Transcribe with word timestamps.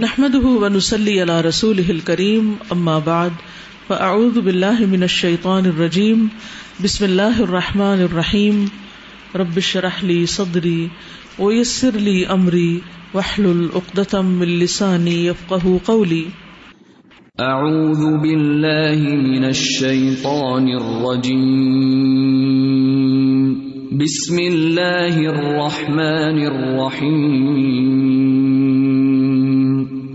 نحمده 0.00 0.46
ونسلي 0.46 1.20
على 1.20 1.40
رسوله 1.40 1.90
الكريم، 1.90 2.56
أما 2.72 2.98
بعد، 2.98 3.32
فأعوذ 3.88 4.40
بالله 4.40 4.86
من 4.86 5.02
الشيطان 5.02 5.66
الرجيم، 5.66 6.28
بسم 6.84 7.04
الله 7.04 7.42
الرحمن 7.42 8.02
الرحيم، 8.02 8.70
رب 9.36 9.58
اشرح 9.58 10.04
لي 10.04 10.26
صدري 10.26 10.90
ويسر 11.38 11.90
لي 11.90 12.26
أمري، 12.26 12.82
واحلل 13.14 13.68
عقدة 13.74 14.22
من 14.22 14.46
لساني 14.46 15.26
يفقه 15.26 15.80
قولي. 15.86 16.24
أعوذ 17.40 18.18
بالله 18.18 19.00
من 19.16 19.44
الشيطان 19.44 20.68
الرجيم. 20.68 21.48
بسم 23.98 24.38
الله 24.38 25.14
الرحمن 25.18 26.46
الرحيم. 26.46 28.37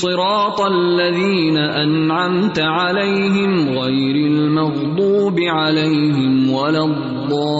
صراط 0.00 0.60
الذين 0.60 1.56
أنعمت 1.58 2.58
عليهم 2.58 3.68
غير 3.68 4.16
المغضوب 4.26 5.40
عليهم 5.40 6.50
ولا 6.50 6.84
الضالين. 6.84 7.50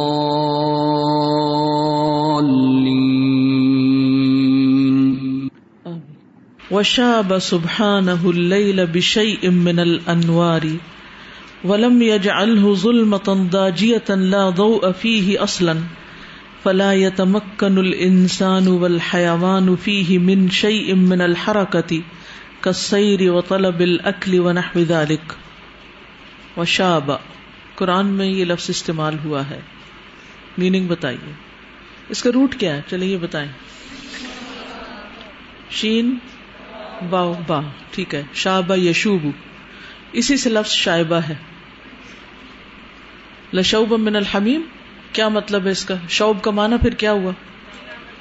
وشاب 6.70 7.38
سبحانه 7.38 8.30
الليل 8.30 8.86
بشيء 8.86 9.50
من 9.50 9.78
الأنوار 9.80 10.64
ولم 11.64 12.02
يجعله 12.02 12.75
ظلمة 12.75 13.48
ضاجية 13.50 14.08
لا 14.08 14.50
ضوء 14.50 14.92
فيه 14.92 15.42
أصلا. 15.42 15.77
فلا 16.64 16.92
يتمكن 16.92 17.78
الإنسان 17.78 18.69
والحيوان 18.69 19.77
فيه 19.77 20.19
من 20.19 20.50
شيء 20.50 20.94
من 20.94 21.20
الحركة 22.66 22.91
كالسير 22.91 23.33
وطلب 23.33 23.80
الأكل 23.80 24.39
ونحو 24.39 24.80
ذلك. 24.80 25.34
وشاب. 26.56 27.11
قرآن 27.75 28.06
میں 28.06 28.27
یہ 28.27 28.44
لفظ 28.44 28.70
استعمال 28.70 29.16
ہوا 29.25 29.50
ہے. 29.50 29.61
میننگ 30.58 30.88
بتائیے. 30.88 31.33
اس 32.08 32.22
کا 32.22 32.31
روٹ 32.34 32.55
کیا 32.55 32.77
ہے؟ 32.77 32.83
چلیے 32.91 33.12
یہ 33.12 33.16
بتائیں. 33.16 33.48
شین. 35.70 36.19
واو 37.11 37.34
با. 37.47 37.61
ٹھیک 37.91 38.14
ہے. 38.14 38.22
شابہ 38.34 38.77
یشوب. 38.77 39.27
اسی 40.12 40.36
سے 40.36 40.50
لفظ 40.50 40.70
شائبہ 40.70 41.16
ہے. 41.16 41.34
لشوب 43.53 43.92
من 43.92 44.16
الحمیم. 44.16 44.62
کیا 45.12 45.28
مطلب 45.28 45.66
ہے 45.66 45.70
اس 45.70 45.84
کا؟ 45.84 45.94
شوب 46.08 46.42
کا 46.42 46.50
معنی 46.50 46.77
پھر 46.83 46.94
کیا 46.94 47.12
ہوا؟ 47.12 47.33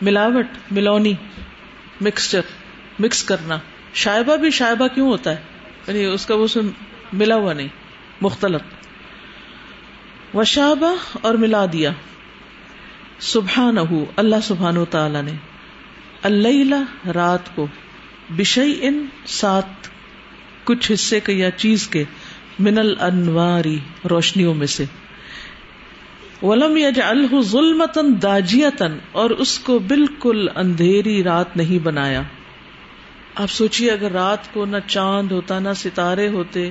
ملاوٹ، 0.02 0.46
ملونی 0.72 1.14
مکسچر 2.02 2.42
مکس 3.00 3.24
کرنا. 3.24 3.58
شائبہ 3.94 4.36
بھی 4.36 4.52
شائبہ 4.52 4.88
کیوں 4.88 5.10
ہوتا 5.10 5.32
ہے؟ 5.32 5.42
یعنی 5.88 6.06
اس 6.06 6.26
کا 6.26 6.36
وہ 6.36 6.48
ملا 7.14 7.36
ہوا 7.36 7.54
نہیں 7.54 7.68
مختلف 8.22 8.62
وشابہ 10.34 10.96
اور 11.22 11.34
ملا 11.34 11.66
دیا۔ 11.74 11.92
سبحان 13.20 13.76
اللہ 14.16 14.36
سبحان 14.44 14.78
و 14.78 14.86
تعالی 14.86 15.22
نے۔ 15.22 15.32
اللہ 16.24 17.08
رات 17.08 17.56
کو۔ 17.56 17.68
بشئی 18.30 18.80
ان 18.82 19.06
سات۔ 19.26 19.66
کچھ 20.64 20.92
حصے 20.92 21.20
کے 21.20 21.34
یا 21.34 21.52
چیز 21.52 21.88
کے۔ 21.88 22.04
من 22.60 22.78
الانواری 22.78 23.80
روشنیوں 24.10 24.54
میں 24.54 24.68
سے۔ 24.68 24.86
ولم 26.42 26.78
یجعلہ 26.78 27.42
ظلمتن 27.42 28.22
داجیتن 28.22 28.98
اور 29.12 29.30
اس 29.30 29.60
کو 29.60 29.80
بالکل 29.80 30.48
اندھیری 30.56 31.24
رات 31.24 31.58
نہیں 31.58 31.80
بنایا۔ 31.80 32.22
آپ 33.40 33.52
سوچیے 33.52 33.92
اگر 33.92 34.12
رات 34.12 34.54
کو 34.54 34.66
نہ 34.66 34.78
چاند 34.88 35.32
ہوتا، 35.32 35.60
نہ 35.60 35.70
ستارے 35.76 36.28
ہوتے، 36.28 36.70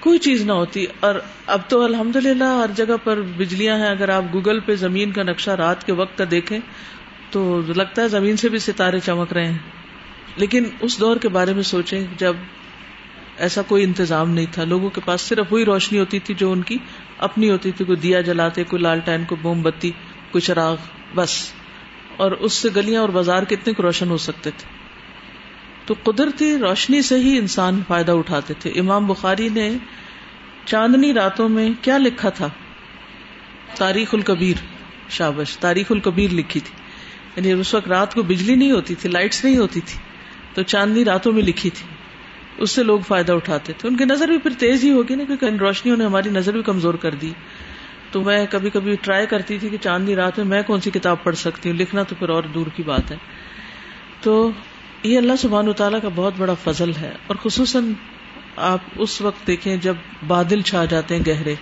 کوئی 0.00 0.18
چیز 0.18 0.42
نہ 0.42 0.52
ہوتی۔ 0.52 0.86
اور 1.00 1.14
اب 1.46 1.60
تو 1.68 1.82
الحمد 1.82 2.16
للہ 2.16 2.44
ہر 2.44 2.70
جگہ 2.76 2.96
پر 3.04 3.20
بجلیاں 3.20 3.78
ہیں۔ 3.78 3.88
اگر 3.88 4.08
آپ 4.08 4.22
گوگل 4.32 4.60
پہ 4.60 4.74
زمین 4.74 5.12
کا 5.12 5.22
نقشہ 5.22 5.50
رات 5.50 5.86
کے 5.86 5.92
وقت 5.92 6.18
کا 6.18 6.24
دیکھیں 6.30 6.58
تو 7.30 7.60
لگتا 7.76 8.02
ہے 8.02 8.08
زمین 8.08 8.36
سے 8.36 8.48
بھی 8.48 8.58
ستارے 8.58 9.00
چمک 9.00 9.32
رہے 9.32 9.46
ہیں۔ 9.46 9.58
لیکن 10.36 10.64
اس 10.80 11.00
دور 11.00 11.16
کے 11.16 11.28
بارے 11.28 11.52
میں 11.54 11.62
سوچیں، 11.62 12.04
جب 12.16 12.36
ایسا 13.38 13.62
کوئی 13.62 13.84
انتظام 13.84 14.30
نہیں 14.30 14.46
تھا۔ 14.52 14.64
لوگوں 14.64 14.90
کے 14.90 15.00
پاس 15.04 15.20
صرف 15.20 15.52
وہی 15.52 15.64
روشنی 15.64 15.98
ہوتی 15.98 16.18
تھی 16.18 16.34
جو 16.34 16.52
ان 16.52 16.62
کی 16.62 16.78
اپنی 17.18 17.50
ہوتی 17.50 17.72
تھی۔ 17.72 17.84
کوئی 17.84 17.98
دیا 17.98 18.20
جلاتے، 18.20 18.64
کوئی 18.64 18.82
لالٹین 18.82 19.24
کوئی 19.24 19.40
موم 19.42 19.62
بتی، 19.62 19.90
کوئی 20.30 20.42
چراغ، 20.42 20.76
بس۔ 21.14 21.52
اور 22.16 22.32
اس 22.32 22.52
سے 22.52 22.68
گلیاں 22.76 23.00
اور 23.00 23.08
بازار 23.08 23.42
کتنے 23.42 23.72
کو 23.72 23.82
روشن 23.82 24.10
ہو 24.10 24.16
سکتے 24.16 24.50
تھے۔ 24.50 24.77
تو 25.88 25.94
قدرتی 26.02 26.58
روشنی 26.58 27.02
سے 27.02 27.18
ہی 27.18 27.38
انسان 27.38 27.80
فائدہ 27.88 28.12
اٹھاتے 28.12 28.54
تھے۔ 28.54 28.70
امام 28.70 29.06
بخاری 29.06 29.48
نے 29.48 29.76
چاندنی 30.64 31.14
راتوں 31.14 31.48
میں 31.48 31.70
کیا 31.82 31.98
لکھا 31.98 32.28
تھا؟ 32.28 32.48
تاریخ 33.74 34.14
الکبیر، 34.14 34.64
شابش، 35.10 35.58
تاریخ 35.58 35.86
الکبیر 35.90 36.30
لکھی 36.30 36.60
تھی۔ 36.60 36.74
یعنی 37.36 37.60
اس 37.60 37.74
وقت 37.74 37.88
رات 37.88 38.14
کو 38.14 38.22
بجلی 38.22 38.54
نہیں 38.54 38.70
ہوتی 38.70 38.94
تھی، 38.94 39.10
لائٹس 39.10 39.44
نہیں 39.44 39.56
ہوتی 39.56 39.80
تھی، 39.80 39.98
تو 40.54 40.62
چاندنی 40.62 41.04
راتوں 41.04 41.32
میں 41.32 41.42
لکھی 41.42 41.70
تھی۔ 41.70 41.86
اس 42.58 42.70
سے 42.70 42.82
لوگ 42.82 43.00
فائدہ 43.00 43.32
اٹھاتے 43.32 43.72
تھے۔ 43.72 43.88
ان 43.88 43.96
کی 43.96 44.04
نظر 44.04 44.28
بھی 44.28 44.38
پھر 44.38 44.50
تیز 44.58 44.84
ہی 44.84 44.92
ہوگی 44.92 45.14
نا، 45.14 45.24
کیونکہ 45.24 45.46
روشنیوں 45.46 45.96
نے 45.96 46.04
ہماری 46.04 46.28
نظر 46.28 46.52
بھی 46.52 46.62
کمزور 46.62 46.94
کر 46.94 47.14
دی۔ 47.14 47.32
تو 48.10 48.22
میں 48.22 48.46
کبھی 48.50 48.70
کبھی 48.70 48.96
ٹرائی 49.00 49.26
کرتی 49.26 49.58
تھی 49.58 49.68
کہ 49.68 49.76
چاندنی 49.76 50.16
رات 50.16 50.38
میں 50.38 50.46
میں 50.46 50.62
کون 50.62 50.80
سی 50.80 50.90
کتاب 50.90 51.16
پڑھ 51.22 51.36
سکتی 51.36 51.70
ہوں، 51.70 51.76
لکھنا 51.76 52.02
تو 52.02 52.14
پھر 52.18 52.28
اور 52.28 52.42
دور 52.42 52.66
کی 52.76 52.82
بات 52.82 53.10
ہے۔ 53.10 53.16
تو 54.20 54.50
یہ 55.02 55.18
اللہ 55.18 55.36
سبحان 55.38 55.68
و 55.68 55.72
تعالیٰ 55.72 56.02
کا 56.02 56.08
بہت 56.14 56.32
بڑا 56.36 56.54
فضل 56.54 56.92
ہے 57.00 57.12
اور 57.26 57.36
خصوصاً 57.42 57.92
آپ 58.56 58.78
اس 58.96 59.20
وقت 59.20 59.46
دیکھیں 59.46 59.76
جب 59.76 59.94
بادل 60.26 60.60
چھا 60.60 60.84
جاتے 60.84 61.16
ہیں 61.16 61.22
گہرے 61.26 61.54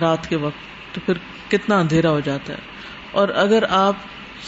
رات 0.00 0.28
کے 0.28 0.36
وقت، 0.36 0.94
تو 0.94 1.00
پھر 1.06 1.14
کتنا 1.48 1.78
اندھیرا 1.78 2.10
ہو 2.10 2.20
جاتا 2.20 2.52
ہے۔ 2.52 2.58
اور 3.12 3.28
اگر 3.28 3.64
آپ 3.70 3.94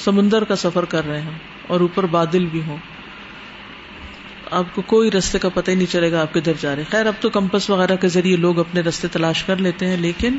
سمندر 0.05 0.45
کا 0.45 0.57
سفر 0.57 0.85
کر 0.85 1.07
رہے 1.07 1.21
ہیں 1.21 1.39
اور 1.67 1.81
اوپر 1.81 2.07
بادل 2.07 2.47
بھی 2.47 2.63
ہوں، 2.67 2.77
آپ 4.51 4.65
کو 4.75 4.83
کوئی 4.83 5.11
رستے 5.11 5.39
کا 5.39 5.49
پتہ 5.49 5.71
ہی 5.71 5.77
نہیں 5.77 5.93
چلے 5.93 6.13
گا 6.13 6.21
آپ 6.21 6.35
کدھر 6.35 6.53
جا 6.61 6.77
رہے۔ 6.77 6.85
خیر، 6.91 7.07
اب 7.07 7.15
تو 7.21 7.31
کمپس 7.31 7.71
وغیرہ 7.71 7.97
کے 7.97 8.09
ذریعے 8.09 8.37
لوگ 8.37 8.59
اپنے 8.59 8.81
رستے 8.81 9.09
تلاش 9.09 9.45
کر 9.45 9.57
لیتے 9.57 9.87
ہیں، 9.87 9.97
لیکن 9.97 10.39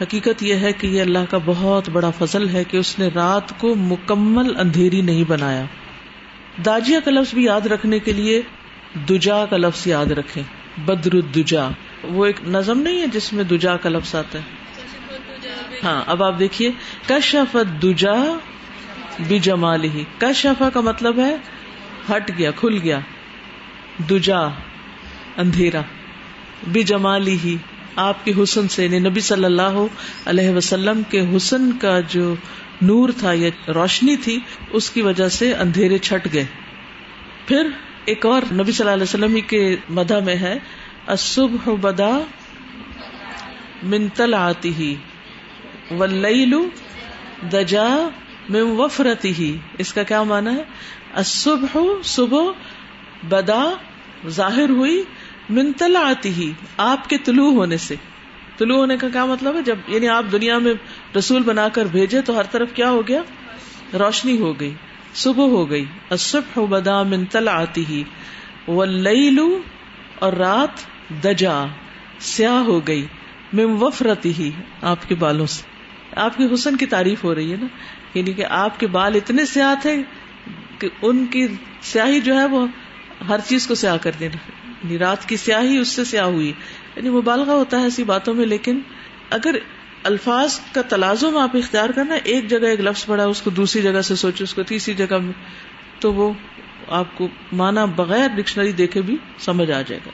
حقیقت 0.00 0.42
یہ 0.42 0.54
ہے 0.54 0.72
کہ 0.72 0.86
یہ 0.86 1.00
اللہ 1.00 1.30
کا 1.30 1.38
بہت 1.44 1.88
بڑا 1.88 2.10
فضل 2.10 2.48
ہے 2.48 2.64
کہ 2.64 2.76
اس 2.76 2.98
نے 2.98 3.08
رات 3.14 3.60
کو 3.60 3.74
مکمل 3.74 4.56
اندھیری 4.56 5.00
نہیں 5.00 5.24
بنایا۔ 5.28 5.64
داجیا 6.64 7.00
کا 7.00 7.10
لفظ 7.10 7.34
بھی 7.34 7.44
یاد 7.44 7.60
رکھنے 7.60 7.98
کے 7.98 8.12
لیے 8.12 8.42
دجا 9.08 9.46
کا 9.46 9.56
لفظ 9.56 9.86
یاد 9.86 10.06
رکھے 10.06 10.42
بدر 10.78 11.14
الدجا 11.14 11.68
وہ 12.02 12.26
ایک 12.26 12.36
نظم 12.48 12.78
نہیں 12.78 13.00
ہے 13.00 13.06
جس 13.06 13.32
میں 13.32 13.44
دجا 13.44 13.76
کا 13.76 13.88
لفظ 13.88 14.14
آتا 14.14 14.38
ہے۔ 14.38 14.44
ہاں 15.84 16.04
اب 16.06 16.22
آپ 16.22 16.38
دیکھیے۔ 16.38 16.70
کشف 17.08 17.56
دجا 17.82 18.38
بھی 19.26 19.38
جمال 19.38 19.84
ہی 19.84 20.04
کشفا 20.18 20.70
کا 20.70 20.80
مطلب 20.80 21.18
ہے 21.18 21.36
ہٹ 22.10 22.30
گیا، 22.38 22.50
کھل 22.50 22.78
گیا۔ 22.82 22.98
دجا، 24.10 24.40
اندھیرا۔ 25.36 25.80
بھی 26.72 26.82
جمالی 26.82 27.38
ہی 27.44 27.56
آپ 27.96 28.24
کے 28.24 28.32
حسن 28.42 28.68
سے 28.68 28.84
یعنی 28.84 28.98
نبی 28.98 29.20
صلی 29.20 29.44
اللہ 29.44 29.86
علیہ 30.26 30.50
وسلم 30.50 31.02
کے 31.10 31.36
حسن 31.36 31.78
کا 31.78 32.00
جو 32.00 32.34
نور 32.82 33.08
تھا 33.18 33.32
یا 33.32 33.72
روشنی 33.74 34.16
تھی، 34.16 34.40
اس 34.70 34.90
کی 34.90 35.02
وجہ 35.02 35.28
سے 35.28 35.54
اندھیرے 35.54 35.98
چھٹ 35.98 36.28
گئے۔ 36.32 36.44
پھر 37.46 37.68
ایک 38.04 38.26
اور 38.26 38.42
نبی 38.52 38.72
صلی 38.72 38.88
اللہ 38.88 38.90
علیہ 38.90 39.02
وسلم 39.02 39.40
کے 39.46 39.76
مدہ 39.88 40.20
میں 40.24 40.36
ہے، 40.36 40.58
الصبح 41.06 41.70
بدا 41.80 42.18
منتل 43.82 44.34
آتی 44.34 44.74
ہی 44.74 44.94
واللیل 45.90 46.54
دجا 47.52 48.08
من 48.48 48.60
وفرتی 48.60 49.32
ہی 49.38 49.56
اس 49.78 49.92
کا 49.94 50.02
کیا 50.02 50.22
مانا 50.22 50.54
ہے؟ 50.54 50.62
الصبح، 51.14 51.76
صبح 52.04 52.42
بدا 53.28 53.64
ظاہر 54.28 54.70
ہوئی 54.70 55.02
منتل 55.50 55.96
آتی 55.96 56.28
ہی 56.28 56.52
آپ 56.76 57.08
کے 57.08 57.18
طلوع 57.18 57.52
ہونے 57.52 57.76
سے۔ 57.76 57.94
طلوع 58.58 58.76
ہونے 58.76 58.96
کا 58.96 59.08
کیا 59.08 59.24
مطلب 59.24 59.56
ہے؟ 59.56 59.62
جب 59.62 59.78
یعنی 59.88 60.08
آپ 60.08 60.24
دنیا 60.32 60.58
میں 60.58 60.74
رسول 61.16 61.42
بنا 61.42 61.68
کر 61.68 61.84
بھیجے 61.84 62.22
تو 62.22 62.36
ہر 62.36 62.42
طرف 62.42 62.72
کیا 62.74 62.90
ہو 62.90 63.08
گیا؟ 63.08 63.22
روشنی 63.98 64.38
ہو 64.38 64.60
گئی، 64.60 64.74
صبح 65.14 65.44
ہو 65.44 65.70
گئی۔ 65.70 65.84
الصبح 66.10 66.64
بدا 66.64 67.02
منتل 67.02 67.48
آتی 67.48 67.84
ہی 67.88 68.04
واللیل 68.68 69.40
اور 70.18 70.32
رات 70.32 70.84
دجا، 71.24 71.64
سیاہ 72.18 72.62
ہو 72.62 72.86
گئی 72.86 73.06
مم 73.52 73.82
وفرتی 73.82 74.32
ہی 74.38 74.50
آپ 74.82 75.08
کے 75.08 75.14
بالوں 75.14 75.46
سے۔ 75.46 75.62
آپ 76.16 76.36
کے 76.36 76.54
حسن 76.54 76.76
کی 76.76 76.86
تعریف 76.86 77.24
ہو 77.24 77.34
رہی 77.34 77.52
ہے 77.52 77.56
نا؟ 77.56 77.66
یعنی 78.14 78.32
کہ 78.32 78.44
آپ 78.44 78.80
کے 78.80 78.86
بال 78.86 79.14
اتنے 79.14 79.44
سیاہ 79.44 79.74
تھے 79.82 80.02
کہ 80.78 80.88
ان 81.02 81.26
کی 81.26 81.46
سیاہی 81.80 82.20
جو 82.20 82.38
ہے 82.38 82.44
وہ 82.44 82.66
ہر 83.28 83.40
چیز 83.46 83.66
کو 83.66 83.74
سیاہ 83.74 83.96
کر 83.96 84.10
دینا۔ 84.20 84.50
یعنی 84.68 84.98
رات 84.98 85.28
کی 85.28 85.36
سیاہی 85.36 85.78
اس 85.78 85.88
سے 85.88 86.04
سیاہ 86.04 86.24
ہوئی۔ 86.24 86.52
یعنی 86.96 87.10
مبالغہ 87.10 87.52
ہوتا 87.52 87.78
ہے 87.78 87.82
ایسی 87.82 88.04
باتوں 88.04 88.34
میں، 88.34 88.46
لیکن 88.46 88.80
اگر 89.30 89.54
الفاظ 90.04 90.60
کا 90.72 90.82
تلازم 90.82 91.36
آپ 91.36 91.56
اختیار 91.56 91.90
کرنا، 91.90 92.14
ایک 92.24 92.50
جگہ 92.50 92.66
ایک 92.66 92.80
لفظ 92.80 93.06
پڑا، 93.06 93.24
اس 93.24 93.42
کو 93.42 93.50
دوسری 93.50 93.82
جگہ 93.82 94.00
سے 94.00 94.16
سوچے 94.16 94.44
اس 94.44 94.54
کو 94.54 94.62
تیسری 94.62 94.94
جگہ 94.94 95.18
میں، 95.18 95.32
تو 95.98 96.14
وہ 96.14 96.32
آپ 96.88 97.04
کو 97.14 97.28
مانا 97.52 97.84
بغیر 97.84 98.28
ڈکشنری 98.36 98.72
دیکھے 98.72 99.02
بھی 99.02 99.16
سمجھ 99.38 99.70
آ 99.70 99.82
جائے 99.82 100.00
گا۔ 100.06 100.10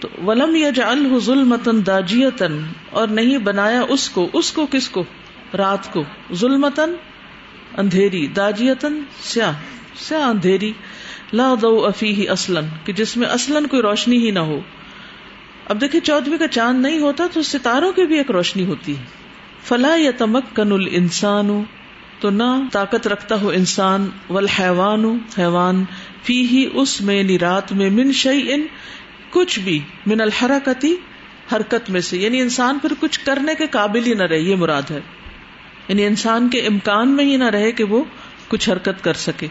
تو 0.00 0.08
ولم 0.26 0.56
یا 0.56 0.70
جل 0.70 1.18
ظلمتن 1.18 1.86
داجیتن 1.86 2.62
اور 2.90 3.08
نہیں 3.08 3.38
بنایا 3.38 3.82
اس 3.88 4.10
کو 4.10 4.30
اس 4.32 4.52
کو 4.52 4.66
کس 4.70 4.88
کو؟ 4.88 5.04
رات 5.58 5.92
کو۔ 5.92 6.04
ظلمتن 6.34 6.94
اندھیری 7.78 8.26
داجیتن 8.26 9.00
سیاہ 9.22 9.52
سیاہ 9.96 10.22
اندھیری۔ 10.22 10.72
لا 11.32 11.54
دو 11.62 11.86
افی 11.86 12.30
اسلن 12.30 12.66
کہ 12.84 12.92
جس 12.92 13.16
میں 13.16 13.28
اصلاً 13.28 13.66
کوئی 13.66 13.82
روشنی 13.82 14.26
ہی 14.26 14.30
نہ 14.30 14.38
ہو۔ 14.38 14.60
اب 15.68 15.80
دیکھیں 15.80 16.00
چودویں 16.00 16.38
کا 16.38 16.48
چاند 16.48 16.82
نہیں 16.82 16.98
ہوتا 16.98 17.26
تو 17.32 17.42
ستاروں 17.42 17.92
کی 17.92 18.06
بھی 18.06 18.18
ایک 18.18 18.30
روشنی 18.30 18.64
ہوتی 18.64 18.96
ہے۔ 18.96 19.02
فلا 19.62 19.94
یا 19.96 20.10
تمک 20.18 20.56
کن 20.56 20.72
انسان 20.90 21.62
تو 22.20 22.30
نہ 22.30 22.42
طاقت 22.72 23.06
رکھتا 23.08 23.40
ہو 23.40 23.48
انسان 23.48 24.06
ول 24.30 24.48
حیوان 24.48 25.18
حیوان 25.38 25.84
فی 26.22 26.46
ہی 26.46 26.70
اس 26.72 27.00
میں 27.00 27.14
یعنی 27.14 27.38
رات 27.38 27.72
میں، 27.72 27.90
من 27.90 28.12
شعی 28.12 28.52
ان 28.52 28.66
کچھ 29.30 29.60
بھی، 29.60 29.80
من 30.06 30.20
الحرکتی، 30.20 30.94
حرکت 31.52 31.90
میں 31.90 32.00
سے۔ 32.00 32.18
یعنی 32.18 32.40
انسان 32.40 32.78
پھر 32.78 32.92
کچھ 33.00 33.20
کرنے 33.24 33.54
کے 33.54 33.66
قابل 33.66 34.06
ہی 34.06 34.14
نہ 34.14 34.22
رہے، 34.22 34.38
یہ 34.38 34.56
مراد 34.56 34.90
ہے۔ 34.90 35.00
یعنی 35.88 36.06
انسان 36.06 36.48
کے 36.48 36.60
امکان 36.60 37.08
میں 37.08 37.24
ہی 37.24 37.36
نہ 37.36 37.44
رہے 37.44 37.72
کہ 37.72 37.84
وہ 37.84 38.04
کچھ 38.48 38.70
حرکت 38.70 39.04
کر 39.04 39.12
سکے۔ 39.12 39.46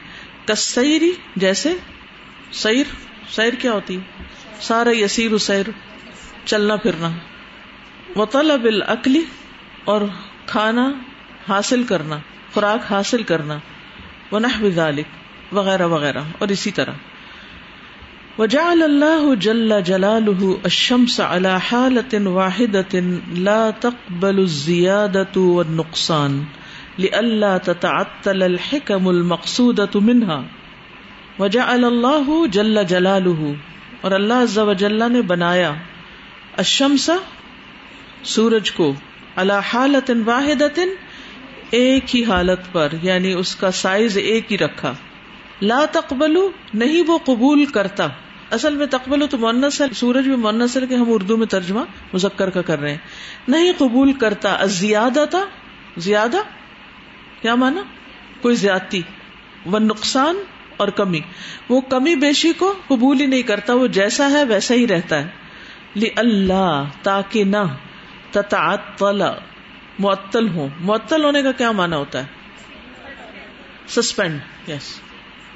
کسری 0.46 1.12
جیسے 1.36 1.74
سیر 2.52 2.84
سیر 3.32 3.54
کیا 3.54 3.72
ہوتی 3.72 3.98
سارا 4.62 4.98
یسیر 4.98 5.38
سیر۔ 5.38 5.66
چلنا 6.46 6.76
پھرنا۔ 6.76 7.10
مطلب 8.16 8.66
العقلی 8.66 9.22
اور 9.86 10.02
کھانا 10.46 10.92
حاصل 11.50 11.84
کرنا، 11.84 12.18
خوراک 12.54 12.92
حاصل 12.92 13.24
کرنا۔ 13.24 13.58
ونح 14.32 14.70
ذالک 14.76 15.06
وغیرہ 15.52 15.88
وغیرہ، 15.88 16.22
اور 16.40 16.48
اسی 16.48 16.72
طرح۔ 16.72 16.92
وجعل 18.38 18.84
اللہ 18.84 19.36
جل 19.36 19.82
جلالہ 19.86 20.46
الشمس 20.64 21.20
على 21.20 21.56
حالة 21.72 22.34
واحدة 22.34 23.00
لا 23.32 23.70
تقبل 23.80 24.40
الزیادة 24.40 25.42
والنقصان 25.44 26.44
لئلا 26.98 27.58
تتعطل 27.58 28.44
الحکم 28.44 29.08
المقصودة 29.08 30.00
منها۔ 30.02 30.42
وجعل 31.40 31.86
اللہ 31.86 32.48
جل 32.48 32.84
جلالہ 32.84 33.52
اور 34.02 34.12
اللہ 34.12 34.34
عز 34.34 34.58
و 34.58 34.74
جل 34.74 35.12
نے 35.12 35.22
بنایا۔ 35.22 35.74
اشمسا 36.58 37.16
سورج 38.24 38.72
کو 38.72 38.94
اللہ 39.36 39.54
حالت 39.74 40.12
واحد 40.26 40.80
ایک 41.72 42.16
ہی 42.16 42.26
حالت 42.26 42.60
پر 42.72 42.90
یعنی 43.02 43.34
اس 43.34 43.56
کا 43.56 43.72
سائز 43.72 44.18
ایک 44.18 44.52
ہی 44.52 44.58
رکھا۔ 44.58 44.94
لا 45.62 45.86
تقبل 45.92 46.38
نہیں 46.74 47.04
وہ 47.08 47.18
قبول 47.18 47.66
کرتا۔ 47.66 48.08
اصل 48.52 48.76
میں 48.76 48.86
تقبل 48.86 49.28
تو 49.28 49.38
مونس 49.38 49.82
ہے، 49.82 49.86
سورج 49.96 50.28
بھی 50.28 50.36
مونس 50.36 50.78
ہے 50.78 50.88
کہ 50.88 50.94
ہم 50.94 51.04
اردو 51.08 51.38
میں 51.38 51.48
ترجمہ 51.48 51.82
مذکر 52.14 52.50
کا 52.50 52.62
کر 52.62 52.80
رہے 52.80 52.90
ہیں۔ 52.90 52.98
نہیں 53.48 53.74
قبول 53.78 54.14
کرتا 54.14 54.66
زیادہ 54.66 55.26
تھا 55.30 55.46
زیادہ؟ 55.98 56.38
کیا 57.42 57.56
مانا؟ 57.56 57.84
کوئی 58.42 58.56
زیادتی۔ 58.56 59.02
وہ 59.66 59.80
نقصان 59.80 60.36
اور 60.78 60.88
کمی۔ 60.88 61.20
وہ 61.70 61.82
کمی 61.82 62.16
بیشی 62.16 62.54
کو 62.54 62.74
قبول 62.88 63.22
ہی 63.22 63.26
نہیں 63.26 63.42
کرتا، 63.42 63.74
وہ 63.74 63.88
جیسا 63.88 64.30
ہے 64.30 64.44
ویسا 64.44 64.74
ہی 64.74 64.88
رہتا 64.88 65.24
ہے۔ 65.24 65.43
اللہ 66.16 66.84
تاکہ 67.04 67.44
نہ 67.44 67.58
تتعطل، 68.32 69.22
معطل 70.00 70.50
ہو 70.50 70.68
معطل 70.80 71.24
ہونے 71.24 71.42
کا 71.42 71.52
کیا 71.52 71.72
مانا 71.72 71.98
ہوتا 71.98 72.20
ہے؟ 72.20 72.26
سسپینڈ 73.88 74.40
یس 74.70 75.00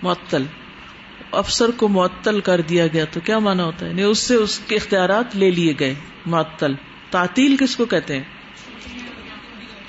معطل۔ 0.04 0.44
افسر 1.32 1.72
کو 1.72 1.88
معطل 1.88 2.40
کر 2.40 2.62
دیا 2.62 2.88
گیا 2.88 3.06
تو 3.12 3.20
کیا 3.20 3.40
مانا 3.40 3.64
ہوتا 3.64 3.86
ہے؟ 3.86 3.92
یعنی 3.92 4.04
اس 4.04 4.20
سے 4.20 4.36
اس 4.36 4.60
کے 4.60 4.76
اختیارات 4.76 5.36
لے 5.36 5.52
لیے 5.52 5.74
گئے، 5.80 5.96
معطل۔ 6.26 6.74
تعطیل 7.10 7.56
کس 7.58 7.76
کو 7.76 7.86
کہتے 7.86 8.16
ہیں؟ 8.16 8.24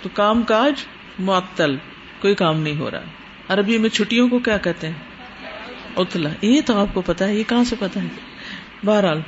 تو 0.03 0.09
کام 0.15 0.43
کاج، 0.43 0.73
معطل۔ 1.19 1.77
کوئی 2.21 2.35
کام 2.35 2.61
نہیں 2.61 2.79
ہو 2.79 2.91
رہا۔ 2.91 3.03
عربی 3.49 3.79
میں 3.79 3.91
چھٹیوں 3.91 4.29
کو 4.29 4.39
کیا 4.39 4.57
کہتے 4.57 4.87
ہیں؟ 4.87 4.95
اتلا 5.97 6.31
یہ 6.43 6.61
تو 6.67 6.81
آپ 6.81 6.87
کو 6.95 7.01
پتا 7.01 7.29
ہے، 7.29 7.35
یہ 7.35 7.43
کہاں 7.49 7.65
سے 7.65 7.77
پتا 7.79 8.03
ہے؟ 8.03 8.09
بہرحال 8.85 9.21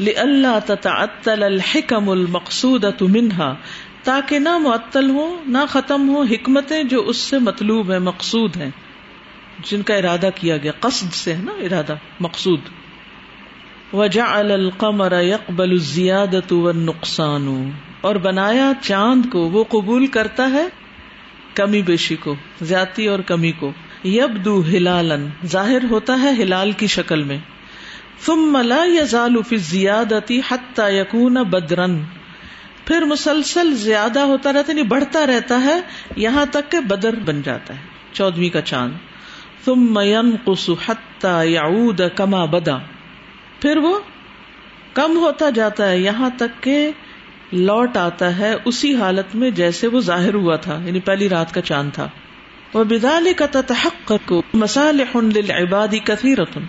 اللہ 0.00 0.58
تتعطل 0.66 1.42
الحکم 1.42 2.08
المقصود 2.08 2.84
منہا، 3.00 3.54
تاکہ 4.04 4.38
نہ 4.38 4.58
معطل 4.58 5.10
ہو 5.10 5.42
نہ 5.46 5.58
ختم 5.68 6.08
ہو 6.08 6.22
حکمتیں 6.22 6.82
جو 6.82 7.02
اس 7.06 7.16
سے 7.16 7.38
مطلوب 7.38 7.92
ہے 7.92 7.98
مقصود 7.98 8.56
ہیں۔ 8.56 8.70
جن 9.64 9.82
کا 9.82 9.94
ارادہ 9.94 10.28
کیا 10.34 10.56
گیا، 10.56 10.72
قصد 10.80 11.12
سے 11.12 11.32
ہے 11.32 11.42
نا 11.42 11.52
ارادہ، 11.52 11.94
مقصود۔ 12.20 12.60
وجعل 13.92 14.50
القمر 14.50 15.22
يقبل 15.22 15.70
الزیادت 15.70 16.52
والنقصان، 16.52 17.70
اور 18.00 18.16
بنایا 18.16 18.72
چاند 18.82 19.26
کو، 19.32 19.38
وہ 19.38 19.64
قبول 19.64 20.06
کرتا 20.06 20.50
ہے 20.50 20.66
کمی 21.54 21.82
بیشی 21.82 22.16
کو، 22.16 22.34
زیادتی 22.62 23.06
اور 23.06 23.18
کمی 23.18 23.52
کو۔ 23.52 23.72
یبدو 24.04 24.60
ہلالن 24.60 25.28
ظاہر 25.46 25.84
ہوتا 25.90 26.20
ہے 26.22 26.30
ہلال 26.30 26.72
کی 26.72 26.86
شکل 26.86 27.22
میں۔ 27.22 27.38
ثم 28.26 28.56
لا 28.56 28.84
يزال 28.84 29.42
في 29.48 29.56
الزيادة 29.56 30.34
حتى 30.50 30.94
يكون 30.94 31.34
بدرن 31.34 32.02
پھر 32.84 33.02
مسلسل 33.02 33.74
زیادہ 33.74 34.18
ہوتا 34.18 34.52
رہتا 34.52 34.72
ہے 34.72 34.78
یعنی 34.78 34.88
بڑھتا 34.88 35.26
رہتا 35.26 35.62
ہے، 35.64 35.80
یہاں 36.16 36.46
تک 36.50 36.70
کہ 36.70 36.80
بدر 36.80 37.14
بن 37.16 37.42
جاتا 37.42 37.74
ہے۔ 37.74 37.80
چودویں 38.12 38.50
کا 38.50 38.60
چاند۔ 38.60 38.92
ثم 39.64 40.00
ينقص 40.00 40.70
حتى 40.88 41.50
يعود 41.50 42.00
كما 42.16 42.44
بدا۔ 42.44 42.78
پھر 43.60 43.76
وہ 43.76 43.98
کم 44.92 45.16
ہوتا 45.16 45.50
جاتا 45.50 45.88
ہے، 45.88 45.98
یہاں 45.98 46.30
تک 46.36 46.62
کہ 46.62 46.90
لوٹ 47.52 47.96
آتا 47.96 48.38
ہے 48.38 48.54
اسی 48.64 48.94
حالت 48.94 49.36
میں 49.36 49.50
جیسے 49.50 49.86
وہ 49.86 50.00
ظاہر 50.00 50.34
ہوا 50.34 50.56
تھا 50.56 50.80
یعنی 50.84 51.00
پہلی 51.00 51.28
رات 51.28 51.54
کا 51.54 51.60
چاند 51.60 51.90
تھا۔ 51.92 52.08
وہ 52.74 52.84
بدال 52.84 53.32
کا 53.36 53.46
تحقق 53.46 54.32
مسالح 54.54 55.16
للعباد 55.16 55.94
كثيرة۔ 56.04 56.60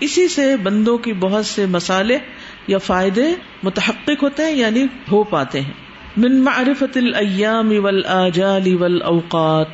اسی 0.00 0.28
سے 0.28 0.56
بندوں 0.56 0.98
کی 0.98 1.12
بہت 1.12 1.46
سے 1.46 1.66
مسالے 1.66 2.18
یا 2.66 2.78
فائدے 2.78 3.22
متحقق 3.62 4.22
ہوتے 4.22 4.42
ہیں 4.42 4.52
یعنی 4.52 4.84
ہو 5.12 5.24
پاتے 5.24 5.60
ہیں۔ 5.60 5.72
من 6.16 6.44
معرفت 6.44 6.96
الایام 6.96 7.72
والآجال 7.76 8.74
والاوقات 8.74 9.66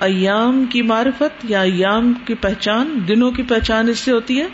ایام 0.00 0.64
کی 0.70 0.82
معرفت 0.82 1.44
یا 1.44 1.62
ایام 1.62 2.12
کی 2.12 2.34
پہچان، 2.34 2.98
دنوں 3.08 3.30
کی 3.30 3.42
پہچان 3.42 3.88
اس 3.88 3.98
سے 3.98 4.12
ہوتی 4.12 4.40
ہے۔ 4.40 4.46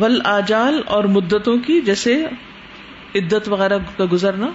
ول 0.00 0.20
آجال 0.24 0.82
اور 0.86 1.04
مدتوں 1.04 1.56
کی، 1.56 1.80
جیسے 1.80 2.26
عدت 3.14 3.48
وغیرہ 3.48 3.78
کا 3.96 4.04
گزرنا۔ 4.12 4.46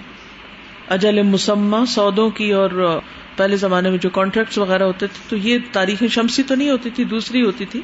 اجل 0.90 1.22
مسمہ، 1.22 1.86
سودوں 1.86 2.30
کی 2.30 2.52
اور 2.52 3.00
پہلے 3.36 3.58
زمانے 3.58 3.90
میں 3.90 3.98
جو 3.98 4.10
کانٹریکٹس 4.10 4.58
وغیرہ 4.58 4.84
ہوتے 4.84 5.08
تھے، 5.08 5.30
تو 5.30 5.36
یہ 5.36 5.58
تاریخ 5.72 6.04
شمسی 6.10 6.44
تو 6.44 6.56
نہیں 6.56 6.70
ہوتی 6.70 6.90
تھی، 6.90 7.04
دوسری 7.04 7.42
ہوتی 7.42 7.66
تھی۔ 7.66 7.82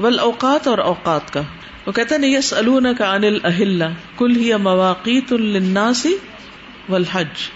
ول 0.00 0.18
اوقات 0.18 0.68
اور 0.68 0.78
اوقات 0.78 1.32
کا۔ 1.32 1.42
وہ 1.86 1.92
کہتے 1.92 2.14
ہیں 2.14 2.32
یس 2.32 2.54
النا 2.54 2.92
کا 2.98 3.14
انل 3.14 3.38
اہل 3.44 3.82
کل 4.16 4.36
ہی 4.36 4.52
مواقع 4.54 5.10
الناسی 5.30 6.16
ول 6.88 7.04
حج 7.12 7.50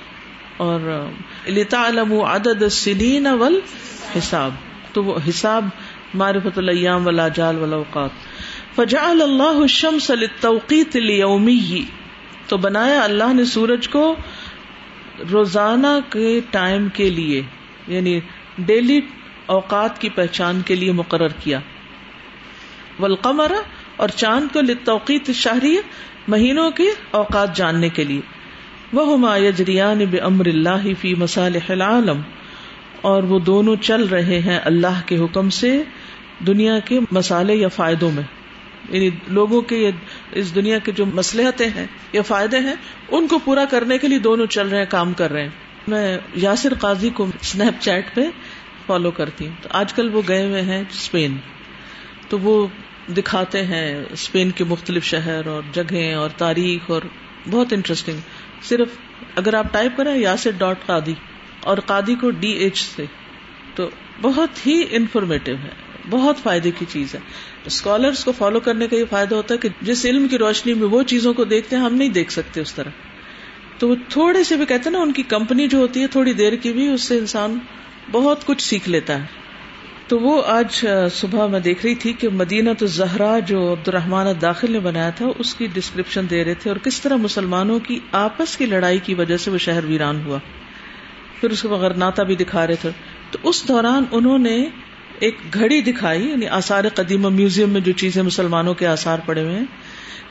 اور 0.56 1.08
لتعلم 1.48 2.12
عدد 2.12 2.62
السنین 2.62 3.26
ول 3.26 3.60
حساب 4.18 4.50
تو 4.92 5.04
وہ 5.04 5.18
حساب، 5.28 5.68
معرفت 6.14 6.58
الیام 6.58 7.06
والاجال 7.06 7.58
والاوقات 7.58 8.10
فجعل 8.76 9.22
اللہ 9.22 9.60
الشمس 9.60 10.10
للتوقیت 10.10 10.96
الیومی 10.96 11.84
تو 12.48 12.56
بنایا 12.56 13.00
اللہ 13.00 13.32
نے 13.32 13.44
سورج 13.44 13.88
کو 13.88 14.16
روزانہ 15.32 15.98
کے 16.10 16.40
ٹائم 16.50 16.88
کے 16.88 17.10
لیے 17.10 17.42
یعنی 17.86 18.20
ڈیلی 18.58 19.00
اوقات 19.46 20.00
کی 20.00 20.08
پہچان 20.08 20.60
کے 20.60 20.74
لیے 20.74 20.92
مقرر 20.92 21.28
کیا۔ 21.28 21.60
والقمر 23.00 23.52
اور 23.96 24.08
چاند 24.08 24.52
کو 24.52 24.60
لتوقیت 24.60 25.30
شہری 25.30 25.76
مہینوں 26.28 26.70
کے 26.70 26.90
اوقات 27.10 27.56
جاننے 27.56 27.88
کے 27.88 28.04
لیے۔ 28.04 28.20
وہ 28.92 29.12
ہما 29.12 29.36
یجریان 29.36 29.98
بمر 29.98 30.46
اللہ 30.46 31.00
فی 31.00 31.14
مسالح 31.14 31.64
العالم۔ 31.68 32.20
اور 33.00 33.22
وہ 33.22 33.38
دونوں 33.38 33.76
چل 33.76 34.04
رہے 34.04 34.38
ہیں 34.38 34.60
اللہ 34.64 35.00
کے 35.06 35.18
حکم 35.18 35.50
سے 35.50 35.82
دنیا 36.46 36.78
کے 36.78 37.00
مسالے 37.10 37.54
یا 37.54 37.68
فائدوں 37.68 38.10
میں۔ 38.10 38.22
یعنی 38.90 39.10
لوگوں 39.28 39.60
کے 39.60 39.90
اس 40.32 40.54
دنیا 40.54 40.78
کے 40.78 40.92
جو 40.92 41.06
مسلحتیں 41.06 41.68
ہیں 41.68 41.86
یا 42.12 42.22
فائدے 42.22 42.58
ہیں، 42.58 42.74
ان 43.08 43.26
کو 43.26 43.38
پورا 43.38 43.64
کرنے 43.64 43.98
کے 43.98 44.08
لیے 44.08 44.18
دونوں 44.18 44.46
چل 44.46 44.68
رہے 44.68 44.78
ہیں، 44.78 44.86
کام 44.88 45.12
کر 45.12 45.32
رہے 45.32 45.42
ہیں۔ 45.42 45.48
میں 45.88 46.18
یاسر 46.34 46.74
قاضی 46.74 47.10
کو 47.10 47.24
اسنیپ 47.40 47.82
چیٹ 47.82 48.14
پہ 48.14 48.20
فالو 48.86 49.10
کرتی 49.10 49.46
ہوں۔ 49.46 49.54
تو 49.62 49.68
آج 49.72 49.92
کل 49.92 50.10
وہ 50.12 50.22
گئے 50.28 50.46
ہوئے 50.46 50.62
ہیں 50.62 50.80
اسپین 50.80 51.36
تو 52.28 52.38
وہ 52.38 52.66
دکھاتے 53.08 53.64
ہیں، 53.64 54.04
اسپین 54.10 54.50
کے 54.50 54.64
مختلف 54.64 55.04
شہر 55.04 55.46
اور 55.46 55.62
جگہیں 55.72 56.14
اور 56.14 56.30
تاریخ 56.36 56.90
اور 56.90 57.02
بہت 57.50 57.72
انٹرسٹنگ 57.72 58.16
صرف 58.62 58.88
اگر 59.36 59.54
آپ 59.54 59.66
ٹائپ 59.72 59.96
کریں 59.96 60.16
یاسر 60.16 60.50
ڈاٹ 60.58 60.86
قادی 60.86 61.14
اور 61.60 61.78
قادی 61.78 62.14
کو 62.14 62.30
ڈی 62.30 62.50
ایچ 62.50 62.82
سے، 62.96 63.04
تو 63.74 63.90
بہت 64.20 64.66
ہی 64.66 64.84
انفارمیٹو 64.90 65.52
ہے، 65.52 65.68
بہت 66.10 66.36
فائدے 66.42 66.70
کی 66.78 66.84
چیز 66.88 67.14
ہے۔ 67.14 67.20
اسکالرس 67.66 68.24
کو 68.24 68.32
فالو 68.32 68.60
کرنے 68.60 68.86
کا 68.86 68.96
یہ 68.96 69.04
فائدہ 69.10 69.34
ہوتا 69.34 69.54
ہے 69.54 69.58
کہ 69.58 69.68
جس 69.82 70.06
علم 70.06 70.28
کی 70.28 70.38
روشنی 70.38 70.74
میں 70.74 70.88
وہ 70.88 71.02
چیزوں 71.02 71.34
کو 71.34 71.44
دیکھتے 71.44 71.76
ہیں، 71.76 71.82
ہم 71.82 71.94
نہیں 71.94 72.08
دیکھ 72.08 72.32
سکتے 72.32 72.60
اس 72.60 72.74
طرح۔ 72.74 72.90
تو 73.78 73.88
وہ 73.88 73.94
تھوڑے 74.08 74.44
سے 74.44 74.56
بھی 74.56 74.66
کہتے 74.66 74.82
ہیں 74.84 74.96
نا، 74.96 75.02
ان 75.02 75.12
کی 75.12 75.22
کمپنی 75.22 75.68
جو 75.68 75.78
ہوتی 75.78 76.00
ہے، 76.00 76.06
تھوڑی 76.06 76.32
دیر 76.32 76.56
کی 76.56 76.72
بھی، 76.72 76.88
اس 76.88 77.02
سے 77.02 77.18
انسان 77.18 77.58
بہت 78.12 78.46
کچھ 78.46 78.62
سیکھ 78.62 78.88
لیتا 78.88 79.18
ہے۔ 79.18 79.45
تو 80.08 80.18
وہ 80.18 80.42
آج 80.46 80.86
صبح 81.12 81.46
میں 81.46 81.60
دیکھ 81.60 81.86
رہی 81.86 81.94
تھی 81.94 82.12
کہ 82.12 82.28
مدینہ 82.28 82.70
تو 82.78 82.86
زہرا 82.86 83.38
جو 83.38 83.72
عبد 83.72 83.88
الرحمان 83.88 84.26
داخل 84.42 84.72
نے 84.72 84.80
بنایا 84.80 85.10
تھا، 85.10 85.26
اس 85.38 85.54
کی 85.54 85.66
ڈسکرپشن 85.72 86.26
دے 86.30 86.44
رہے 86.44 86.54
تھے 86.54 86.70
اور 86.70 86.78
کس 86.78 87.00
طرح 87.00 87.16
مسلمانوں 87.16 87.78
کی 87.78 88.00
آپس 88.12 88.56
کی 88.56 88.66
لڑائی 88.66 88.98
کی 88.98 89.14
وجہ 89.14 89.36
سے 89.36 89.50
وہ 89.50 89.58
شہر 89.58 89.84
ویران 89.84 90.22
ہوا۔ 90.24 90.38
پھر 91.40 91.50
اس 91.50 91.62
کو 91.62 91.68
غرناتا 91.68 92.22
بھی 92.22 92.34
دکھا 92.36 92.66
رہے 92.66 92.74
تھے۔ 92.74 92.90
تو 93.30 93.38
اس 93.42 93.68
دوران 93.68 94.04
انہوں 94.12 94.38
نے 94.38 94.64
ایک 95.18 95.36
گھڑی 95.54 95.82
دکھائی 95.82 96.30
یعنی 96.30 96.48
آثار 96.48 96.84
قدیم 96.94 97.34
میوزیم 97.34 97.70
میں 97.70 97.80
جو 97.80 97.92
چیزیں 97.92 98.22
مسلمانوں 98.22 98.74
کے 98.74 98.86
آثار 98.86 99.18
پڑے 99.26 99.42
ہوئے 99.42 99.54
ہیں، 99.54 99.64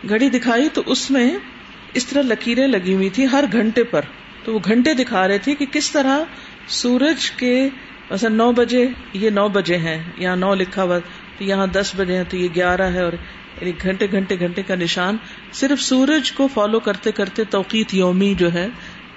گھڑی 0.09 0.29
دکھائی 0.29 0.69
تو 0.73 0.81
اس 0.85 1.11
میں 1.11 1.37
اس 1.93 2.05
طرح 2.05 2.21
لکیریں 2.21 2.67
لگی 2.67 2.93
ہوئی 2.93 3.09
تھی 3.09 3.25
ہر 3.31 3.43
گھنٹے 3.51 3.83
پر۔ 3.83 4.01
تو 4.43 4.53
وہ 4.53 4.59
گھنٹے 4.65 4.93
دکھا 4.93 5.27
رہے 5.27 5.37
تھے 5.37 5.55
کہ 5.55 5.65
کس 5.71 5.91
طرح 5.91 6.19
سورج 6.67 7.31
کے 7.31 7.69
مثلا 8.11 8.29
نو 8.29 8.51
بجے، 8.51 8.85
یہ 9.13 9.29
نو 9.29 9.47
بجے 9.49 9.77
ہیں، 9.77 9.97
یہاں 10.17 10.35
نو 10.35 10.53
لکھا 10.53 10.83
ہوا، 10.83 10.97
تو 11.37 11.43
یہاں 11.43 11.67
دس 11.67 11.91
بجے 11.97 12.17
ہیں، 12.17 12.23
تو 12.29 12.37
یہ 12.37 12.47
گیارہ 12.55 12.89
ہے، 12.93 13.01
اور 13.01 13.13
یعنی 13.61 13.71
گھنٹے 13.81 14.07
گھنٹے 14.11 14.39
گھنٹے 14.39 14.63
کا 14.63 14.75
نشان۔ 14.75 15.17
صرف 15.53 15.81
سورج 15.81 16.31
کو 16.31 16.47
فالو 16.53 16.79
کرتے 16.79 17.11
کرتے 17.11 17.43
توقیت 17.43 17.93
یومی 17.93 18.33
جو 18.35 18.53
ہے، 18.53 18.67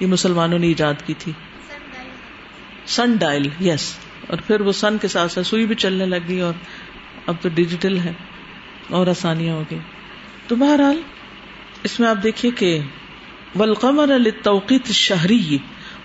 یہ 0.01 0.07
مسلمانوں 0.07 0.59
نے 0.59 0.67
ایجاد 0.67 1.07
کی 1.07 1.15
تھی۔ 1.19 1.33
سن 2.87 3.17
ڈائل 3.17 3.49
یس 3.61 3.93
اور 4.29 4.39
پھر 4.47 4.61
وہ 4.61 4.73
سن 4.73 4.99
کے 4.99 5.09
ساتھ 5.09 5.33
ساتھ 5.33 5.47
سوئی 5.47 5.67
بھی 5.67 5.75
چلنے 5.75 6.07
لگی 6.07 6.41
اور 6.41 6.55
اب 7.27 7.35
تو 7.41 7.49
ڈیجیٹل 7.49 7.99
ہے، 7.99 8.13
اور 8.91 9.07
آسانیاں 9.07 9.55
ہو 9.55 9.63
گئی۔ 9.71 9.79
تو 10.47 10.57
بہرحال، 10.57 11.01
اس 11.85 11.99
میں 12.01 12.09
آپ 12.09 12.23
دیکھیے 12.23 12.51
کہ 12.51 12.79
ولقمر 13.59 14.13
التوقیت 14.13 14.87
شہری 14.95 15.59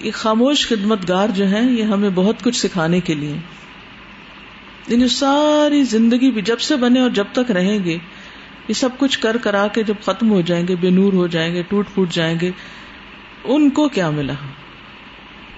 یہ 0.01 0.11
خاموش 0.15 0.69
خدمت 0.69 1.09
گار 1.09 1.29
جو 1.29 1.47
ہیں، 1.47 1.73
یہ 1.73 1.83
ہمیں 1.83 2.11
بہت 2.15 2.43
کچھ 2.43 2.57
سکھانے 2.57 3.01
کے 3.01 3.15
لیے۔ 3.15 3.37
یعنی 4.89 5.09
ساری 5.09 5.85
زندگی 5.85 6.31
بھی 6.31 6.43
جب 6.43 6.61
سے 6.61 6.77
بنے 6.77 7.01
اور 7.01 7.11
جب 7.11 7.25
تک 7.33 7.51
رہیں 7.51 7.85
گے، 7.85 7.99
یہ 8.69 8.73
سب 8.75 8.89
کچھ 8.99 9.19
کر 9.19 9.37
کرا 9.37 9.67
کے 9.67 9.83
جب 9.83 9.95
ختم 10.03 10.31
ہو 10.31 10.41
جائیں 10.41 10.69
گے، 10.69 10.77
بے 10.77 10.91
نور 10.91 11.13
ہو 11.13 11.27
جائیں 11.27 11.55
گے، 11.55 11.63
ٹوٹ 11.69 11.87
پھوٹ 11.95 12.11
جائیں 12.11 12.41
گے، 12.41 12.51
ان 13.45 13.71
کو 13.71 13.89
کیا 13.89 14.11
ملا؟ 14.11 14.35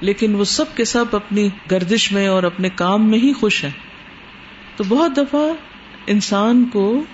لیکن 0.01 0.35
وہ 0.35 0.45
سب 0.45 0.65
کے 0.77 0.85
سب 0.85 1.05
اپنی 1.13 1.49
گردش 1.71 2.13
میں 2.13 2.29
اور 2.29 2.43
اپنے 2.43 2.69
کام 2.69 3.11
میں 3.11 3.19
ہی 3.19 3.33
خوش 3.33 3.65
ہیں۔ 3.65 3.71
تو 4.77 4.85
بہت 4.89 5.17
دفعہ 5.17 5.41
انسان 6.07 6.65
کو 6.73 7.05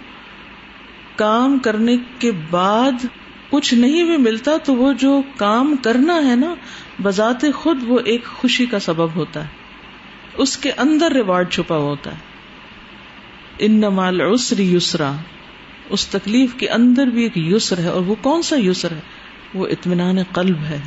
کام 1.16 1.58
کرنے 1.58 1.96
کے 2.18 2.32
بعد 2.50 3.06
کچھ 3.50 3.74
نہیں 3.74 4.04
بھی 4.04 4.16
ملتا 4.16 4.50
تو 4.64 4.74
وہ 4.74 4.92
جو 4.92 5.22
کام 5.36 5.76
کرنا 5.82 6.30
ہے 6.30 6.36
نا، 6.36 6.54
بذات 7.02 7.44
خود 7.54 7.78
وہ 7.86 7.98
ایک 8.04 8.24
خوشی 8.24 8.66
کا 8.66 8.78
سبب 8.78 9.14
ہوتا 9.14 9.42
ہے۔ 9.42 9.48
اس 10.36 10.56
کے 10.56 10.72
اندر 10.72 11.12
ریوارڈ 11.12 11.50
چھپا 11.50 11.76
ہوتا 11.76 12.12
ہے۔ 12.12 12.18
ان 13.58 13.72
نمال 13.72 14.20
یسرا۔ 14.58 15.12
اس 15.90 16.06
تکلیف 16.06 16.54
کے 16.54 16.68
اندر 16.68 17.06
بھی 17.06 17.22
ایک 17.22 17.32
یسر 17.36 17.78
ہے 17.78 17.88
اور 17.88 18.00
وہ 18.00 18.14
کون 18.20 18.42
سا 18.42 18.56
یسر 18.58 18.90
ہے؟ 18.90 19.00
وہ 19.54 19.66
اطمینان 19.66 20.16
قلب 20.32 20.58
ہے۔ 20.58 20.80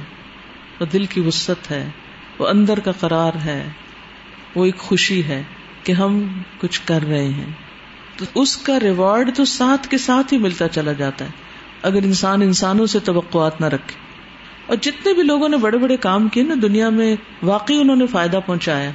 وہ 0.80 0.86
دل 0.86 1.06
کی 1.06 1.22
وسط 1.22 1.72
ہے 1.72 1.90
وہ 2.40 2.48
اندر 2.48 2.80
کا 2.80 2.92
قرار 2.92 3.32
ہے، 3.46 3.70
وہ 4.56 4.66
ایک 4.66 4.78
خوشی 4.78 5.24
ہے 5.24 5.44
کہ 5.84 5.92
ہم 5.92 6.42
کچھ 6.60 6.82
کر 6.86 7.00
رہے 7.08 7.28
ہیں۔ 7.28 7.52
تو 8.18 8.26
اس 8.36 8.58
کا 8.58 8.80
ریوارڈ 8.80 9.36
تو 9.36 9.46
ساتھ 9.46 9.88
کے 9.88 9.98
ساتھ 9.98 10.34
ہی 10.34 10.38
ملتا 10.38 10.68
چلا 10.68 10.94
جاتا 10.94 11.26
ہے۔ 11.26 11.30
اگر 11.82 12.04
انسان 12.04 12.42
انسانوں 12.42 12.86
سے 12.86 13.00
توقعات 13.00 13.62
نہ 13.62 13.66
رکھے۔ 13.66 13.96
اور 14.66 14.78
جتنے 14.82 15.14
بھی 15.14 15.24
لوگوں 15.24 15.50
نے 15.50 15.58
بڑے 15.58 15.78
بڑے 15.78 15.98
کام 15.98 16.28
کیے 16.28 16.44
نا، 16.44 16.56
دنیا 16.62 16.90
میں 16.90 17.16
واقعی 17.44 17.82
انہوں 17.82 17.96
نے 17.96 18.08
فائدہ 18.08 18.40
پہنچایا۔ 18.46 18.92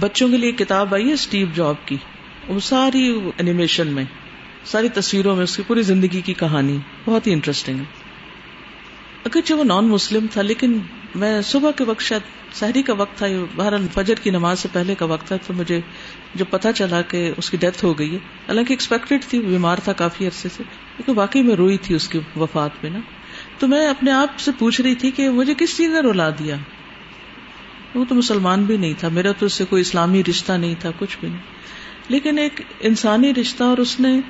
بچوں 0.00 0.28
کے 0.28 0.36
لیے 0.36 0.52
کتاب 0.52 0.94
آئی 0.94 1.08
ہے 1.08 1.12
اسٹیو 1.12 1.46
جاب 1.54 1.74
کی۔ 1.84 1.96
وہ 2.48 2.60
ساری 2.60 3.20
اینیمیشن 3.36 3.86
میں، 3.86 4.04
ساری 4.64 4.88
تصویروں 4.88 5.36
میں، 5.36 5.44
اس 5.44 5.56
کی 5.56 5.62
پوری 5.66 5.82
زندگی 5.82 6.20
کی 6.20 6.34
کہانی۔ 6.34 6.78
بہت 7.04 7.26
ہی 7.26 7.32
انٹرسٹنگ 7.32 7.78
ہے۔ 7.78 7.84
اگرچہ 9.24 9.54
وہ 9.54 9.64
نان 9.64 9.88
مسلم 9.88 10.26
تھا، 10.30 10.42
لیکن 10.42 10.78
میں 11.14 11.42
صبح 11.42 11.70
کے 11.70 11.84
وقت 11.84 12.00
شاید 12.00 12.22
شہری 12.54 12.82
کا 12.82 12.92
وقت 12.92 13.18
تھا 13.18 13.26
باہر 13.56 13.72
فجر 13.94 14.14
کی 14.14 14.30
نماز 14.30 14.58
سے 14.58 14.68
پہلے 14.72 14.94
کا 14.94 15.04
وقت 15.04 15.26
تھا، 15.26 15.36
تو 15.46 15.52
مجھے 15.52 15.80
جب 16.34 16.44
پتا 16.50 16.72
چلا 16.72 17.02
کہ 17.02 17.32
اس 17.36 17.50
کی 17.50 17.56
ڈیتھ 17.56 17.84
ہو 17.84 17.98
گئی 17.98 18.10
ہے، 18.10 18.16
حالانکہ 18.16 18.72
ایکسپیکٹڈ 18.72 19.24
تھی، 19.24 19.38
بیمار 19.38 19.78
تھا 19.84 19.92
کافی 19.92 20.26
عرصے 20.26 20.48
سے، 20.56 20.62
لیکن 20.98 21.12
واقعی 21.12 21.42
میں 21.42 21.56
روئی 21.56 21.76
تھی 21.76 21.94
اس 21.94 22.08
کی 22.08 22.20
وفات 22.36 22.70
میں 22.82 22.90
نا۔ 22.90 22.98
تو 23.58 23.68
میں 23.68 23.86
اپنے 23.86 24.10
آپ 24.10 24.40
سے 24.40 24.50
پوچھ 24.58 24.80
رہی 24.80 24.94
تھی 24.94 25.10
کہ 25.10 25.30
مجھے 25.30 25.54
کس 25.58 25.76
چیز 25.76 25.90
نے 25.90 26.00
رلا 26.00 26.30
دیا؟ 26.30 26.56
وہ 27.94 28.04
تو 28.08 28.14
مسلمان 28.14 28.64
بھی 28.64 28.76
نہیں 28.76 28.94
تھا، 28.98 29.08
میرا 29.08 29.32
تو 29.32 29.46
اس 29.46 29.52
سے 29.52 29.64
کوئی 29.64 29.80
اسلامی 29.80 30.22
رشتہ 30.30 30.52
نہیں 30.52 30.74
تھا، 30.78 30.90
کچھ 30.98 31.16
بھی 31.20 31.28
نہیں۔ 31.28 31.40
لیکن 32.08 32.38
ایک 32.38 32.60
انسانی 32.80 33.34
رشتہ 33.34 33.64
اور 33.64 33.78
اس 33.78 34.00
نے 34.00 34.20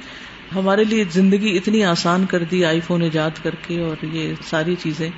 ہمارے 0.55 0.85
لیے 0.85 1.05
زندگی 1.11 1.57
اتنی 1.57 1.85
آسان 1.85 2.27
کر 2.27 2.45
دی 2.45 2.65
آئی 2.65 2.81
فون 2.81 3.03
ایجاد 3.03 3.31
کر 3.43 3.55
کے 3.55 3.81
اور 3.81 4.05
یہ 4.05 4.35
ساری 4.43 4.75
چیزیں۔ 4.83 5.11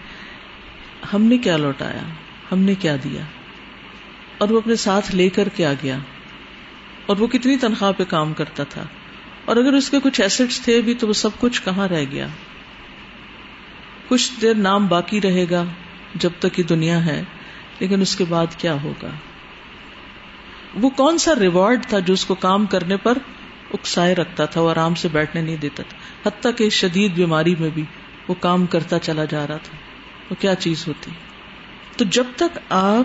ہم 1.13 1.23
نے 1.23 1.39
کیا 1.39 1.57
لوٹایا؟ 1.57 2.03
ہم 2.53 2.59
نے 2.59 2.75
کیا 2.75 2.97
دیا؟ 3.05 3.23
اور 4.39 4.49
وہ 4.49 4.59
اپنے 4.59 4.75
ساتھ 4.75 5.15
لے 5.15 5.29
کر 5.29 5.49
کے 5.49 5.67
آ 5.67 5.73
گیا۔ 5.83 5.99
اور 7.07 7.17
وہ 7.17 7.27
کتنی 7.27 7.57
تنخواہ 7.57 7.93
پہ 7.93 8.05
کام 8.05 8.33
کرتا 8.33 8.65
تھا۔ 8.65 8.83
اور 9.45 9.57
اگر 9.57 9.73
اس 9.73 9.91
کے 9.91 9.97
کچھ 10.03 10.21
ایسٹس 10.21 10.61
تھے 10.61 10.81
بھی 10.81 10.95
تو 10.95 11.09
وہ 11.09 11.13
سب 11.13 11.31
کچھ 11.41 11.63
کہاں 11.65 11.89
رہ 11.89 12.05
گیا؟ 12.11 12.27
کچھ 14.09 14.33
دیر 14.43 14.55
نام 14.55 14.87
باقی 14.87 15.21
رہے 15.21 15.47
گا 15.51 15.65
جب 16.15 16.31
تک 16.39 16.59
یہ 16.59 16.65
دنیا 16.65 17.07
ہے، 17.07 17.23
لیکن 17.79 18.01
اس 18.01 18.17
کے 18.17 18.25
بعد 18.29 18.47
کیا 18.59 18.83
ہوگا؟ 18.83 19.11
وہ 20.75 20.91
کون 20.91 21.19
سا 21.19 21.33
ریوارڈ 21.41 21.87
تھا 21.87 21.99
جو 21.99 22.15
اس 22.15 22.25
کو 22.25 22.35
کام 22.35 22.67
کرنے 22.67 22.97
پر 22.97 23.19
اکسائے 23.73 24.15
رکھتا 24.15 24.45
تھا، 24.45 24.61
وہ 24.61 24.71
آرام 24.71 24.95
سے 24.95 25.09
بیٹھنے 25.09 25.43
نہیں 25.43 25.57
دیتا 25.57 25.83
تھا۔ 25.89 26.29
حتیٰ 26.29 26.51
کہ 26.57 26.69
شدید 26.69 27.13
بیماری 27.15 27.55
میں 27.59 27.71
بھی 27.75 27.85
وہ 28.29 28.35
کام 28.41 28.67
کرتا 28.67 28.99
چلا 28.99 29.25
جا 29.25 29.47
رہا 29.47 29.57
تھا۔ 29.57 29.77
وہ 30.31 30.35
کیا 30.41 30.55
چیز 30.55 30.89
ہوتی؟ 30.89 31.11
تو 31.97 32.05
جب 32.05 32.25
تک 32.37 32.59
آپ 32.69 33.05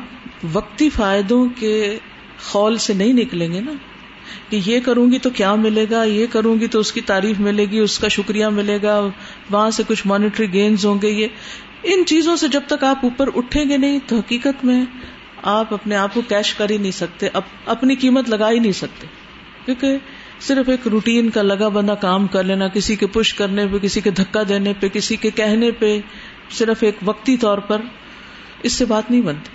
وقتی 0.53 0.89
فائدوں 0.89 1.47
کے 1.55 1.97
خول 2.43 2.77
سے 2.77 2.93
نہیں 2.93 3.13
نکلیں 3.13 3.53
گے 3.53 3.59
نا، 3.59 3.71
کہ 4.49 4.59
یہ 4.65 4.79
کروں 4.79 5.11
گی 5.11 5.19
تو 5.19 5.29
کیا 5.29 5.55
ملے 5.55 5.85
گا، 5.91 6.03
یہ 6.03 6.25
کروں 6.31 6.59
گی 6.59 6.67
تو 6.67 6.79
اس 6.79 6.91
کی 6.91 7.01
تعریف 7.01 7.39
ملے 7.39 7.65
گی، 7.65 7.79
اس 7.79 7.99
کا 7.99 8.07
شکریہ 8.07 8.45
ملے 8.45 8.79
گا، 8.83 9.07
وہاں 9.51 9.71
سے 9.71 9.83
کچھ 9.87 10.07
مانیٹری 10.07 10.53
گینز 10.53 10.85
ہوں 10.85 11.01
گے، 11.01 11.09
یہ۔ 11.09 11.27
ان 11.83 12.05
چیزوں 12.05 12.35
سے 12.35 12.47
جب 12.47 12.61
تک 12.67 12.83
آپ 12.83 12.99
اوپر 13.03 13.29
اٹھیں 13.35 13.65
گے 13.69 13.77
نہیں، 13.77 13.99
تو 14.07 14.17
حقیقت 14.17 14.65
میں 14.65 14.85
آپ 15.43 15.73
اپنے 15.73 15.95
آپ 15.95 16.13
کو 16.13 16.21
کیش 16.21 16.53
کر 16.53 16.69
ہی 16.69 16.77
نہیں 16.77 16.91
سکتے 16.91 17.27
اپنی 17.65 17.95
قیمت 17.95 18.29
لگا 18.29 18.51
ہی 18.51 18.59
نہیں 18.59 18.71
سکتے۔ 18.71 19.07
کیونکہ 19.65 19.97
صرف 20.39 20.69
ایک 20.69 20.87
روٹین 20.87 21.29
کا 21.29 21.41
لگا 21.41 21.67
بندہ 21.67 21.91
کام 21.91 22.27
کر 22.27 22.43
لینا، 22.43 22.67
کسی 22.67 22.95
کے 22.95 23.07
پش 23.07 23.33
کرنے 23.33 23.67
پہ، 23.67 23.77
کسی 23.77 24.01
کے 24.01 24.11
دھکا 24.11 24.41
دینے 24.49 24.73
پہ، 24.79 24.87
کسی 24.87 25.15
کے 25.15 25.31
کہنے 25.31 25.71
پہ، 25.71 25.99
صرف 26.49 26.83
ایک 26.83 26.95
وقتی 27.05 27.37
طور 27.37 27.57
پر، 27.57 27.81
اس 28.63 28.73
سے 28.73 28.85
بات 28.85 29.11
نہیں 29.11 29.21
بنتی۔ 29.21 29.49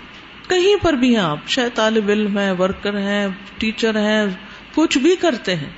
کہیں 0.49 0.83
پر 0.83 0.93
بھی 0.93 1.09
ہیں 1.09 1.23
آپ، 1.23 1.37
شاید 1.47 1.75
طالب 1.75 2.09
علم 2.09 2.37
ہیں، 2.37 2.51
ورکر 2.51 2.97
ہیں، 2.97 3.27
ٹیچر 3.57 3.95
ہیں، 3.95 4.25
کچھ 4.75 4.97
بھی 4.97 5.15
کرتے 5.15 5.55
ہیں، 5.55 5.69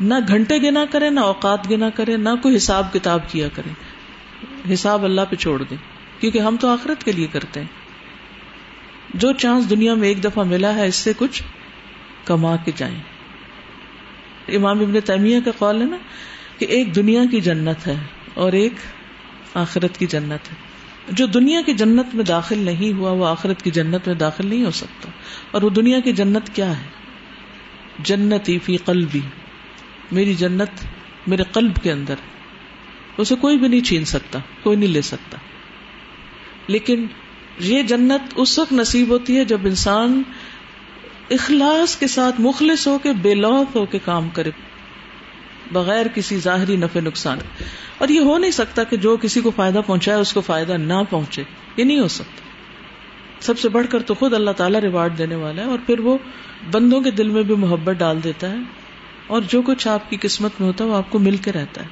نہ 0.00 0.14
گھنٹے 0.28 0.58
گنا 0.58 0.84
کریں، 0.90 1.10
نہ 1.10 1.20
اوقات 1.20 1.70
گنا 1.70 1.90
کریں، 1.90 2.16
نہ 2.16 2.28
کوئی 2.42 2.56
حساب 2.56 2.92
کتاب 2.92 3.28
کیا 3.28 3.48
کریں۔ 3.48 3.74
حساب 4.72 5.04
اللہ 5.04 5.20
پہ 5.30 5.36
چھوڑ 5.36 5.62
دیں، 5.62 5.76
کیونکہ 6.20 6.38
ہم 6.38 6.56
تو 6.60 6.68
آخرت 6.68 7.04
کے 7.04 7.12
لیے 7.12 7.26
کرتے 7.26 7.60
ہیں۔ 7.60 7.66
جو 9.14 9.32
چانس 9.32 9.70
دنیا 9.70 9.94
میں 9.94 10.08
ایک 10.08 10.24
دفعہ 10.24 10.44
ملا 10.44 10.74
ہے، 10.74 10.86
اس 10.86 10.94
سے 10.94 11.12
کچھ 11.16 11.42
کما 12.24 12.56
کے 12.56 12.72
جائیں۔ 12.76 13.00
امام 14.48 14.80
ابن 14.80 15.00
تیمیہ 15.00 15.40
کا 15.44 15.50
قول 15.58 15.80
ہے 15.80 15.86
نا 15.86 15.96
کہ 16.58 16.64
ایک 16.64 16.96
دنیا 16.96 17.22
کی 17.30 17.40
جنت 17.40 17.86
ہے 17.86 17.96
اور 18.34 18.52
ایک 18.52 18.72
آخرت 19.54 19.98
کی 19.98 20.06
جنت 20.06 20.50
ہے۔ 20.50 20.68
جو 21.08 21.26
دنیا 21.26 21.60
کی 21.66 21.74
جنت 21.74 22.14
میں 22.14 22.24
داخل 22.24 22.58
نہیں 22.58 22.92
ہوا، 22.92 23.10
وہ 23.10 23.26
آخرت 23.26 23.62
کی 23.62 23.70
جنت 23.70 24.06
میں 24.06 24.14
داخل 24.14 24.46
نہیں 24.46 24.64
ہو 24.64 24.70
سکتا۔ 24.70 25.10
اور 25.50 25.62
وہ 25.62 25.70
دنیا 25.70 26.00
کی 26.00 26.12
جنت 26.12 26.54
کیا 26.54 26.78
ہے؟ 26.78 26.86
جنتی 27.98 28.58
فی 28.58 28.76
قلبی۔ 28.76 29.20
میری 30.12 30.34
جنت 30.34 30.70
میرے 31.26 31.42
قلب 31.52 31.76
کے 31.82 31.92
اندر 31.92 32.14
اسے 33.16 33.34
کوئی 33.34 33.58
بھی 33.58 33.68
نہیں 33.68 33.80
چھین 33.80 34.04
سکتا، 34.04 34.38
کوئی 34.62 34.76
نہیں 34.76 34.88
لے 34.88 35.00
سکتا۔ 35.00 35.38
لیکن 36.66 37.06
یہ 37.60 37.82
جنت 37.82 38.32
اس 38.36 38.58
وقت 38.58 38.72
نصیب 38.72 39.08
ہوتی 39.08 39.38
ہے 39.38 39.44
جب 39.44 39.58
انسان 39.64 40.22
اخلاص 41.30 41.96
کے 41.96 42.06
ساتھ 42.06 42.40
مخلص 42.40 42.86
ہو 42.86 42.98
کے 42.98 43.12
بے 43.12 43.34
لوف 43.34 43.76
ہو 43.76 43.86
کے 43.86 43.98
کام 44.04 44.28
کرے، 44.28 44.50
بغیر 45.72 46.06
کسی 46.14 46.38
ظاہری 46.38 46.76
نفع 46.76 47.00
نقصان 47.00 47.38
اور 47.98 48.08
یہ 48.08 48.20
ہو 48.20 48.38
نہیں 48.38 48.50
سکتا 48.50 48.84
کہ 48.84 48.96
جو 48.96 49.16
کسی 49.16 49.40
کو 49.40 49.50
فائدہ 49.56 49.80
پہنچائے، 49.86 50.20
اس 50.20 50.32
کو 50.32 50.40
فائدہ 50.40 50.72
نہ 50.72 50.94
پہنچے۔ 51.10 51.42
یہ 51.76 51.84
نہیں 51.84 52.00
ہو 52.00 52.08
سکتا۔ 52.08 52.48
سب 53.40 53.58
سے 53.58 53.68
بڑھ 53.68 53.86
کر 53.90 54.02
تو 54.02 54.14
خود 54.14 54.34
اللہ 54.34 54.50
تعالیٰ 54.50 54.80
ریوارڈ 54.80 55.18
دینے 55.18 55.34
والا 55.34 55.62
ہے 55.62 55.66
اور 55.66 55.78
پھر 55.86 56.00
وہ 56.00 56.18
بندوں 56.70 57.00
کے 57.00 57.10
دل 57.10 57.28
میں 57.28 57.42
بھی 57.42 57.56
محبت 57.56 57.96
ڈال 57.96 58.24
دیتا 58.24 58.50
ہے۔ 58.50 58.56
اور 59.26 59.42
جو 59.48 59.62
کچھ 59.62 59.88
آپ 59.88 60.10
کی 60.10 60.16
قسمت 60.20 60.50
میں 60.60 60.68
ہوتا 60.68 60.84
ہے، 60.84 60.88
وہ 60.90 60.96
آپ 60.96 61.10
کو 61.10 61.18
مل 61.18 61.36
کے 61.36 61.52
رہتا 61.52 61.82
ہے۔ 61.82 61.88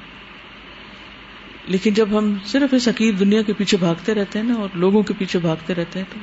لیکن 1.67 1.93
جب 1.93 2.17
ہم 2.17 2.35
صرف 2.45 2.73
اس 2.73 2.87
حقیق 2.87 3.19
دنیا 3.19 3.41
کے 3.41 3.53
پیچھے 3.53 3.77
بھاگتے 3.77 4.13
رہتے 4.13 4.39
ہیں 4.39 4.45
نا 4.45 4.53
اور 4.53 4.69
لوگوں 4.73 5.03
کے 5.03 5.13
پیچھے 5.17 5.39
بھاگتے 5.39 5.75
رہتے 5.75 5.99
ہیں، 5.99 6.05
تو 6.13 6.19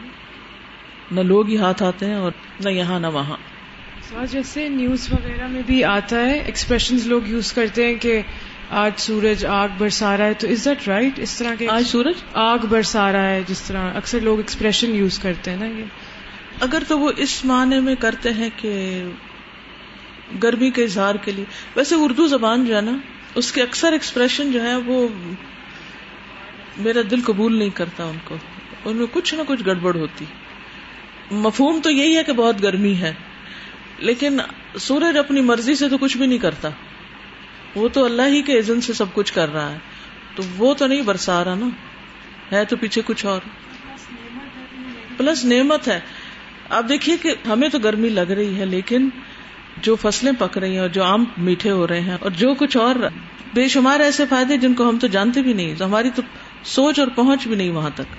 نہ 1.10 1.20
لوگ 1.20 1.48
ہی 1.48 1.56
ہاتھ 1.56 1.82
آتے 1.82 2.06
ہیں 2.06 2.14
اور 2.14 2.32
نہ 2.60 2.68
یہاں 2.68 3.00
نہ 3.00 3.06
وہاں۔ 3.06 3.36
جیسے 4.30 4.68
نیوز 4.68 5.08
وغیرہ 5.12 5.46
میں 5.46 5.62
بھی 5.66 5.84
آتا 5.84 6.16
ہے 6.16 6.38
ایکسپریشن 6.38 6.96
لوگ 7.04 7.20
یوز 7.26 7.52
کرتے 7.52 7.86
ہیں 7.86 7.94
کہ 7.94 8.22
آج 8.70 8.92
سورج 8.96 9.46
آگ 9.46 9.68
برسا 9.78 10.16
رہا 10.16 10.24
ہے 10.24 10.34
تو 10.34 10.48
از 10.48 10.64
دیٹ 10.64 10.88
رائٹ 10.88 11.18
اس 11.18 11.38
طرح 11.38 11.54
کے 11.58 11.68
آج 11.68 11.86
سورج؟ 11.86 12.14
آگ 12.32 12.58
برسا 12.68 13.12
رہا 13.12 13.30
ہے 13.30 13.42
جس 13.48 13.62
طرح 13.62 13.96
اکثر 13.96 14.20
لوگ 14.20 14.36
ایکسپریشن 14.36 14.94
یوز 14.94 15.18
کرتے 15.18 15.50
ہیں 15.50 15.58
نا 15.58 15.66
یہ۔ 15.66 15.84
اگر 16.60 16.82
تو 16.88 16.98
وہ 16.98 17.12
اس 17.16 17.44
معنی 17.44 17.80
میں 17.80 17.94
کرتے 17.94 18.32
ہیں 18.32 18.50
کہ 18.56 19.04
گرمی 20.42 20.70
کے 20.70 20.84
اظہار 20.84 21.14
کے 21.14 21.32
لیے۔ 21.32 21.44
ویسے 21.76 21.94
اردو 21.98 22.26
زبان 22.26 22.64
جو 22.64 22.76
ہے 22.76 22.80
نا 22.80 22.96
اس 23.34 23.52
کے 23.52 23.62
اکثر 23.62 23.92
ایکسپریشن 23.92 24.52
جو 24.52 24.62
ہے 24.62 24.76
وہ 24.76 25.08
میرا 26.78 27.00
دل 27.10 27.20
قبول 27.24 27.58
نہیں 27.58 27.70
کرتا 27.70 28.04
ان 28.04 28.16
کو۔ 28.24 28.36
ان 28.84 28.96
میں 28.96 29.06
کچھ 29.12 29.34
نہ 29.34 29.42
کچھ 29.46 29.62
گڑبڑ 29.66 29.96
ہوتی۔ 29.96 30.24
مفہوم 31.30 31.80
تو 31.82 31.90
یہی 31.90 32.16
ہے 32.16 32.24
کہ 32.24 32.32
بہت 32.32 32.62
گرمی 32.62 32.96
ہے، 32.96 33.14
لیکن 33.98 34.36
سورج 34.78 35.16
اپنی 35.18 35.40
مرضی 35.40 35.74
سے 35.74 35.88
تو 35.88 35.98
کچھ 35.98 36.16
بھی 36.16 36.26
نہیں 36.26 36.38
کرتا۔ 36.38 36.68
وہ 37.74 37.88
تو 37.88 38.04
اللہ 38.04 38.22
ہی 38.26 38.42
کے 38.42 38.58
عزن 38.58 38.80
سے 38.80 38.92
سب 38.92 39.06
کچھ 39.14 39.32
کر 39.32 39.52
رہا 39.52 39.72
ہے۔ 39.72 39.78
تو 40.34 40.42
وہ 40.58 40.74
تو 40.74 40.86
نہیں 40.86 41.02
برسا 41.02 41.44
رہا 41.44 41.54
نا۔ 41.54 41.66
ہے 42.52 42.64
تو 42.64 42.76
پیچھے 42.76 43.02
کچھ 43.04 43.26
اور۔ 43.26 43.40
پلس 45.16 45.44
نعمت 45.44 45.88
ہے۔ 45.88 46.00
آپ 46.70 46.84
دیکھیے 46.88 47.16
کہ 47.16 47.34
ہمیں 47.48 47.68
تو 47.68 47.78
گرمی 47.78 48.08
لگ 48.08 48.20
رہی 48.20 48.60
ہے، 48.60 48.66
لیکن 48.66 49.08
جو 49.76 49.96
فصلیں 49.96 50.32
پک 50.38 50.58
رہی 50.58 50.72
ہیں 50.72 50.78
اور 50.78 50.88
جو 50.88 51.04
آم 51.04 51.24
میٹھے 51.36 51.70
ہو 51.70 51.86
رہے 51.86 52.00
ہیں 52.00 52.16
اور 52.20 52.30
جو 52.30 52.54
کچھ 52.54 52.76
اور 52.76 52.94
بے 53.54 53.68
شمار 53.68 54.00
ایسے 54.00 54.26
فائدے 54.26 54.56
جن 54.56 54.74
کو 54.74 54.88
ہم 54.88 54.98
تو 54.98 55.06
جانتے 55.06 55.42
بھی 55.42 55.52
نہیں، 55.52 55.82
ہماری 55.82 56.10
تو 56.14 56.22
سوچ 56.64 57.00
اور 57.00 57.08
پہنچ 57.08 57.46
بھی 57.46 57.56
نہیں 57.56 57.70
وہاں 57.70 57.90
تک۔ 57.94 58.16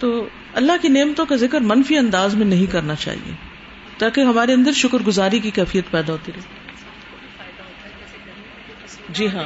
تو 0.00 0.28
اللہ 0.54 0.72
کی 0.82 0.88
نعمتوں 0.88 1.26
کا 1.26 1.36
ذکر 1.36 1.60
منفی 1.60 1.96
انداز 1.96 2.34
میں 2.34 2.46
نہیں 2.46 2.72
کرنا 2.72 2.94
چاہیے، 2.94 3.32
تاکہ 3.98 4.20
ہمارے 4.20 4.52
اندر 4.52 4.72
شکر 4.72 4.98
گزاری 5.06 5.38
کی 5.38 5.50
کیفیت 5.50 5.90
پیدا 5.90 6.12
ہوتی 6.12 6.32
رہے۔ 6.36 6.62
جی 9.08 9.26
ہاں۔ 9.26 9.42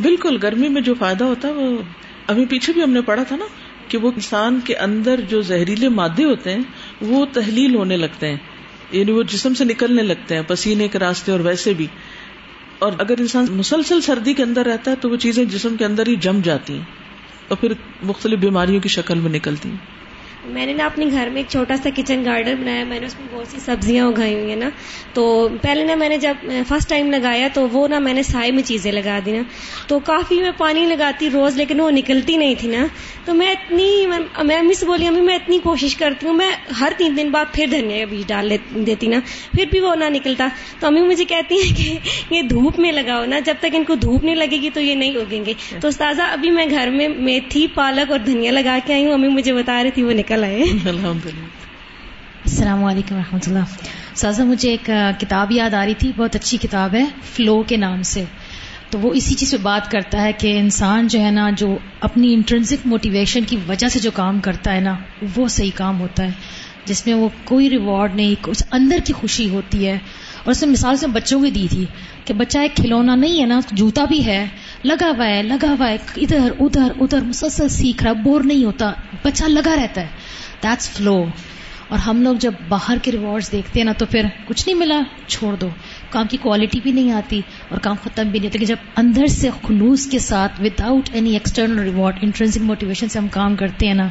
بالکل، 0.00 0.38
گرمی 0.42 0.68
میں 0.68 0.82
جو 0.82 0.94
فائدہ 0.98 1.24
ہوتا 1.24 1.48
ہے 1.48 1.52
وہ، 1.52 1.82
ابھی 2.26 2.44
پیچھے 2.44 2.72
بھی 2.72 2.82
ہم 2.82 2.90
نے 2.90 3.00
پڑھا 3.00 3.22
تھا 3.22 3.36
نا 3.36 3.44
کہ 3.88 3.98
وہ 3.98 4.10
انسان 4.14 4.60
کے 4.64 4.76
اندر 4.76 5.20
جو 5.20 5.40
زہریلے 5.40 5.88
مادے 5.88 6.24
ہوتے 6.24 6.52
ہیں، 6.52 6.60
وہ 7.00 7.26
تحلیل 7.32 7.74
ہونے 7.74 7.96
لگتے 7.96 8.28
ہیں۔ 8.28 8.36
یعنی 8.92 9.12
وہ 9.12 9.22
جسم 9.22 9.54
سے 9.54 9.64
نکلنے 9.64 10.02
لگتے 10.02 10.34
ہیں، 10.34 10.42
پسینے 10.46 10.88
کے 10.88 10.98
راستے 10.98 11.32
اور 11.32 11.40
ویسے 11.40 11.74
بھی۔ 11.74 11.86
اور 12.78 12.92
اگر 12.98 13.14
انسان 13.18 13.46
مسلسل 13.50 14.00
سردی 14.00 14.34
کے 14.34 14.42
اندر 14.42 14.66
رہتا 14.66 14.90
ہے 14.90 14.96
تو 14.96 15.10
وہ 15.10 15.16
چیزیں 15.16 15.44
جسم 15.44 15.76
کے 15.76 15.84
اندر 15.84 16.06
ہی 16.06 16.16
جم 16.16 16.40
جاتی 16.44 16.74
ہیں۔ 16.74 17.01
اور 17.48 17.56
پھر 17.56 17.72
مختلف 18.02 18.38
بیماریوں 18.38 18.80
کی 18.80 18.88
شکل 18.88 19.18
میں 19.18 19.30
نکلتی 19.30 19.68
ہیں۔ 19.68 20.01
میں 20.44 20.66
نے 20.66 20.72
نا 20.72 20.84
اپنے 20.84 21.06
گھر 21.10 21.28
میں 21.28 21.36
ایک 21.36 21.50
چھوٹا 21.50 21.74
سا 21.82 21.88
کچن 21.96 22.24
گارڈن 22.24 22.54
بنایا، 22.54 22.84
میں 22.84 23.00
نے 23.00 23.06
اس 23.06 23.14
میں 23.20 23.28
بہت 23.32 23.46
سی 23.46 23.56
سبزیاں 23.60 24.06
اگائی 24.06 24.34
ہوئی 24.34 24.48
ہیں 24.48 24.56
نا۔ 24.56 24.68
تو 25.12 25.48
پہلے 25.62 25.84
نا 25.84 25.94
میں 25.94 26.08
نے 26.08 26.18
جب 26.18 26.34
فرسٹ 26.68 26.88
ٹائم 26.88 27.10
لگایا 27.10 27.48
تو 27.54 27.68
وہ 27.68 27.88
نا 27.88 27.98
میں 27.98 28.14
نے 28.14 28.22
سائے 28.22 28.50
میں 28.50 28.62
چیزیں 28.62 28.92
لگا 28.92 29.18
دی 29.26 29.32
نا۔ 29.32 29.42
تو 29.86 29.98
کافی 29.98 30.40
میں 30.40 30.50
پانی 30.58 30.86
لگاتی 30.86 31.30
روز، 31.30 31.56
لیکن 31.56 31.80
وہ 31.80 31.90
نکلتی 31.90 32.36
نہیں 32.36 32.54
تھی 32.58 32.68
نا۔ 32.68 32.86
تو 33.24 33.34
میں 33.34 33.50
اتنی، 33.50 34.06
میں 34.42 34.56
امی 34.56 34.74
سے 34.74 34.86
بولی، 34.86 35.06
امی 35.06 35.20
میں 35.20 35.34
اتنی 35.34 35.58
کوشش 35.62 35.96
کرتی 35.96 36.26
ہوں، 36.26 36.34
میں 36.34 36.50
ہر 36.80 36.92
تین 36.96 37.16
دن 37.16 37.30
بعد 37.30 37.44
پھر 37.52 37.66
دھنیا 37.70 37.98
کا 37.98 38.04
بیج 38.10 38.28
ڈال 38.28 38.52
دیتی 38.74 39.06
نا۔ 39.06 39.18
پھر 39.54 39.64
بھی 39.70 39.80
وہ 39.80 39.94
نہ 39.94 40.04
نکلتا۔ 40.04 40.48
تو 40.80 40.86
امی 40.86 41.00
مجھے 41.00 41.24
کہتی 41.24 41.54
ہیں 41.54 41.76
کہ 41.76 41.98
یہ 42.34 42.42
دھوپ 42.42 42.78
میں 42.78 42.92
لگاؤ 42.92 43.24
نا، 43.24 43.38
جب 43.38 43.54
تک 43.60 43.74
ان 43.74 43.84
کو 43.84 43.94
دھوپ 43.94 44.24
نہیں 44.24 44.34
لگے 44.34 44.56
گی 44.60 44.70
تو 44.70 44.80
یہ 44.80 44.94
نہیں 44.94 45.16
اگیں 45.16 45.44
گے۔ 45.44 45.52
تو 45.80 45.88
استاذہ، 45.88 46.22
ابھی 46.22 46.50
میں 46.50 46.66
گھر 46.70 46.90
میں 46.90 47.08
میتھی، 47.08 47.66
پالک 47.74 48.10
اور 48.10 48.18
دھنیا 48.18 48.52
لگا 48.52 48.78
کے 48.86 48.92
آئی 48.92 49.06
ہوں۔ 49.06 49.12
امی 49.12 49.28
مجھے 49.28 49.52
بتا 49.52 49.82
رہی 49.82 49.90
تھی 49.90 50.02
وہ 50.02 50.12
نکل 50.12 50.31
آئے 50.32 50.62
السلام 52.44 52.84
علیکم 52.84 53.14
و 53.14 53.18
اللہ۔ 53.32 53.58
سازا 54.14 54.44
مجھے 54.44 54.70
ایک 54.70 54.90
کتاب 55.20 55.52
یاد 55.52 55.74
آ 55.74 55.86
رہی 55.86 55.94
تھی 55.94 56.12
بہت 56.16 56.36
اچھی 56.36 56.58
کتاب 56.58 56.94
ہے 56.94 57.04
فلو 57.34 57.62
کے 57.62 57.76
نام 57.76 58.02
سے۔ 58.02 58.24
تو 58.90 58.98
وہ 58.98 59.14
اسی 59.14 59.34
چیز 59.34 59.50
پہ 59.50 59.56
بات 59.56 59.90
کرتا 59.90 60.22
ہے 60.22 60.32
کہ 60.32 60.58
انسان 60.58 61.06
جو 61.06 61.20
ہے 61.20 61.30
نا 61.30 61.50
جو 61.50 61.78
اپنی 62.00 62.34
انٹرنسک 62.34 62.86
موٹیویشن 62.86 63.44
کی 63.44 63.56
وجہ 63.68 63.88
سے 63.88 63.98
جو 63.98 64.10
کام 64.10 64.40
کرتا 64.40 64.74
ہے 64.74 64.80
نا 64.80 64.94
وہ 65.36 65.48
صحیح 65.48 65.70
کام 65.74 66.00
ہوتا 66.00 66.24
ہے۔ 66.24 66.30
جس 66.84 67.06
میں 67.06 67.14
وہ 67.14 67.28
کوئی 67.44 67.70
ریوارڈ 67.70 68.14
نہیں 68.14 68.34
کچھ 68.40 68.64
اندر 68.70 68.98
کی 69.04 69.12
خوشی 69.12 69.48
ہوتی 69.48 69.86
ہے۔ 69.88 69.98
اور 70.44 70.50
اس 70.50 70.62
میں 70.62 70.70
مثال 70.70 70.96
سے 70.96 71.06
بچوں 71.06 71.40
کی 71.42 71.50
دی 71.50 71.66
تھی 71.70 71.84
کہ 72.24 72.34
بچہ 72.34 72.58
ایک 72.58 72.74
کھلونا 72.74 73.14
نہیں 73.14 73.40
ہے 73.40 73.46
نا، 73.46 73.60
جوتا 73.72 74.04
بھی 74.04 74.26
ہے، 74.26 74.46
لگا 74.84 75.06
ہوا 75.06 75.26
ہے، 75.26 75.42
لگا 75.42 75.74
ہوا 75.78 75.88
ہے، 75.88 75.96
ادھر 76.16 76.52
ادھر 76.60 76.92
ادھر، 77.00 77.20
مسلسل 77.20 77.68
سیکھ 77.68 78.02
رہا، 78.02 78.12
بور 78.12 78.40
نہیں 78.40 78.64
ہوتا، 78.64 78.92
بچہ 79.24 79.44
لگا 79.44 79.76
رہتا 79.76 80.00
ہے۔ 80.00 80.06
دیٹس 80.62 80.90
فلو 80.90 81.24
اور 81.88 81.98
ہم 81.98 82.22
لوگ 82.22 82.34
جب 82.36 82.52
باہر 82.68 82.96
کے 83.02 83.12
ریوارڈز 83.12 83.52
دیکھتے 83.52 83.80
ہیں 83.80 83.84
نا 83.84 83.92
تو 83.92 84.06
پھر 84.06 84.26
کچھ 84.46 84.68
نہیں 84.68 84.78
ملا، 84.78 85.00
چھوڑ 85.26 85.56
دو۔ 85.56 85.68
کام 86.10 86.26
کی 86.26 86.36
کوالٹی 86.36 86.80
بھی 86.82 86.92
نہیں 86.92 87.12
آتی 87.12 87.40
اور 87.68 87.78
کام 87.78 87.96
ختم 88.04 88.28
بھی 88.28 88.38
نہیں 88.38 88.50
ہوتا 88.50 88.64
جب 88.64 88.76
اندر 88.96 89.26
سے 89.26 89.50
خلوص 89.62 90.06
کے 90.06 90.18
ساتھ 90.18 90.60
without 90.80 91.10
any 91.12 91.32
external 91.32 91.78
reward 91.78 92.18
intrinsic 92.22 92.60
motivation 92.60 93.08
سے 93.08 93.18
ہم 93.18 93.28
کام 93.28 93.56
کرتے 93.56 93.86
ہیں 93.86 93.94
نا 93.94 94.08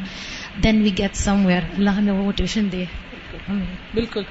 دین 0.63 0.81
وی 0.81 0.89
گیٹ 0.97 1.15
سم 1.15 1.45
ویئر 1.45 1.61
اللہ 1.77 1.89
ہمیں 1.89 2.13
وہ 2.13 2.23
موٹیویشن 2.23 2.67
دے۔ 2.71 2.85
بالکل۔ 3.93 4.21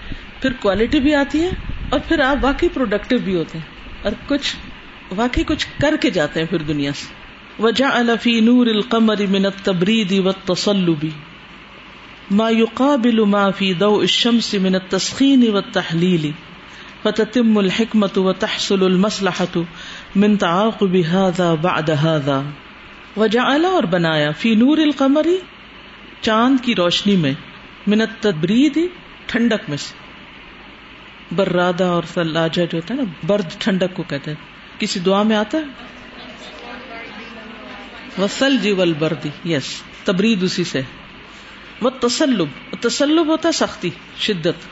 پھر 0.40 0.52
کوالٹی 0.52 1.00
بھی 1.00 1.14
آتی 1.14 1.42
ہے۔ 1.42 1.50
اور 1.90 2.00
پھر 2.08 2.20
آپ 2.20 2.36
واقعی 2.44 2.68
پروڈکٹیو 2.68 3.18
بھی 3.18 3.36
ہوتے 3.36 3.58
ہیں 3.58 3.64
اور 4.02 4.12
کچھ 4.26 4.56
واقعی 5.16 5.44
کچھ 5.44 5.66
کر 5.80 5.94
کے 6.00 6.10
جاتے 6.10 6.40
ہیں 6.40 6.46
پھر 6.46 6.58
دنیا 6.58 6.92
سے۔ 6.92 7.14
وجہ 7.62 7.84
الفی 7.84 8.40
نور 8.40 8.66
القمر 8.66 9.14
منت 9.28 9.64
تبریدی 9.64 10.18
و 10.18 10.30
ما 12.30 12.50
يقابل 12.50 13.24
ما 13.24 13.50
في 13.50 13.72
ضوء 13.72 14.00
الشمس 14.00 14.54
من 14.54 14.74
التسخين 14.74 15.50
والتحليل۔ 15.52 16.30
فتتم 17.02 17.58
الحكمة 17.58 18.22
وتحصل 18.22 18.84
المصلحة 18.84 19.62
من 20.16 20.36
تعاقب 20.36 20.96
هذا 20.96 21.54
بعد 21.54 21.90
هذا۔ 21.90 22.42
وجعل 23.16 23.64
اور 23.64 23.82
بنایا 23.82 24.30
فی 24.30 24.54
نور 24.54 24.78
القمر 24.78 25.26
چاند 26.20 26.64
کی 26.64 26.74
روشنی 26.74 27.16
میں، 27.16 27.32
من 27.86 28.00
التبرید 28.00 28.78
ٹھنڈک 29.26 29.68
میں 29.68 29.76
سے۔ 29.76 30.09
برادا 31.32 31.86
اور 31.86 32.02
ثلاجہ 32.14 32.62
جو 32.62 32.78
ہوتا 32.78 32.94
ہے 32.94 33.02
نا، 33.02 33.12
برد 33.26 33.44
ٹھنڈک 33.58 33.94
کو 33.94 34.02
کہتے 34.02 34.30
ہیں۔ 34.30 34.80
کسی 34.80 35.00
دعا 35.00 35.22
میں 35.22 35.36
آتا 35.36 35.58
ہے؟ 35.58 35.62
وسلجی 38.22 38.72
والبردی 38.72 39.54
یس 39.54 39.82
تبرید 40.04 40.42
اسی 40.42 40.64
سے۔ 40.64 40.80
وہ 41.82 41.90
تسلب 41.90 42.48
تسلب 42.80 43.26
ہوتا 43.26 43.48
ہے 43.48 43.52
سختی، 43.52 43.90
شدت۔ 44.18 44.66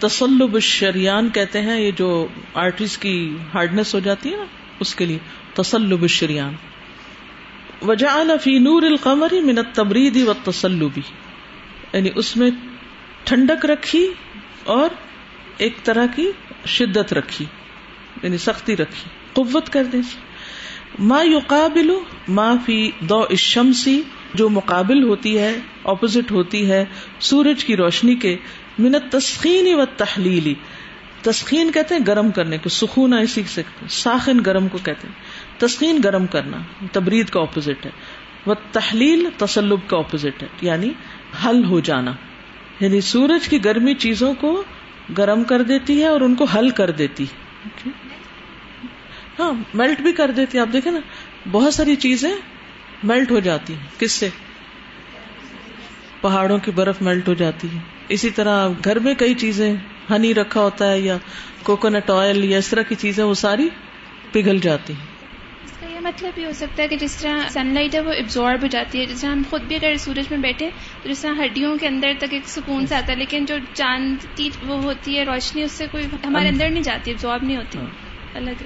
تسلب 0.00 0.60
شریان 0.60 1.30
کہتے 1.30 1.62
ہیں، 1.62 1.80
یہ 1.80 1.90
جو 1.90 2.26
آرٹریز 2.54 2.98
کی 2.98 3.36
ہارڈنیس 3.54 3.94
ہو 3.94 4.00
جاتی 4.00 4.32
ہے 4.32 4.36
نا، 4.36 4.44
اس 4.80 4.94
کے 4.94 5.04
لیے۔ 5.04 5.18
تسلب 5.54 6.06
شریان 6.06 6.54
وجہ 7.82 8.06
فی 8.42 8.58
نور 8.58 8.82
القمری 8.82 9.40
منت 9.40 9.74
تبریدی 9.74 10.22
و 10.22 10.32
تسلبی 10.44 11.00
یعنی 11.92 12.10
اس 12.14 12.36
میں 12.36 12.50
ٹھنڈک 13.24 13.66
رکھی 13.66 14.12
اور 14.64 14.88
ایک 15.56 15.76
طرح 15.84 16.06
کی 16.16 16.30
شدت 16.66 17.12
رکھی 17.12 17.44
یعنی 18.22 18.38
سختی 18.38 18.76
رکھی، 18.76 19.10
قوت 19.32 19.70
کر 19.70 19.84
دیں 19.84 20.00
ما 20.98 21.22
یقابل 21.22 21.90
ما 22.28 22.54
فی 22.66 22.90
دو 23.00 23.20
الشمسی 23.22 24.02
جو 24.34 24.48
مقابل 24.48 25.02
ہوتی 25.02 25.38
ہے 25.38 25.58
اپوزٹ 25.84 26.30
ہوتی 26.30 26.70
ہے 26.70 26.84
سورج 27.20 27.64
کی 27.64 27.76
روشنی 27.76 28.14
کے 28.14 28.36
منت 28.78 29.12
تسخین 29.12 29.74
و 29.74 29.84
تحلیلی 29.96 30.54
تسخین 31.22 31.72
کہتے 31.72 31.94
ہیں 31.94 32.02
گرم 32.06 32.30
کرنے 32.30 32.58
کو 32.58 32.68
سکون 32.68 33.12
ایسی 33.12 33.42
ساخن 33.88 34.40
گرم 34.46 34.68
کو 34.68 34.78
کہتے 34.78 35.08
ہیں۔ 35.08 35.14
تسخین 35.60 36.00
گرم 36.04 36.26
کرنا، 36.26 36.56
تبرید 36.92 37.28
کا 37.28 37.40
اپوزٹ 37.40 37.86
ہے۔ 37.86 37.90
وہ 38.46 38.54
تحلیل 38.72 39.28
تسلب 39.36 39.80
کا 39.86 39.96
اپوزٹ 39.96 40.42
ہے 40.42 40.48
یعنی 40.60 40.90
حل 41.44 41.64
ہو 41.64 41.80
جانا۔ 41.80 42.12
یعنی 42.80 43.00
سورج 43.00 43.48
کی 43.48 43.64
گرمی 43.64 43.94
چیزوں 43.94 44.34
کو 44.34 44.64
گرم 45.18 45.44
کر 45.44 45.62
دیتی 45.62 46.02
ہے 46.02 46.06
اور 46.06 46.20
ان 46.20 46.34
کو 46.34 46.44
حل 46.44 46.70
کر 46.70 46.90
دیتی 46.90 47.24
ہاں 49.38 49.52
میلٹ 49.74 50.00
بھی 50.00 50.12
کر 50.12 50.30
دیتی 50.30 50.58
ہے۔ 50.58 50.62
آپ 50.62 50.68
دیکھیں 50.72 50.92
نا 50.92 50.98
بہت 51.50 51.74
ساری 51.74 51.96
چیزیں 51.96 52.32
میلٹ 53.02 53.30
ہو 53.30 53.38
جاتی 53.38 53.74
ہیں۔ 53.74 54.00
کس 54.00 54.12
سے؟ 54.12 54.28
پہاڑوں 56.20 56.58
کی 56.58 56.70
برف 56.70 57.02
میلٹ 57.02 57.28
ہو 57.28 57.34
جاتی 57.34 57.68
ہے۔ 57.74 57.78
اسی 58.08 58.30
طرح 58.30 58.68
گھر 58.84 58.98
میں 58.98 59.14
کئی 59.14 59.34
چیزیں 59.34 59.74
ہنی 60.10 60.34
رکھا 60.34 60.60
ہوتا 60.60 60.90
ہے 60.90 61.00
یا 61.00 61.16
کوکونٹ 61.62 62.10
آئل 62.10 62.44
یا 62.44 62.58
اس 62.58 62.68
طرح 62.68 62.82
کی 62.82 62.94
چیزیں 62.94 63.24
وہ 63.24 63.34
ساری 63.34 63.68
پگھل 64.32 64.58
جاتی 64.58 64.92
ہیں۔ 64.92 65.13
مطلب 66.04 66.38
یہ 66.38 66.46
ہو 66.46 66.52
سکتا 66.52 66.82
ہے 66.82 66.88
کہ 66.88 66.96
جس 66.96 67.16
طرح 67.16 67.48
سن 67.48 67.74
لائٹ 67.74 67.94
ہے 67.94 68.00
وہ 68.00 68.12
ابزارب 68.12 68.62
ہو 68.62 68.66
جاتی 68.66 69.00
ہے۔ 69.00 69.06
جس 69.06 69.20
طرح 69.20 69.30
ہم 69.30 69.42
خود 69.50 69.62
بھی 69.62 69.76
اگر 69.76 69.96
سورج 69.96 70.24
میں 70.30 70.38
بیٹھے 70.38 70.70
تو 71.02 71.08
جس 71.08 71.18
طرح 71.18 71.44
ہڈیوں 71.44 71.78
کے 71.78 71.86
اندر 71.86 72.12
تک 72.18 72.24
ایک 72.30 72.48
سکون 72.48 72.86
سے 72.86 72.94
آتا 72.94 73.12
ہے 73.12 73.18
لیکن 73.18 73.44
جو 73.44 73.54
چاند 73.74 74.16
کی 74.34 74.50
وہ 74.66 74.82
ہوتی 74.82 75.18
ہے 75.18 75.24
روشنی 75.24 75.62
اس 75.62 75.72
سے 75.72 75.86
کوئی 75.90 76.06
ہمارے 76.24 76.48
اندر 76.48 76.70
نہیں 76.70 76.82
جاتی 76.82 77.10
ابزارب 77.10 77.42
نہیں 77.42 77.56
ہوتی۔ 77.56 77.78
ہاں۔ 77.78 77.86
الگ 78.34 78.62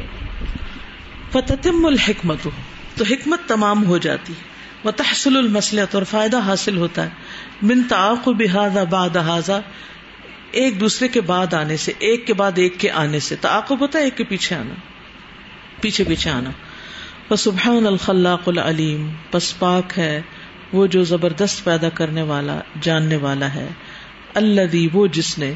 فتتم 1.32 1.86
الحکمت 1.86 2.48
تو 2.96 3.04
حکمت 3.10 3.40
تمام 3.46 3.86
ہو 3.86 3.98
جاتی 3.98 4.32
وہ 4.84 4.90
تحصل 4.90 5.36
المسلط 5.36 5.94
اور 5.94 6.02
فائدہ 6.02 6.40
حاصل 6.40 6.76
ہوتا 6.76 7.04
ہے۔ 7.04 7.10
من 7.62 7.82
تعاقب 7.82 8.42
هذا 8.42 8.84
بعد 8.84 9.16
هذا 9.16 9.60
ایک 10.50 10.80
دوسرے 10.80 11.08
کے 11.08 11.20
بعد 11.20 11.54
آنے 11.54 11.76
سے 11.76 11.92
ایک 11.98 12.26
کے 12.26 12.34
بعد 12.34 12.52
ایک 12.56 12.74
کے 12.78 12.90
آنے 12.90 13.20
سے۔ 13.20 13.36
تعاقب 13.36 13.80
ہوتا 13.80 13.98
ہے 13.98 14.04
ایک 14.04 14.16
کے 14.16 14.24
پیچھے 14.24 14.56
آنا۔ 14.56 14.74
پیچھے 15.80 16.04
پیچھے 16.04 16.30
آنا۔ 16.30 16.50
سبحان 17.36 17.86
الخلاق 17.86 18.48
العلیم، 18.48 19.08
پس 19.30 19.58
پاک 19.58 19.98
ہے 19.98 20.22
وہ 20.72 20.86
جو 20.86 21.02
زبردست 21.02 21.64
پیدا 21.64 21.88
کرنے 21.88 22.22
والا، 22.22 22.60
جاننے 22.80 23.16
والا 23.16 23.54
ہے۔ 23.54 23.68
اللہ 24.34 24.76
وہ 24.92 25.06
جس 25.06 25.38
نے 25.38 25.54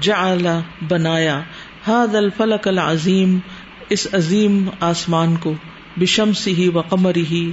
جعل 0.00 0.46
بنایا 0.88 1.40
ہاد 1.88 2.14
الفلک 2.14 2.68
العظیم، 2.68 3.38
اس 3.88 4.06
عظیم 4.12 4.68
آسمان 4.80 5.36
کو 5.36 5.52
بشم 5.96 6.30
ہی 6.46 6.68
و 6.68 6.80
قمری 6.80 7.24
ہی 7.30 7.50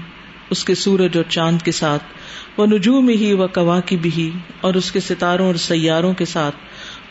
اس 0.49 0.65
کے 0.65 0.75
سورج 0.75 1.17
اور 1.17 1.23
چاند 1.29 1.61
کے 1.61 1.71
ساتھ 1.71 2.03
وہ 2.57 2.65
نجوم 2.65 3.09
ہی 3.09 3.33
و 3.33 3.47
کوا 3.47 3.79
کی 3.79 3.97
بھی 3.97 4.31
اور 4.61 4.73
اس 4.73 4.91
کے 4.91 4.99
ستاروں 4.99 5.47
اور 5.47 5.55
سیاروں 5.55 6.13
کے 6.13 6.25
ساتھ 6.25 6.55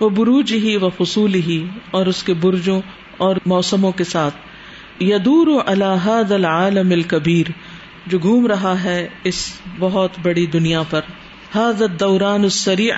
وہ 0.00 0.08
بروج 0.08 0.52
ہی 0.52 0.76
و 0.76 0.88
فصول 0.88 1.34
ہی 1.34 1.66
اور 1.90 2.06
اس 2.06 2.22
کے 2.22 2.34
برجوں 2.34 2.80
اور 3.16 3.36
موسموں 3.46 3.92
کے 3.92 4.04
ساتھ۔ 4.04 4.34
یدور 5.00 5.46
و 5.46 5.60
الحاد 5.66 6.32
العالم 6.32 6.90
الکبیر، 6.90 7.46
جو 8.06 8.18
گھوم 8.18 8.46
رہا 8.46 8.84
ہے 8.84 9.08
اس 9.24 9.60
بہت 9.78 10.10
بڑی 10.22 10.46
دنیا 10.46 10.82
پر۔ 10.90 11.00
حاضت 11.54 12.00
دوران 12.00 12.42
السریع، 12.42 12.94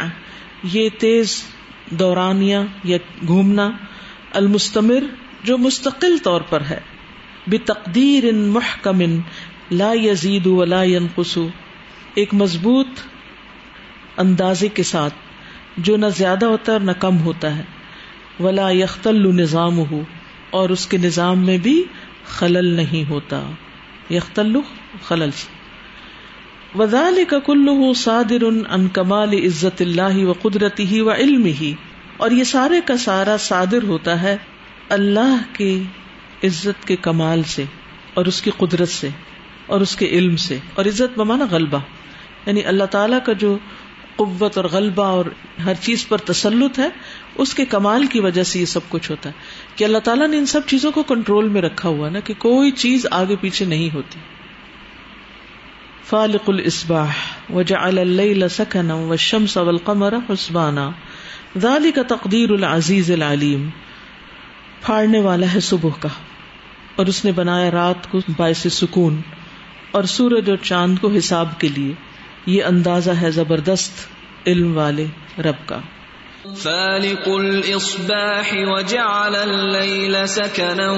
یہ 0.63 0.89
تیز 0.99 1.45
دورانیہ 1.91 2.59
یا 2.85 2.99
گھومنا 3.27 3.71
المستمر، 4.33 5.05
جو 5.45 5.59
مستقل 5.59 6.19
طور 6.19 6.41
پر 6.41 6.61
ہے۔ 6.71 6.81
بے 7.47 7.59
تقدیر 7.59 8.25
ان 8.25 8.39
محکم 8.39 9.01
لا 9.71 9.93
یزید 9.95 10.47
ولا 10.47 10.83
ينقص 10.83 11.39
ایک 12.15 12.35
مضبوط 12.35 12.89
اندازے 14.17 14.69
کے 14.69 14.83
ساتھ، 14.83 15.15
جو 15.77 15.97
نہ 15.97 16.07
زیادہ 16.17 16.47
ہوتا 16.47 16.73
ہے 16.73 16.77
اور 16.77 16.87
نہ 16.87 16.93
کم 16.93 17.19
ہوتا 17.19 17.57
ہے۔ 17.57 17.63
ولا 18.41 18.71
یختل 18.71 19.35
نظام 19.35 19.79
ہو 19.79 20.03
اور 20.51 20.69
اس 20.69 20.87
کے 20.87 20.99
نظام 20.99 21.39
میں 21.39 21.59
بھی 21.59 21.85
خلل 22.27 22.75
نہیں 22.75 23.11
ہوتا۔ 23.11 23.51
یختل 24.11 24.57
خلل۔ 25.03 25.31
سے 25.31 25.57
وزال 26.79 27.25
کا 27.29 27.39
کلو 27.39 27.95
صادر 27.95 28.43
ان 28.43 28.89
کمال 28.89 29.33
عزت 29.33 29.83
اللہ 29.83 30.25
و 30.25 30.33
قدرتی 30.33 30.87
ہی 30.87 31.01
و 31.01 31.13
علم 31.13 31.45
ہی 31.45 31.75
اور 32.17 32.31
یہ 32.31 32.45
سارے 32.45 32.81
کا 32.85 32.97
سارا 32.97 33.37
صادر 33.37 33.83
ہوتا 33.83 34.23
ہے 34.23 34.37
اللہ 34.89 35.37
کے 35.53 35.83
عزت 36.45 36.87
کے 36.87 36.97
کمال 36.97 37.43
سے 37.43 37.65
اور 38.15 38.27
اس 38.27 38.43
کی 38.43 38.51
قدرت 38.57 38.89
سے 38.89 39.09
اور 39.67 39.81
اس 39.81 39.97
کے 39.97 40.07
علم 40.07 40.37
سے۔ 40.37 40.59
اور 40.75 40.85
عزت 40.85 41.19
بمانا 41.19 41.45
غلبہ۔ 41.51 41.79
یعنی 42.47 42.65
اللہ 42.65 42.85
تعالیٰ 42.85 43.19
کا 43.25 43.33
جو 43.33 43.59
قوت 44.17 44.57
اور 44.57 44.65
غلبہ 44.65 45.05
اور 45.05 45.25
ہر 45.65 45.75
چیز 45.81 46.09
پر 46.09 46.19
تسلط 46.19 46.79
ہے، 46.79 46.89
اس 47.35 47.55
کے 47.55 47.65
کمال 47.65 48.07
کی 48.07 48.21
وجہ 48.21 48.43
سے 48.43 48.61
یہ 48.61 48.65
سب 48.65 48.81
کچھ 48.89 49.11
ہوتا 49.11 49.29
ہے۔ 49.29 49.35
کہ 49.77 49.85
اللہ 49.85 49.99
تعالیٰ 49.99 50.29
نے 50.29 50.39
ان 50.39 50.47
سب 50.47 50.61
چیزوں 50.67 50.93
کو 50.93 51.03
کنٹرول 51.03 51.49
میں 51.49 51.63
رکھا 51.63 51.89
ہوا 51.89 52.09
نا، 52.09 52.21
کہ 52.21 52.35
کوئی 52.39 52.71
چیز 52.71 53.07
آگے 53.11 53.37
پیچھے 53.41 53.67
نہیں 53.67 53.95
ہوتی۔ 53.95 54.19
فالق 56.05 56.51
الاسباح، 56.51 57.13
وجعل 57.53 57.99
الليل 57.99 58.49
سكنا 58.49 58.95
والشمس 58.95 59.57
والقمر 59.57 60.13
حسبانا۔ 60.13 60.91
ذلك 61.59 61.99
تقدیر 62.09 62.51
العزیز 62.51 63.11
العلیم۔ 63.11 63.69
پھاڑنے 64.83 65.21
والا 65.21 65.47
ہے 65.55 65.61
صبح 65.61 65.91
کا، 66.01 66.09
اور 66.97 67.07
اس 67.07 67.25
نے 67.25 67.33
بنایا 67.33 67.71
رات 67.71 68.11
کو 68.11 68.19
باعث 68.37 68.67
سکون 68.71 69.21
اور 69.91 70.05
سورج 70.05 70.51
اور 70.51 70.59
چاند 70.63 70.99
کو 71.01 71.11
حساب 71.11 71.61
کے 71.61 71.69
لیے۔ 71.69 71.95
یہ 72.47 72.65
اندازہ 72.65 73.11
ہے 73.11 73.31
زبردست 73.31 73.93
علم 74.47 74.77
والے 74.77 75.07
رب 75.39 75.67
کا۔ 75.67 75.81
فالق 76.57 77.23
الاصباح 77.27 78.49
وجعل 78.53 79.35
الليل 79.35 80.17
سكنا 80.29 80.93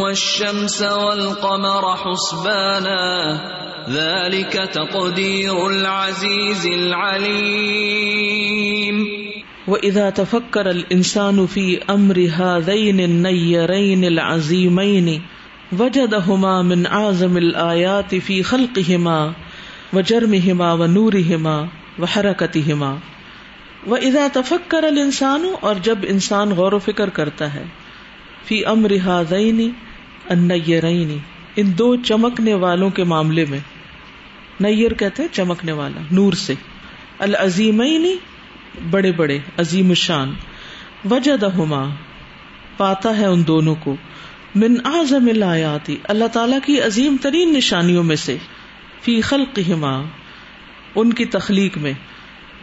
والشمس 0.00 0.82
والقمر 0.82 1.94
حسبانا 1.94 3.36
ذلك 3.92 4.60
تقدير 4.72 5.54
العزيز 5.54 6.66
العليم۔ 6.66 9.04
وإذا 9.68 10.10
تفكر 10.10 10.66
الإنسان 10.66 11.46
في 11.46 11.76
أمر 11.88 12.16
هذين 12.16 13.00
النيرين 13.00 14.04
العظيمين 14.04 15.18
وجدهما 15.78 16.62
من 16.62 16.86
أعظم 16.86 17.36
الآيات 17.36 18.14
في 18.24 18.42
خلقهما۔ 18.42 19.32
وجرمهما 19.94 20.72
ونورهما 20.72 21.56
وحركتهما 21.98 22.90
وإذا 23.86 24.26
تفكر 24.34 24.86
الإنسان، 24.86 25.46
اور 25.60 25.76
جب 25.82 26.04
انسان 26.08 26.52
غور 26.52 26.72
و 26.72 26.78
فکر 26.84 27.08
کرتا 27.10 27.52
ہے 27.54 27.62
فی 28.48 28.64
امر 28.66 28.92
هذين 29.06 29.60
النيرين، 30.28 31.16
ان 31.56 31.72
دو 31.78 31.88
چمکنے 32.04 32.54
والوں 32.64 32.90
کے 32.90 33.04
معاملے 33.04 33.44
میں 33.48 33.58
نیر 34.60 34.92
کہتے 34.94 35.22
ہیں 35.22 35.34
چمکنے 35.34 35.72
والا، 35.72 36.00
نور 36.12 36.32
سے، 36.38 36.54
العظیمین، 37.18 38.06
بڑے 38.90 39.12
بڑے، 39.12 39.38
عظیم 39.58 39.88
الشان، 39.88 40.32
وجدہما، 41.10 41.82
پاتا 42.76 43.16
ہے 43.18 43.26
ان 43.26 43.46
دونوں 43.46 43.74
کو، 43.84 43.94
من 44.54 44.76
اعظم 44.84 45.28
الآیاتی، 45.28 45.96
اللہ 46.08 46.32
تعالی 46.32 46.58
کی 46.64 46.80
عظیم 46.80 47.16
ترین 47.22 47.52
نشانیوں 47.52 48.02
میں 48.02 48.16
سے 48.16 48.36
فی 49.02 49.20
خلقہما، 49.20 50.02
ان 50.94 51.12
کی 51.12 51.24
تخلیق 51.24 51.78
میں 51.78 51.92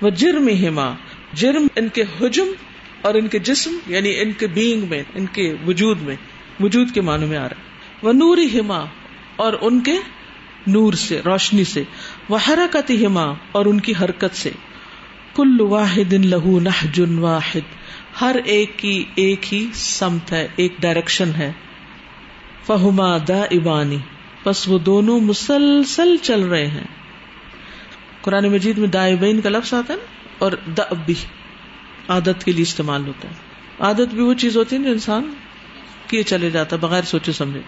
وہ 0.01 0.09
جرم 0.09 0.47
ہما 0.47 0.93
جرم 1.33 1.67
ان 1.75 1.89
کے 1.89 2.01
حجم 2.01 2.47
اور 3.01 3.13
ان 3.13 3.27
کے 3.27 3.39
جسم 3.39 3.77
یعنی 3.87 4.19
ان 4.19 4.31
کے 4.31 4.47
بینگ 4.47 4.85
میں، 4.89 5.03
ان 5.15 5.25
کے 5.25 5.55
وجود 5.67 6.01
میں، 6.01 6.15
وجود 6.59 6.91
کے 6.91 7.01
معنوں 7.01 7.27
میں 7.27 7.37
آ 7.37 7.49
رہا 7.49 7.57
ہے۔ 7.57 7.67
وہ 8.01 8.13
نور 8.13 8.37
ہما 8.37 8.85
اور 9.35 9.53
ان 9.61 9.79
کے 9.79 9.95
نور 10.67 10.93
سے، 10.93 11.21
روشنی 11.25 11.63
سے۔ 11.63 11.83
وہ 12.29 12.37
حرکت 12.47 12.91
ہما 12.91 13.33
اور 13.51 13.65
ان 13.65 13.79
کی 13.79 13.93
حرکت 14.01 14.35
سے۔ 14.35 14.51
کل 15.35 15.61
واحد 15.61 16.13
لہو 16.13 16.59
نہ 16.59 17.19
واحد، 17.19 17.75
ہر 18.21 18.35
ایک 18.45 18.77
کی 18.77 19.03
ایک 19.15 19.53
ہی 19.53 19.67
سمت 19.73 20.31
ہے، 20.31 20.47
ایک 20.55 20.73
ڈائریکشن 20.79 21.29
ہے۔ 21.37 21.51
فہما 22.65 23.17
دا 23.17 23.43
ابانی 23.51 23.97
بس 24.47 24.67
وہ 24.67 24.77
دونوں 24.77 25.19
مسلسل 25.19 26.15
چل 26.21 26.43
رہے 26.43 26.67
ہیں۔ 26.67 26.87
قرآن 28.21 28.45
مجید 28.45 28.77
میں 28.77 28.87
دائبین 28.87 29.41
کا 29.41 29.49
لفظ 29.49 29.73
آتا 29.73 29.93
ہے 29.93 29.97
نا، 29.97 30.11
اور 30.37 30.51
دا 30.77 30.83
بھی، 31.05 31.13
عادت 32.07 32.43
کے 32.45 32.51
لیے 32.51 32.61
استعمال 32.61 33.07
ہوتا 33.07 33.27
ہے۔ 33.27 33.33
عادت 33.79 34.13
بھی 34.13 34.21
وہ 34.21 34.33
چیز 34.33 34.57
ہوتی 34.57 34.75
ہے 34.75 34.83
جو 34.83 34.91
انسان 34.91 35.33
کیے 36.07 36.23
چلے 36.23 36.49
جاتا 36.49 36.75
بغیر 36.75 37.03
سوچے 37.03 37.31
سمجھے۔ 37.31 37.61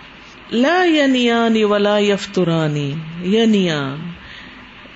لا 0.52 0.84
ینیانی 0.86 1.64
ولا 1.64 1.98
یفترانی 2.00 2.94
ینیا 3.24 3.96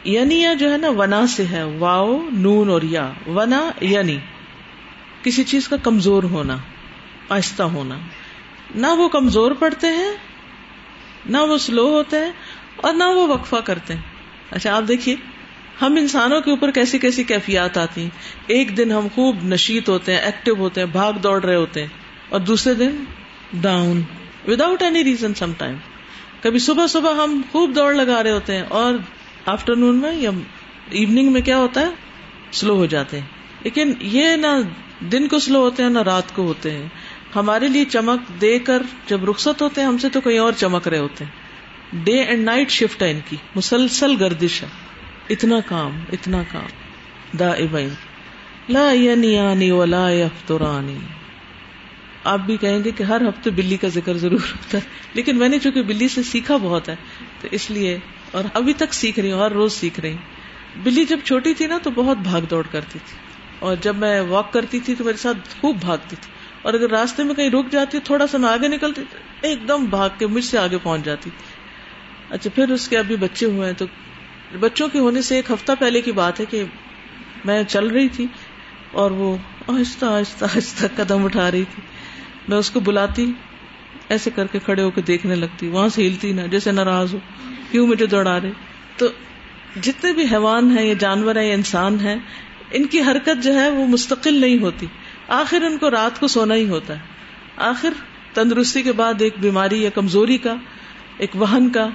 ینیا 0.05 0.53
جو 0.53 0.71
ہے 0.71 0.77
نا، 0.77 0.89
ونا 0.89 1.27
سے 1.27 1.45
ہے 1.45 1.63
واؤ 1.63 2.21
نون 2.31 2.69
اور 2.69 2.81
یا۔ 2.81 3.11
ونا، 3.27 3.71
ینی۔ 3.81 4.17
کسی 5.23 5.43
چیز 5.43 5.67
کا 5.67 5.75
کمزور 5.83 6.23
ہونا، 6.23 6.57
آہستہ 7.29 7.63
ہونا۔ 7.63 7.95
نہ 8.75 8.87
وہ 8.87 9.09
کمزور 9.09 9.51
پڑتے 9.51 9.87
ہیں 9.87 10.32
نہ 11.25 11.37
وہ 11.37 11.57
سلو 11.57 11.87
ہوتے 11.87 12.17
ہیں 12.17 12.31
اور 12.75 12.93
نہ 12.93 13.03
وہ 13.03 13.27
وقفہ 13.27 13.55
کرتے 13.55 13.93
ہیں۔ 13.93 14.01
اچھا 14.51 14.75
آپ 14.77 14.83
دیکھیے، 14.87 15.15
ہم 15.81 15.95
انسانوں 15.95 16.41
کے 16.41 16.51
اوپر 16.51 16.71
کیسی 16.71 16.99
کیسی 16.99 17.23
کیفیات 17.23 17.77
آتی 17.77 18.01
ہیں۔ 18.01 18.09
ایک 18.47 18.77
دن 18.77 18.91
ہم 18.91 19.07
خوب 19.15 19.35
نشیت 19.43 19.89
ہوتے 19.89 20.13
ہیں 20.13 20.19
ایکٹیو 20.19 20.55
ہوتے 20.55 20.81
ہیں، 20.81 20.87
بھاگ 20.87 21.13
دوڑ 21.13 21.43
رہے 21.43 21.55
ہوتے 21.55 21.81
ہیں، 21.81 21.87
اور 22.29 22.39
دوسرے 22.39 22.73
دن 22.73 23.03
down 23.53 24.01
without 24.47 24.81
any 24.81 25.03
reason 25.03 25.33
some 25.33 25.51
time 25.57 25.75
کبھی 26.41 26.59
صبح 26.59 26.87
صبح 26.87 27.23
ہم 27.23 27.41
خوب 27.51 27.75
دوڑ 27.75 27.93
لگا 27.93 28.23
رہے 28.23 28.31
ہوتے 28.31 28.55
ہیں 28.55 28.63
اور 28.69 28.93
آفٹر 29.45 29.75
نون 29.75 29.95
میں 29.95 30.13
یا 30.13 30.29
ایوننگ 30.89 31.31
میں 31.31 31.41
کیا 31.41 31.57
ہوتا 31.57 31.81
ہے؟ 31.81 31.89
سلو 32.51 32.75
ہو 32.75 32.85
جاتے 32.85 33.19
ہیں۔ 33.19 33.27
لیکن 33.63 33.93
یہ 33.99 34.35
نہ 34.35 34.47
دن 34.99 35.27
کو 35.27 35.39
سلو 35.39 35.59
ہوتے 35.59 35.83
ہیں، 35.83 35.89
نہ 35.89 35.99
رات 35.99 36.35
کو 36.35 36.43
ہوتے 36.43 36.71
ہیں۔ 36.71 36.87
ہمارے 37.35 37.67
لیے 37.67 37.85
چمک 37.85 38.41
دے 38.41 38.59
کر 38.59 38.83
جب 39.07 39.29
رخصت 39.29 39.61
ہوتے 39.61 39.81
ہیں، 39.81 39.87
ہم 39.87 39.97
سے 39.97 40.09
تو 40.09 40.21
کہیں 40.21 40.39
اور 40.39 40.53
چمک 40.57 40.87
رہے 40.87 40.97
ہوتے 40.97 41.23
ہیں۔ 41.23 41.31
ڈے 42.03 42.23
اینڈ 42.23 42.43
نائٹ 42.43 42.69
شفٹ 42.69 43.03
ہے 43.03 43.11
ان 43.11 43.19
کی۔ 43.29 43.37
مسلسل 43.55 44.15
گردش 44.19 44.63
ہے۔ 44.63 44.67
اتنا 45.29 45.55
کام 45.65 45.99
اتنا 46.11 46.43
کام۔ 46.51 46.65
دا 47.37 47.49
ابین 47.49 47.89
لا 48.69 48.91
ینیانی 48.91 49.71
ولا 49.71 50.09
یفترانی۔ 50.09 50.97
آپ 52.23 52.39
بھی 52.39 52.57
کہیں 52.57 52.83
گے 52.83 52.91
کہ 52.91 53.03
ہر 53.03 53.21
ہفتے 53.21 53.49
بلی 53.49 53.77
کا 53.77 53.87
ذکر 53.87 54.17
ضرور 54.17 54.39
ہوتا 54.39 54.77
ہے۔ 54.77 54.83
لیکن 55.13 55.37
میں 55.37 55.49
نے 55.49 55.59
چونکہ 55.59 55.81
بلی 55.81 56.07
سے 56.07 56.23
سیکھا 56.23 56.57
بہت 56.57 56.89
ہے، 56.89 56.95
تو 57.41 57.47
اس 57.51 57.71
لیے 57.71 57.99
اور 58.31 58.43
ابھی 58.53 58.73
تک 58.73 58.93
سیکھ 58.93 59.19
رہی 59.19 59.31
ہوں، 59.31 59.39
ہر 59.39 59.51
روز 59.51 59.73
سیکھ 59.73 59.99
رہی 59.99 60.11
ہوں۔ 60.11 60.17
بلی 60.83 61.05
جب 61.05 61.19
چھوٹی 61.23 61.53
تھی 61.53 61.67
نا، 61.67 61.77
تو 61.83 61.89
بہت 61.89 62.17
بھاگ 62.17 62.41
دوڑ 62.41 62.63
کرتی 62.71 62.99
تھی۔ 63.05 63.17
اور 63.59 63.75
جب 63.81 63.95
میں 63.95 64.21
واک 64.21 64.53
کرتی 64.53 64.79
تھی، 64.79 64.95
تو 64.95 65.03
میرے 65.03 65.17
ساتھ 65.17 65.37
خوب 65.61 65.77
بھاگتی 65.81 66.15
تھی۔ 66.21 66.42
اور 66.63 66.73
اگر 66.73 66.89
راستے 66.89 67.23
میں 67.23 67.35
کہیں 67.35 67.49
رک 67.49 67.71
جاتی 67.71 67.99
تھوڑا 67.99 68.27
سا 68.27 68.37
میں 68.37 68.49
آگے 68.49 68.67
نکلتی 68.67 69.01
ایک 69.41 69.67
دم 69.67 69.85
بھاگ 69.85 70.09
کے 70.17 70.27
مجھ 70.27 70.45
سے 70.45 70.57
آگے 70.57 70.77
پہنچ 70.83 71.05
جاتی۔ 71.05 71.29
اچھا 72.29 72.49
پھر 72.55 72.71
اس 72.71 72.87
کے 72.87 72.97
ابھی 72.97 73.15
بچے 73.15 73.45
ہوئے 73.45 73.67
ہیں، 73.67 73.73
تو 73.77 73.85
بچوں 74.59 74.87
کے 74.87 74.99
ہونے 74.99 75.21
سے 75.21 75.35
ایک 75.35 75.51
ہفتہ 75.51 75.71
پہلے 75.79 76.01
کی 76.01 76.11
بات 76.11 76.39
ہے 76.39 76.45
کہ 76.45 76.63
میں 77.45 77.63
چل 77.63 77.87
رہی 77.87 78.09
تھی 78.09 78.27
اور 78.91 79.11
وہ 79.11 79.37
آہستہ 79.67 80.05
آہستہ 80.05 80.45
آہستہ 80.45 80.85
قدم 80.95 81.25
اٹھا 81.25 81.51
رہی 81.51 81.63
تھی۔ 81.75 81.83
میں 82.47 82.57
اس 82.57 82.69
کو 82.69 82.79
بلاتی، 82.79 83.31
ایسے 84.09 84.29
کر 84.35 84.47
کے 84.47 84.59
کھڑے 84.59 84.83
ہو 84.83 84.91
کے 84.91 85.01
دیکھنے 85.01 85.35
لگتی، 85.35 85.67
وہاں 85.67 85.87
سے 85.87 86.07
ہلتی 86.07 86.31
نہ، 86.31 86.41
جیسے 86.41 86.71
ناراض 86.71 87.13
ہو، 87.13 87.19
کیوں 87.71 87.87
مجھے 87.87 88.05
دوڑا 88.05 88.41
رہے۔ 88.41 88.51
تو 88.97 89.07
جتنے 89.81 90.13
بھی 90.13 90.23
حیوان 90.31 90.77
ہیں 90.77 90.85
یا 90.85 90.93
جانور 90.99 91.35
ہیں 91.35 91.47
یا 91.47 91.53
انسان 91.53 91.99
ہیں، 91.99 92.15
ان 92.71 92.85
کی 92.87 93.01
حرکت 93.01 93.43
جو 93.43 93.55
ہے 93.55 93.69
وہ 93.69 93.87
مستقل 93.87 94.41
نہیں 94.41 94.59
ہوتی۔ 94.61 94.85
آخر 95.27 95.61
ان 95.61 95.77
کو 95.77 95.91
رات 95.91 96.19
کو 96.19 96.27
سونا 96.27 96.55
ہی 96.55 96.69
ہوتا 96.69 96.93
ہے۔ 96.93 96.99
آخر 97.57 97.89
تندرستی 98.33 98.81
کے 98.81 98.91
بعد 98.91 99.13
ایک 99.19 99.33
بیماری 99.39 99.83
یا 99.83 99.89
کمزوری 99.89 100.37
کا، 100.37 100.55
ایک 101.17 101.31
وہن 101.33 101.69
کا 101.69 101.87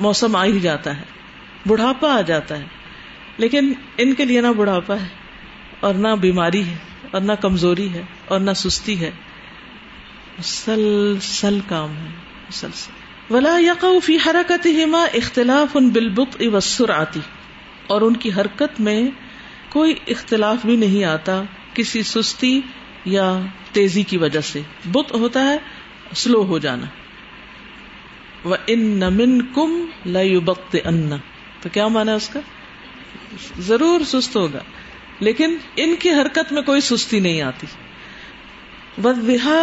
موسم 0.00 0.36
آ 0.36 0.44
ہی 0.44 0.60
جاتا 0.60 0.96
ہے۔ 0.96 1.02
بڑھاپا 1.66 2.16
آ 2.16 2.20
جاتا 2.20 2.58
ہے۔ 2.58 2.64
لیکن 3.38 3.72
ان 3.98 4.14
کے 4.14 4.24
لیے 4.24 4.40
نہ 4.40 4.46
بڑھاپا 4.46 4.94
ہے 4.94 5.08
اور 5.80 5.94
نہ 5.94 6.08
بیماری 6.08 6.64
ہے 6.64 6.76
اور 7.10 7.20
نہ 7.20 7.32
کمزوری 7.32 7.92
ہے 7.92 8.02
اور 8.28 8.40
نہ 8.40 8.50
سستی 8.56 9.00
ہے۔ 9.00 9.10
مسلسل 10.38 11.58
کام 11.68 11.96
ہے۔ 11.96 12.08
مسلسل۔ 12.48 12.92
ولا 13.34 13.58
فی 14.04 14.16
حرکت 14.26 14.66
ہما 14.66 15.04
اختلاف 15.14 15.68
ان 15.74 15.88
بالبط 15.88 16.36
وسر 16.40 16.90
آتی 16.90 17.20
اور 17.86 18.02
ان 18.02 18.16
کی 18.16 18.32
حرکت 18.32 18.80
میں 18.80 19.10
کوئی 19.68 19.94
اختلاف 20.06 20.56
بھی 20.66 20.76
نہیں 20.76 21.04
آتا۔ 21.04 21.42
کسی 21.74 22.02
سستی 22.02 22.60
یا 23.04 23.40
تیزی 23.72 24.02
کی 24.02 24.16
وجہ 24.16 24.40
سے۔ 24.40 24.60
بت 24.92 25.12
ہوتا 25.12 25.44
ہے 25.44 25.58
سلو 26.14 26.44
ہو 26.44 26.58
جانا۔ 26.58 26.86
وہ 28.44 28.56
ان 28.66 28.80
نمن 28.80 29.42
کم 29.42 29.86
لبت 30.06 30.76
ان 30.84 31.10
تو 31.60 31.68
کیا 31.72 31.88
مانا 31.88 32.14
اس 32.14 32.28
کا؟ 32.28 32.40
ضرور 33.58 34.00
سست 34.06 34.36
ہوگا۔ 34.36 34.58
لیکن 35.20 35.56
ان 35.76 35.94
کی 35.98 36.10
حرکت 36.10 36.52
میں 36.52 36.62
کوئی 36.62 36.80
سستی 36.80 37.20
نہیں 37.20 37.42
آتی۔ 37.42 37.66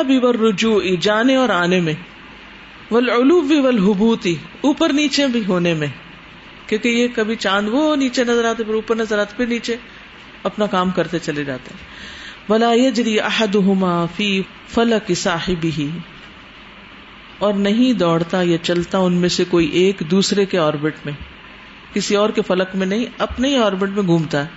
بھی 0.08 0.20
رجوع 0.50 0.82
جانے 1.02 1.36
اور 1.36 1.50
آنے 1.50 1.80
میں۔ 1.80 1.94
ولعلو 2.92 3.42
بھی 3.42 3.60
ولحبوتی 3.60 4.36
اوپر 4.62 4.94
نیچے 4.94 5.28
بھی 5.28 5.46
ہونے 5.48 5.74
میں۔ 5.74 5.88
کیونکہ 6.68 6.90
یہ 6.90 7.08
کبھی 7.16 7.36
چاند 7.36 7.70
وہ 7.72 7.96
نیچے 7.96 8.24
نظر 8.24 8.46
آتے، 8.46 8.64
پھر 8.64 8.74
اوپر 8.74 8.96
نظر 8.96 9.20
آتے، 9.20 9.34
پھر 9.38 9.46
نیچے۔ 9.46 9.76
اپنا 10.44 10.66
کام 10.66 10.92
کرتے 10.92 11.20
چلے 11.20 11.44
جاتے 11.44 11.74
ولا 12.50 12.74
یجری 12.74 13.20
احدہما 13.20 14.06
فی 14.06 14.42
فلک 14.68 15.12
صاحبہ 15.18 15.82
اور 17.40 17.54
نہیں 17.54 17.94
دوڑتا 17.94 18.42
یا 18.42 18.58
چلتا 18.58 18.98
ان 18.98 19.14
میں 19.14 19.30
سے 19.30 19.44
کوئی 19.50 19.68
ایک 19.68 20.02
دوسرے 20.12 20.46
کے 20.46 20.58
آربٹ 20.58 20.94
میں۔ 21.06 21.14
کسی 21.94 22.16
اور 22.16 22.30
کے 22.30 22.42
فلک 22.42 22.76
میں 22.76 22.88
نہیں، 22.88 23.06
اپنے 23.18 23.48
ہی 23.48 23.58
آربٹ 23.58 23.90
میں 23.90 24.04
گھومتا 24.04 24.46
ہے۔ 24.46 24.48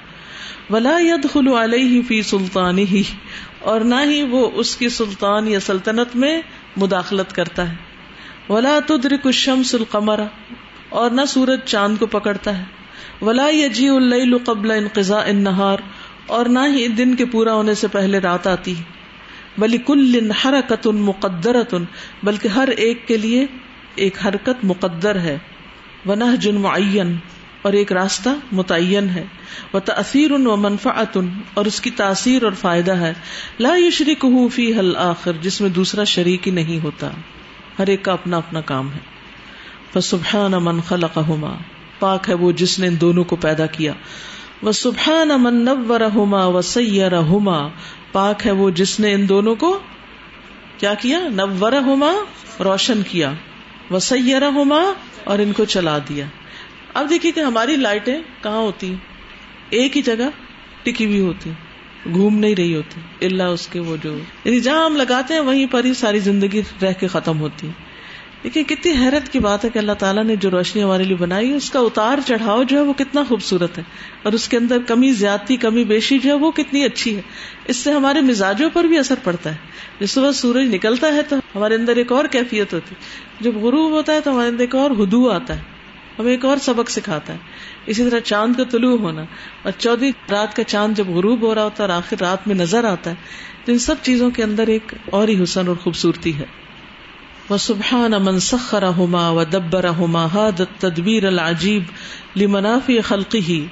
ولا 0.71 0.99
ید 1.01 1.27
خلو 1.33 1.65
علیہ 1.65 2.03
فی 2.03 2.23
سلطان 2.23 2.79
ہی 2.79 3.03
اور 3.59 3.81
نہ 3.81 3.95
ہی 4.05 4.23
وہ 4.23 4.51
اس 4.55 4.77
کی 4.77 4.89
سلطان 4.89 5.49
یا 5.49 5.61
سلطنت 5.61 6.17
میں 6.17 6.43
مداخلت 6.77 7.35
کرتا 7.35 7.73
ہے۔ 7.73 7.77
ولا 8.49 8.79
تدرک 8.87 9.27
الشمس 9.27 9.75
القمر۔ 9.75 10.21
اور 10.89 11.11
نہ 11.11 11.21
سورج 11.29 11.61
چاند 11.65 11.97
کو 11.99 12.07
پکڑتا 12.07 12.59
ہے۔ 12.59 12.65
ولا 13.23 13.49
یجی 13.49 13.89
اللیل 13.89 14.39
قبل 14.45 14.71
انقضاء 14.71 15.25
النہار 15.25 15.79
اور 16.27 16.47
نہ 16.47 16.59
ہی 16.59 16.89
دن 16.89 17.15
کے 17.15 17.25
پورا 17.25 17.55
ہونے 17.55 17.75
سے 17.75 17.89
پہلے 17.89 18.19
رات 18.19 18.47
آتی 18.47 18.75
بلی 19.59 19.79
کل 19.79 20.31
حرکت 20.31 20.87
مقدرت 20.87 21.75
بلکہ 22.23 22.49
ہر 22.49 22.69
ایک 22.69 23.09
کے 23.09 23.17
لیے 23.17 23.47
ایک 23.95 24.27
حرکت 24.27 24.65
مقدر 24.65 25.19
ہے۔ 25.19 25.39
ونہ 26.07 26.37
جن 26.37 26.55
معین 26.55 27.17
اور 27.63 27.73
ایک 27.73 27.93
راستہ 27.93 28.29
متعین 28.53 29.09
ہے۔ 29.09 29.25
وہ 29.73 29.79
تاثیر 29.79 30.33
و 30.33 30.57
منفعت 30.57 31.19
اور 31.55 31.65
اس 31.65 31.81
کی 31.81 31.91
تاثیر 31.91 32.43
اور 32.43 32.53
فائدہ 32.53 32.97
ہے۔ 32.97 33.13
لا 33.61 33.77
شریک 33.93 34.25
فی 34.53 34.73
حل 34.79 34.97
آخر 34.97 35.33
جس 35.41 35.61
میں 35.61 35.71
دوسرا 35.71 36.05
شریک 36.05 36.47
ہی 36.47 36.53
نہیں 36.53 36.81
ہوتا۔ 36.83 37.11
ہر 37.79 37.87
ایک 37.87 38.03
کا 38.03 38.13
اپنا 38.13 38.37
اپنا 38.37 38.61
کام 38.61 38.93
ہے۔ 38.93 38.99
فسبحان 39.93 40.53
من 40.53 40.81
خلقہما 40.81 41.55
پاک 42.03 42.29
ہے 42.29 42.35
وہ 42.35 42.53
جس 42.53 42.79
نے 42.79 42.87
ان 42.87 43.01
دونوں 43.01 43.25
کو 43.25 43.37
پیدا 43.37 43.67
کیا۔ 43.67 43.93
وہ 44.63 44.73
سبحان 44.73 45.29
من 45.39 45.65
نورہما 45.65 46.47
و 46.47 46.63
سیرہما 46.63 47.69
پاک 48.13 48.47
ہے 48.47 48.51
وہ 48.51 48.71
جس 48.71 49.01
نے 49.01 49.15
ان 49.15 49.29
دونوں 49.29 49.55
کو 49.55 49.79
کیا 50.79 50.95
کیا؟ 50.95 51.21
نورہما 51.29 52.13
روشن 52.61 53.03
کیا۔ 53.09 53.33
وہ 53.91 53.99
سیرہما 53.99 54.81
اور 55.25 55.39
ان 55.39 55.53
کو 55.53 55.65
چلا 55.65 55.99
دیا۔ 56.09 56.27
اب 56.95 57.11
دیکھیے 57.11 57.33
کہ 57.33 57.41
ہماری 57.41 57.77
لائٹیں 57.77 58.19
کہاں 58.43 58.59
ہوتی؟ 58.59 58.95
ایک 59.71 59.97
ہی 59.97 60.03
جگہ 60.03 60.29
ٹکی 60.83 61.07
ہوئی 61.07 61.21
ہوتی۔ 61.21 61.51
گھوم 62.13 62.39
نہیں 62.39 62.55
رہی 62.55 62.75
ہوتی۔ 62.75 63.27
اللہ 63.27 63.43
اس 63.43 63.69
کے 63.69 63.81
وہ 63.81 63.97
جو 64.03 64.19
یعنی 64.45 64.61
جہاں 64.61 64.85
ہم 64.85 64.97
لگاتے 64.97 65.35
ہیں، 65.35 65.41
وہیں 65.41 65.67
پر 65.71 65.85
ہی 65.85 65.95
ساری 65.95 66.19
زندگی 66.19 66.63
رہ 66.83 66.93
کے 66.93 67.07
ختم 67.07 67.41
ہوتی۔ 67.41 67.67
ہے 67.67 67.92
دیکھیے 68.45 68.65
کتنی 68.65 68.93
حیرت 68.93 69.33
کی 69.33 69.39
بات 69.39 69.65
ہے 69.65 69.71
کہ 69.71 69.79
اللہ 69.79 69.93
تعالیٰ 69.93 70.25
نے 70.25 70.37
جو 70.37 70.51
روشنی 70.51 70.83
ہمارے 70.83 71.05
لیے 71.05 71.17
بنائی 71.17 71.51
ہے، 71.51 71.55
اس 71.55 71.71
کا 71.71 71.79
اتار 71.79 72.19
چڑھاؤ 72.27 72.63
جو 72.63 72.77
ہے 72.77 72.83
وہ 72.83 72.93
کتنا 72.93 73.23
خوبصورت 73.29 73.79
ہے۔ 73.79 73.83
اور 74.23 74.33
اس 74.33 74.49
کے 74.49 74.57
اندر 74.57 74.79
کمی 74.89 75.13
زیادتی، 75.13 75.57
کمی 75.57 75.85
بیشی 75.85 76.19
جو 76.19 76.31
ہے 76.31 76.35
وہ 76.35 76.51
کتنی 76.51 76.85
اچھی 76.85 77.17
ہے۔ 77.17 77.23
اس 77.65 77.77
سے 77.77 77.93
ہمارے 77.93 78.21
مزاجوں 78.21 78.71
پر 78.73 78.85
بھی 78.85 78.99
اثر 78.99 79.15
پڑتا 79.25 79.51
ہے۔ 79.51 79.57
جس 80.01 80.11
صبح 80.11 80.33
سورج 80.33 80.75
نکلتا 80.75 81.15
ہے 81.15 81.23
تو 81.23 81.37
ہمارے 81.55 81.75
اندر 81.75 81.97
ایک 81.97 82.13
اور 82.13 82.25
کیفیت 82.25 82.75
ہوتی 82.75 82.95
ہے۔ 82.95 83.01
جب 83.41 83.55
غروب 83.55 83.93
ہوتا 83.93 84.13
ہے 84.13 84.21
تو 84.21 84.33
ہمارے 84.33 84.49
اندر 84.49 84.61
ایک 84.61 84.75
اور 84.75 84.91
ہدو 84.91 85.31
آتا 85.31 85.57
ہے۔ 85.57 85.63
ہمیں 86.19 86.31
ایک 86.31 86.45
اور 86.45 86.57
سبق 86.57 86.91
سکھاتا 86.91 87.33
ہے۔ 87.33 87.39
اسی 87.87 88.11
طرح 88.11 88.21
چاند 88.21 88.55
کا 88.57 88.65
طلوع 88.65 88.99
ہونا۔ 88.99 89.23
اور 89.63 89.73
چودہ 89.79 90.05
رات 90.31 90.57
کا 90.57 90.65
چاند 90.65 90.95
جب 90.95 91.09
غروب 91.09 91.43
ہو 91.43 91.55
رہا 91.55 91.65
ہوتا 91.65 91.85
ہے 91.85 91.89
اور 91.89 91.99
آخر 91.99 92.17
رات 92.21 92.49
میں 92.49 92.55
نظر 92.55 92.85
آتا 92.85 93.11
ہے، 93.11 93.15
تو 93.65 93.73
ان 93.73 93.79
سب 93.79 93.95
چیزوں 94.03 94.31
کے 94.31 94.43
اندر 94.43 94.67
ایک 94.67 94.95
اور 95.11 95.29
ہی 95.29 95.43
حسن 95.43 95.69
اور 95.69 95.77
خوبصورتی 95.77 96.39
ہے۔ 96.39 96.62
وہ 97.51 97.57
سبحان 97.57 98.15
امن 98.15 98.39
سخر 98.41 98.85
ہوما 98.97 99.31
و 99.31 99.45
دبر 99.45 99.89
ہوما 99.89 100.27
حد 100.33 100.61
تدبیر 100.79 101.27
العجیب 101.27 101.83
لمنافی 102.37 103.01
خلقی 103.01 103.39
ہی 103.39 103.67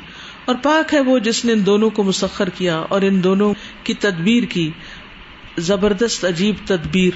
اور 0.45 0.55
پاک 0.63 0.95
ہے 0.95 1.01
وہ 1.01 1.19
جس 1.19 1.45
نے 1.45 1.53
ان 1.53 1.67
دونوں 1.67 1.91
کو 1.91 2.03
مسخر 2.03 2.49
کیا 2.49 2.77
اور 2.79 3.03
ان 3.03 3.25
دونوں 3.25 3.55
کی 3.85 3.95
تدبیر 3.95 4.43
کی. 4.43 4.71
زبردست 5.59 6.25
عجیب 6.25 6.55
تدبیر 6.65 7.11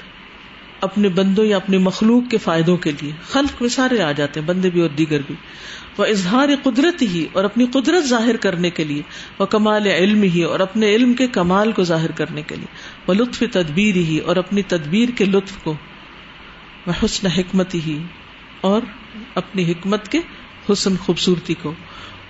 اپنے 0.81 1.09
بندوں 1.09 1.45
یا 1.45 1.55
اپنی 1.55 1.77
مخلوق 1.77 2.31
کے 2.31 2.37
فائدوں 2.37 2.77
کے 2.77 2.91
لیے. 3.01 3.11
خلق 3.29 3.61
میں 3.61 3.69
سارے 3.69 4.01
آ 4.01 4.11
جاتے 4.11 4.39
ہیں، 4.39 4.47
بندے 4.47 4.69
بھی 4.69 4.81
اور 4.81 4.89
دیگر 4.89 5.19
بھی. 5.27 5.35
وہ 5.97 6.05
اظہار 6.05 6.49
قدرت 6.63 7.01
ہی 7.01 7.25
اور 7.33 7.43
اپنی 7.43 7.65
قدرت 7.65 8.05
ظاہر 8.05 8.37
کرنے 8.37 8.69
کے 8.69 8.83
لیے. 8.83 9.01
وہ 9.39 9.45
کمال 9.45 9.87
علم 9.87 10.23
ہی 10.23 10.43
اور 10.43 10.59
اپنے 10.59 10.95
علم 10.95 11.13
کے 11.13 11.27
کمال 11.27 11.71
کو 11.71 11.83
ظاہر 11.83 12.11
کرنے 12.11 12.41
کے 12.41 12.55
لیے. 12.55 12.67
وہ 13.07 13.13
لطف 13.13 13.43
تدبیر 13.51 13.95
ہی 13.95 14.17
اور 14.17 14.35
اپنی 14.35 14.61
تدبیر 14.61 15.09
کے 15.17 15.25
لطف 15.25 15.57
کو. 15.63 15.73
حسن 16.91 17.27
حکمت 17.27 17.75
ہی 17.75 18.03
اور 18.61 18.81
اپنی 19.35 19.71
حکمت 19.71 20.07
کے 20.07 20.19
حسن 20.69 20.97
خوبصورتی 20.97 21.53
کو۔ 21.61 21.73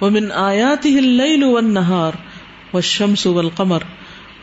وہ 0.02 0.10
من 0.10 0.32
آیات 0.32 0.86
ہی 0.86 1.00
نہار 1.62 2.12
و 2.74 2.82
شمس 2.82 3.28
قمر 3.56 3.80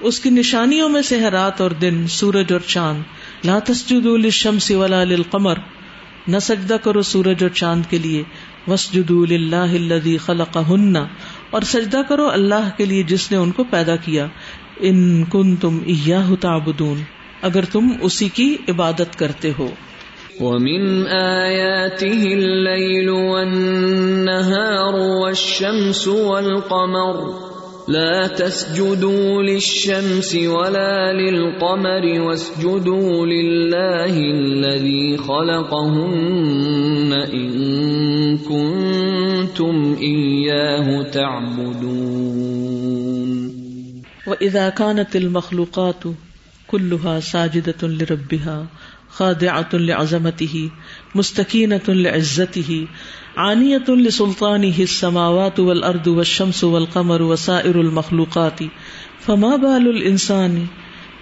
اس 0.01 0.21
کی 0.21 0.31
نشانیوں 0.31 0.89
میں 0.89 1.03
سے 1.03 1.21
ہے 1.21 1.29
رات 1.29 1.61
اور 1.61 1.71
دن، 1.71 2.07
سورج 2.07 2.53
اور 2.53 2.61
چاند۔ 2.67 3.03
لا 3.47 3.59
تسجدوا 3.65 4.19
للشمس 4.19 4.71
ولا 4.71 5.05
للقمر، 5.05 5.55
نہ 6.29 6.39
سجدہ 6.39 6.77
کرو 6.83 7.03
سورج 7.03 7.43
اور 7.43 7.51
چاند 7.51 7.83
کے 7.91 7.99
لیے۔ 7.99 8.23
وسجدوا 8.67 9.27
للہ 9.27 9.57
الذي 9.57 10.17
خلقهن 10.17 10.97
اور 11.51 11.63
سجدہ 11.63 12.01
کرو 12.09 12.31
اللہ 12.31 12.69
کے 12.77 12.85
لیے 12.85 13.03
جس 13.03 13.31
نے 13.31 13.37
ان 13.37 13.51
کو 13.51 13.65
پیدا 13.65 13.97
کیا۔ 13.97 14.27
ان 14.77 15.25
کنتم 15.25 15.79
ایاہ 15.87 16.35
تعبدون، 16.41 17.03
اگر 17.43 17.65
تم 17.65 17.89
اسی 18.01 18.29
کی 18.29 18.57
عبادت 18.69 19.19
کرتے 19.19 19.53
ہو۔ 19.59 19.75
ومن 20.41 21.07
آياته 21.07 22.23
الليل 22.33 23.11
والنهار 23.11 24.95
والشمس 24.97 26.09
والقمر 26.09 27.53
لا 27.89 28.27
تسجدوا 28.27 29.43
للشمس 29.43 30.35
ولا 30.35 31.13
للقمر 31.13 32.21
واسجدوا 32.21 33.27
لله 33.27 34.17
الذي 34.17 35.17
خلقهن 35.17 37.13
إن 37.13 38.39
كنتم 38.39 39.97
إياه 40.03 41.03
تعبدون 41.03 42.43
وإذا 44.27 44.69
كانت 44.69 45.17
المخلوقات 45.17 46.05
كلها 46.67 47.21
ساجدة 47.21 47.89
لربها 47.89 48.67
خاضعة 49.13 49.79
لعظمته 49.79 50.69
مستكينة 51.15 51.95
لعزته 51.95 52.85
عانیت 53.37 53.91
السلطان 53.91 54.65
ہی 54.65 54.87
سماوات 54.87 55.61
والارض 55.61 56.07
والشمس 56.09 56.65
والقمر 56.65 57.23
وسائر 57.23 57.75
المخلوقات۔ 57.75 58.63
فما 59.27 59.57
بال 59.57 59.89
الانسان 59.89 60.65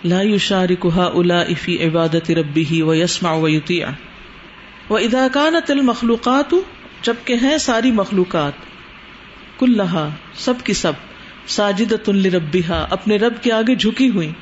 لا 0.04 0.22
يشارك 0.22 0.86
هؤلاء 0.86 1.54
في 1.54 1.76
عبادت 1.84 2.30
ربه 2.30 2.82
ويسمع 2.82 3.32
ويطيع 3.32 3.88
واذا 4.90 5.26
كانت 5.32 5.70
المخلوقات، 5.70 6.54
جبکہ 7.02 7.34
ہیں 7.42 7.58
ساری 7.58 7.90
مخلوقات، 7.90 8.52
کلہا، 9.58 10.08
سب 10.34 10.54
کی 10.64 10.72
سب 10.72 10.92
ساجدت 11.46 12.08
لربها 12.08 12.86
اپنے 12.90 13.16
رب 13.16 13.42
کے 13.42 13.52
آگے 13.52 13.74
جھکی 13.74 14.10
ہوئی 14.10 14.32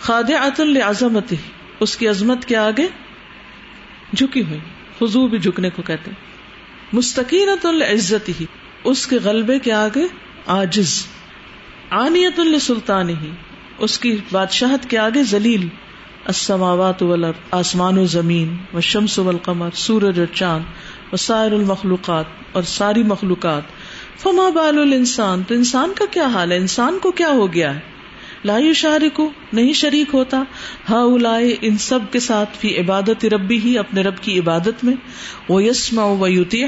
خاضعۃ 0.00 0.58
لعظمته 0.58 1.36
اس 1.80 1.96
کی 1.96 2.08
عظمت 2.08 2.44
کے 2.44 2.56
آگے 2.56 2.86
جھکی 4.14 4.42
ہوئی 4.42 4.60
خضوع 4.98 5.28
بھی 5.28 5.38
جھکنے 5.38 5.70
کو 5.70 5.82
کہتے 5.82 6.10
ہیں۔ 6.10 6.26
مستقینت 6.92 7.66
العزت 7.66 8.28
ہی، 8.40 8.46
اس 8.84 9.06
کے 9.06 9.16
غلبے 9.24 9.58
کے 9.58 9.72
آگے 9.72 10.06
آجز 10.46 11.06
آنیت 11.90 12.40
السلطان 12.40 13.08
ہی، 13.08 13.30
اس 13.78 13.98
کی 13.98 14.16
بادشاہت 14.32 14.90
کے 14.90 14.98
آگے 14.98 15.22
ذلیل۔ 15.22 15.68
السماوات 16.24 17.02
والارض، 17.02 17.36
آسمان 17.50 17.98
و 17.98 18.04
زمین 18.04 18.56
و 18.74 18.80
شمس 18.80 19.18
والقمر، 19.18 19.68
سورج 19.74 20.18
اور 20.18 20.34
چاند 20.34 20.64
و 21.12 21.16
سائر 21.16 21.52
المخلوقات 21.52 22.24
اور 22.52 22.62
ساری 22.62 23.02
مخلوقات۔ 23.02 23.62
فما 24.18 24.48
بال 24.48 24.78
الانسان، 24.78 25.42
تو 25.42 25.54
انسان 25.54 25.92
کا 25.96 26.04
کیا 26.10 26.26
حال 26.26 26.52
ہے؟ 26.52 26.56
انسان 26.56 26.98
کو 27.02 27.10
کیا 27.10 27.28
ہو 27.28 27.52
گیا 27.52 27.74
ہے؟ 27.74 27.80
لا 28.46 28.72
شارکو 28.74 29.30
نہیں 29.52 29.72
شریک 29.72 30.14
ہوتا۔ 30.14 30.42
ہا 30.90 30.96
اولائے 30.96 31.56
ان 31.60 31.78
سب 31.78 31.98
کے 32.10 32.20
ساتھ 32.20 32.58
فی 32.58 32.78
عبادت 32.78 33.24
ربی 33.24 33.58
ہی، 33.58 33.78
اپنے 33.78 34.02
رب 34.02 34.14
کی 34.20 34.38
عبادت 34.38 34.84
میں۔ 34.84 34.94
وہ 35.48 35.64
یسما 35.64 36.04
و 36.04 36.28
یوتی 36.28 36.62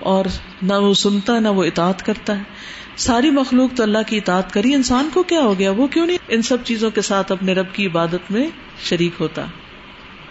اور 0.00 0.24
نہ 0.62 0.72
وہ 0.72 0.94
سنتا، 0.94 1.38
نہ 1.38 1.48
وہ 1.48 1.64
اطاعت 1.64 2.06
کرتا 2.06 2.38
ہے۔ 2.38 2.42
ساری 2.96 3.30
مخلوق 3.30 3.70
تو 3.76 3.82
اللہ 3.82 3.98
کی 4.06 4.16
اطاعت 4.16 4.52
کری، 4.52 4.74
انسان 4.74 5.08
کو 5.12 5.22
کیا 5.22 5.40
ہو 5.40 5.58
گیا؟ 5.58 5.70
وہ 5.70 5.86
کیوں 5.86 6.06
نہیں 6.06 6.18
ان 6.28 6.42
سب 6.42 6.56
چیزوں 6.64 6.90
کے 6.90 7.02
ساتھ 7.02 7.32
اپنے 7.32 7.52
رب 7.52 7.66
کی 7.72 7.86
عبادت 7.86 8.30
میں 8.30 8.46
شریک 8.84 9.12
ہوتا؟ 9.20 9.46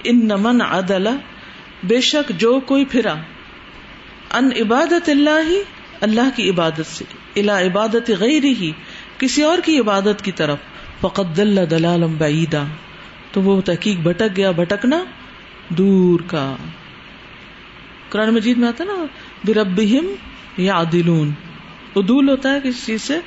ان 0.04 0.26
نمن 0.26 0.62
عدل، 0.62 1.08
بے 1.84 2.02
شک 2.02 2.32
جو 2.38 2.60
کوئی 2.60 2.86
پھرا۔ 2.86 3.14
ان 4.32 4.50
عبادت 4.62 5.10
اللہ 5.10 5.50
ہی 5.50 5.62
اللہ 6.02 6.30
کی 6.36 6.50
عبادت 6.50 6.86
سے 6.86 7.06
الا 7.36 7.62
عبادت 7.62 8.12
غیر 8.20 8.44
ہی 8.44 8.72
کسی 9.18 9.42
اور 9.42 9.58
کی 9.66 9.80
عبادت 9.80 10.22
کی 10.22 10.32
طرف۔ 10.32 10.58
فقط 11.04 11.38
دل 11.38 11.70
دلال 11.70 12.04
بعیدا۔ 12.18 12.64
تو 13.32 13.42
وہ 13.42 13.62
تحقیق 13.62 13.98
بھٹک 13.98 14.38
گیا، 14.38 14.52
بھٹکنا 14.52 15.04
دور 15.70 16.20
کا۔ 16.28 16.56
قرآن 18.10 18.34
مجید 18.34 18.58
میں 18.58 18.68
آتا 18.68 18.84
نا، 18.84 19.06
بربہم 19.46 20.06
یا 20.58 20.82
عدلون 20.82 21.32
ادول 21.96 22.30
ہوتا 22.30 22.54
ہے 22.54 22.60
کسی 22.60 22.80
چیز 22.86 23.02
سے 23.02 23.20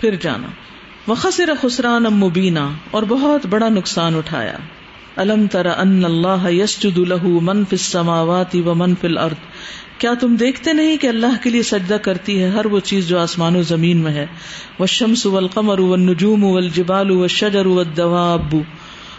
پھر 0.00 0.14
جانا۔ 0.20 0.46
وخسر 1.10 1.52
خسران 1.60 2.02
مبینہ 2.02 2.58
اور 2.90 3.02
بہت 3.08 3.46
بڑا 3.46 3.68
نقصان 3.68 4.14
اٹھایا۔ 4.14 4.54
الم 5.16 5.46
تر 5.46 5.66
ان 5.66 6.04
اللہ 6.04 6.50
یسجد 6.50 6.98
له 6.98 7.38
من 7.42 7.64
فی 7.64 7.76
السماوات 7.76 8.56
و 8.56 8.74
من 8.74 8.94
فی 9.00 9.06
الارض۔ 9.06 9.34
کیا 9.98 10.14
تم 10.14 10.36
دیکھتے 10.36 10.72
نہیں 10.72 10.96
کہ 10.96 11.06
اللہ 11.06 11.42
کے 11.42 11.50
لیے 11.50 11.62
سجدہ 11.62 11.94
کرتی 11.94 12.42
ہے 12.42 12.48
ہر 12.48 12.64
وہ 12.64 12.80
چیز 12.80 13.08
جو 13.08 13.18
آسمان 13.18 13.56
و 13.56 13.62
زمین 13.62 13.96
میں 13.96 14.12
ہے؟ 14.12 14.26
وہ 14.78 14.86
شمس 14.86 15.26
والقمر 15.26 15.78
والنجوم 15.78 16.44
والجبال 16.44 17.10
والشجر 17.10 17.66
والدواب. 17.66 18.54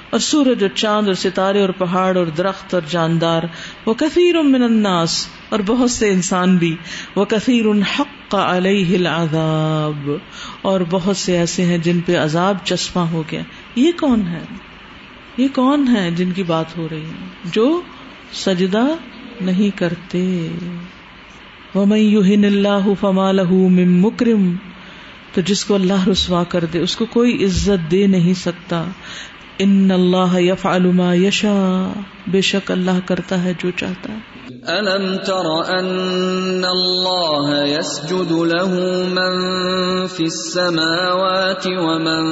اور 0.10 0.20
سورج 0.20 0.64
اور 0.64 0.76
چاند 0.76 1.08
اور 1.08 1.16
ستارے 1.16 1.62
اور 1.62 1.70
پہاڑ 1.70 2.18
اور 2.18 2.26
درخت 2.26 2.74
اور 2.74 2.82
جاندار. 2.90 3.44
وہ 3.86 3.94
کثیر 3.94 4.42
من 4.42 4.64
الناس. 4.64 5.28
اور 5.50 5.60
بہت 5.66 5.92
سے 5.92 6.10
انسان 6.10 6.58
بھی. 6.58 6.76
وہ 7.16 7.26
کثیر 7.26 7.66
حق 8.00 8.36
علیہ 8.36 8.98
العذاب. 8.98 10.10
اور 10.62 10.82
بہت 10.90 11.18
سے 11.18 11.38
ایسے 11.38 11.66
ہیں 11.66 11.78
جن 11.78 12.00
پہ 12.06 12.18
عذاب 12.18 12.58
چشمہ 12.64 13.02
ہو 13.02 13.24
گیا. 13.32 13.42
یہ 13.76 13.92
کون 14.00 14.28
ہے؟ 14.28 14.44
یہ 15.38 15.48
کون 15.56 15.96
ہے 15.96 16.12
جن 16.12 16.32
کی 16.32 16.44
بات 16.44 16.78
ہو 16.78 16.88
رہی 16.92 17.04
ہے؟ 17.04 17.28
جو 17.46 17.82
سجدہ 18.34 18.86
نہیں 19.42 19.78
کرتے۔ 19.78 20.48
وَمَن 21.76 21.98
يُهِنِ 21.98 22.46
اللَّهُ 22.46 22.94
فَمَا 23.00 23.32
لَهُ 23.32 23.70
مِن 23.70 24.02
مُكْرِم، 24.02 24.56
تو 25.34 25.42
جس 25.42 25.66
کو 25.66 25.76
اللہ 25.76 26.08
رسوا 26.08 26.44
کر 26.44 26.66
دے، 26.74 26.80
اس 26.80 26.96
کو 26.96 27.06
کوئی 27.06 27.46
عزت 27.46 27.92
دے 27.92 28.08
نہیں 28.08 28.34
سکتا۔ 28.34 28.86
ان 29.60 29.92
اللہ 29.92 30.40
يفعل 30.40 30.92
ما 30.92 31.16
يشاء، 31.16 32.00
بے 32.28 32.42
شک 32.42 32.72
اللہ 32.72 33.00
کرتا 33.06 33.44
ہے 33.44 33.54
جو 33.64 33.72
چاہتا 33.72 34.14
ہے۔ 34.14 34.20
ألم 34.68 35.16
تر 35.16 35.80
أن 35.80 36.66
الله 36.66 37.68
يسجد 37.68 38.32
له 38.32 38.76
من 39.10 39.48
في 40.08 40.24
السماوات 40.24 41.68
ومن 41.68 42.24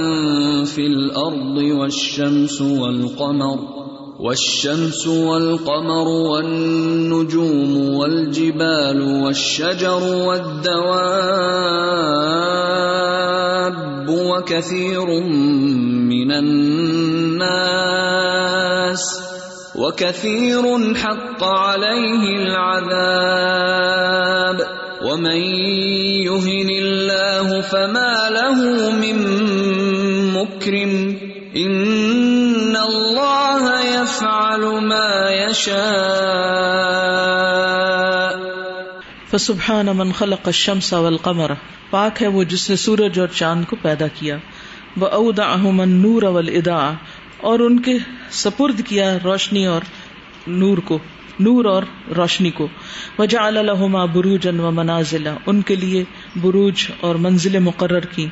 في 0.66 0.86
الأرض 0.86 1.80
والشمس 1.80 2.62
والقمر۔ 2.62 3.88
والشمس 4.20 5.08
والقمر 5.08 6.08
والنجوم 6.08 7.94
والجبال 7.96 9.02
والشجر 9.02 10.04
والدواب 10.04 10.98
وكثير 14.10 15.06
من 16.10 16.32
الناس 16.32 17.68
وكثير 19.76 20.94
حق 20.96 21.44
عليه 21.44 22.36
العذاب 22.40 23.58
ومن 25.06 25.42
يهن 26.26 26.70
الله 26.70 27.62
فما 27.62 28.30
له 28.30 28.90
من 28.92 29.18
مكرم 30.34 31.18
ان 31.56 32.17
الله 32.17 32.17
يفعل 34.08 34.62
ما 34.62 35.32
يشاء. 35.32 35.82
فسبحان 39.32 39.86
من 39.86 40.12
خلق 40.12 40.42
الشمس 40.46 40.94
والقمر. 40.94 41.52
پاک 41.90 42.22
ہے 42.22 42.28
وہ 42.28 42.44
جس 42.44 42.70
نے 42.70 42.76
سورج 42.76 43.20
اور 43.20 43.28
چاند 43.28 43.66
کو 43.66 43.76
پیدا 43.82 44.08
کیا. 44.14 44.38
وہ 44.98 45.08
اودا 45.08 45.56
نور 45.86 46.24
اور 47.42 47.60
ان 47.60 47.80
کے 47.80 47.98
سپرد 48.32 48.82
کیا 48.86 49.18
روشنی 49.24 49.66
اور 49.66 49.82
نور 50.48 50.78
کو. 50.78 51.00
نور 51.40 51.66
اور 51.66 51.84
روشنی 52.18 52.52
کو. 52.52 52.68
وجا 53.20 53.48
الحما 53.48 54.06
بروجن 54.06 54.60
و 54.60 54.72
منازلہ 54.72 55.30
ان 55.46 55.62
کے 55.62 55.76
لیے 55.76 56.04
بروج 56.42 56.92
اور 57.00 57.16
منزل 57.16 57.60
مقرر 57.60 58.00
کی 58.00 58.28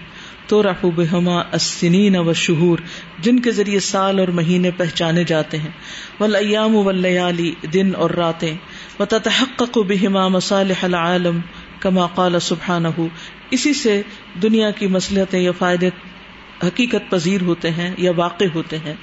تو 0.47 0.63
رفو 0.63 0.91
بہما 0.91 1.39
السنین 1.39 2.17
و 2.17 2.33
شہور، 2.33 2.77
جن 3.19 3.39
کے 3.39 3.51
ذریعے 3.51 3.79
سال 3.79 4.19
اور 4.19 4.27
مہینے 4.27 4.71
پہچانے 4.71 5.23
جاتے 5.23 5.57
ہیں۔ 5.57 5.71
والایام 6.19 6.75
واللیالی، 6.75 7.53
دن 7.73 7.91
اور 7.97 8.09
راتیں۔ 8.09 8.55
وتتحقق 8.99 9.77
بہما 9.77 10.27
مصالح 10.27 10.83
العالم، 10.83 11.39
کما 11.79 12.07
قال 12.07 12.39
سبحانہ 12.39 12.87
اسی 13.51 13.73
سے 13.73 14.01
دنیا 14.43 14.71
کی 14.71 14.87
مصلحتیں 14.87 15.39
یا 15.39 15.51
فائدے 15.51 15.89
حقیقت 16.63 17.09
پذیر 17.09 17.41
ہوتے 17.41 17.71
ہیں 17.71 17.95
یا 17.97 18.11
واقع 18.15 18.43
ہوتے 18.55 18.77
ہیں۔ 18.77 18.93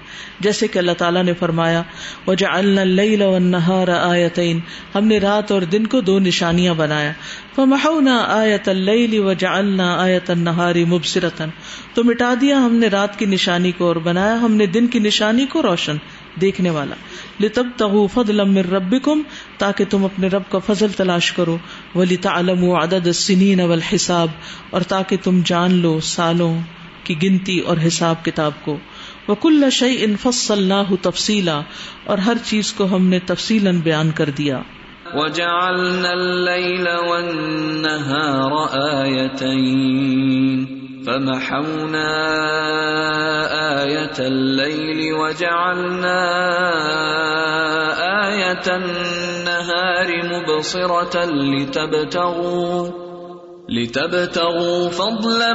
جیسے 0.40 0.68
کہ 0.68 0.78
اللہ 0.78 0.92
تعالیٰ 0.92 1.24
نے 1.24 1.32
فرمایا، 1.34 1.82
وجعلنا 2.26 3.24
والنهار 3.26 3.88
آیتین۔ 3.88 4.60
ہم 4.94 5.06
نے 5.06 5.18
رات 5.18 5.52
اور 5.52 5.62
دن 5.62 5.86
کو 5.86 6.00
دو 6.00 6.18
نشانیاں 6.18 6.74
بنایا۔ 6.74 7.12
فمحونا 7.56 8.24
آیت 8.28 8.68
اللیل 8.68 9.18
وجعلنا 9.18 10.02
آیت 10.02 10.30
النهار 10.30 10.74
مبصرتا۔ 10.88 11.44
تو 11.94 12.04
مٹا 12.04 12.34
دیا 12.40 12.58
ہم 12.58 12.74
نے 12.74 12.88
رات 12.88 13.18
کی 13.18 13.26
نشانی 13.26 13.72
کو 13.72 13.86
اور 13.86 13.96
بنایا 13.96 14.40
ہم 14.42 14.54
نے 14.54 14.66
دن 14.66 14.86
کی 14.86 14.98
نشانی 14.98 15.46
کو 15.46 15.62
روشن 15.62 15.96
دیکھنے 16.40 16.70
والا۔ 16.70 16.94
لتب 17.40 17.66
تغو 17.76 18.06
فضلا 18.06 18.44
من 18.44 18.58
ربکم 18.58 19.22
تاکہ 19.58 19.84
تم 19.90 20.04
اپنے 20.04 20.26
رب 20.26 20.42
کا 20.48 20.58
فضل 20.58 20.88
تلاش 20.96 21.32
کرو۔ 21.32 21.58
ولتعلموا 21.94 22.84
عدد 22.84 23.06
السنین 23.06 23.60
والحساب 23.60 24.28
اور 24.70 24.80
تاکہ 24.80 25.16
تم 25.22 25.40
جان 25.44 25.74
لو 25.74 26.00
سالوں 26.00 26.58
کی 27.04 27.22
گنتی 27.22 27.58
اور 27.58 27.76
حساب 27.86 28.24
کتاب 28.24 28.52
کو۔ 28.62 28.76
وہ 29.28 29.34
کل 29.34 29.64
شعی 29.72 29.96
انفص 29.98 30.50
اللہ 30.50 30.94
تفصیلا 31.02 31.60
اور 32.04 32.18
ہر 32.18 32.34
چیز 32.44 32.72
کو 32.72 32.96
ہم 32.96 33.06
نے 33.06 33.18
تفصیل 33.26 33.72
بیان 33.72 34.10
کر 34.10 34.30
دیا۔ 34.30 34.60
وجعلنا 35.14 36.12
الليل 36.12 36.88
والنهار 37.10 38.52
آيتين 39.04 40.82
فمحونا 41.06 42.12
آية 43.82 44.18
الليل 44.18 45.14
وجعلنا 45.14 46.20
آية 48.28 48.66
النهار 48.76 50.08
مبصرة 50.32 51.24
لتبتغوا 51.24 52.88
لتبتغوا 53.68 54.88
فضلا 54.88 55.54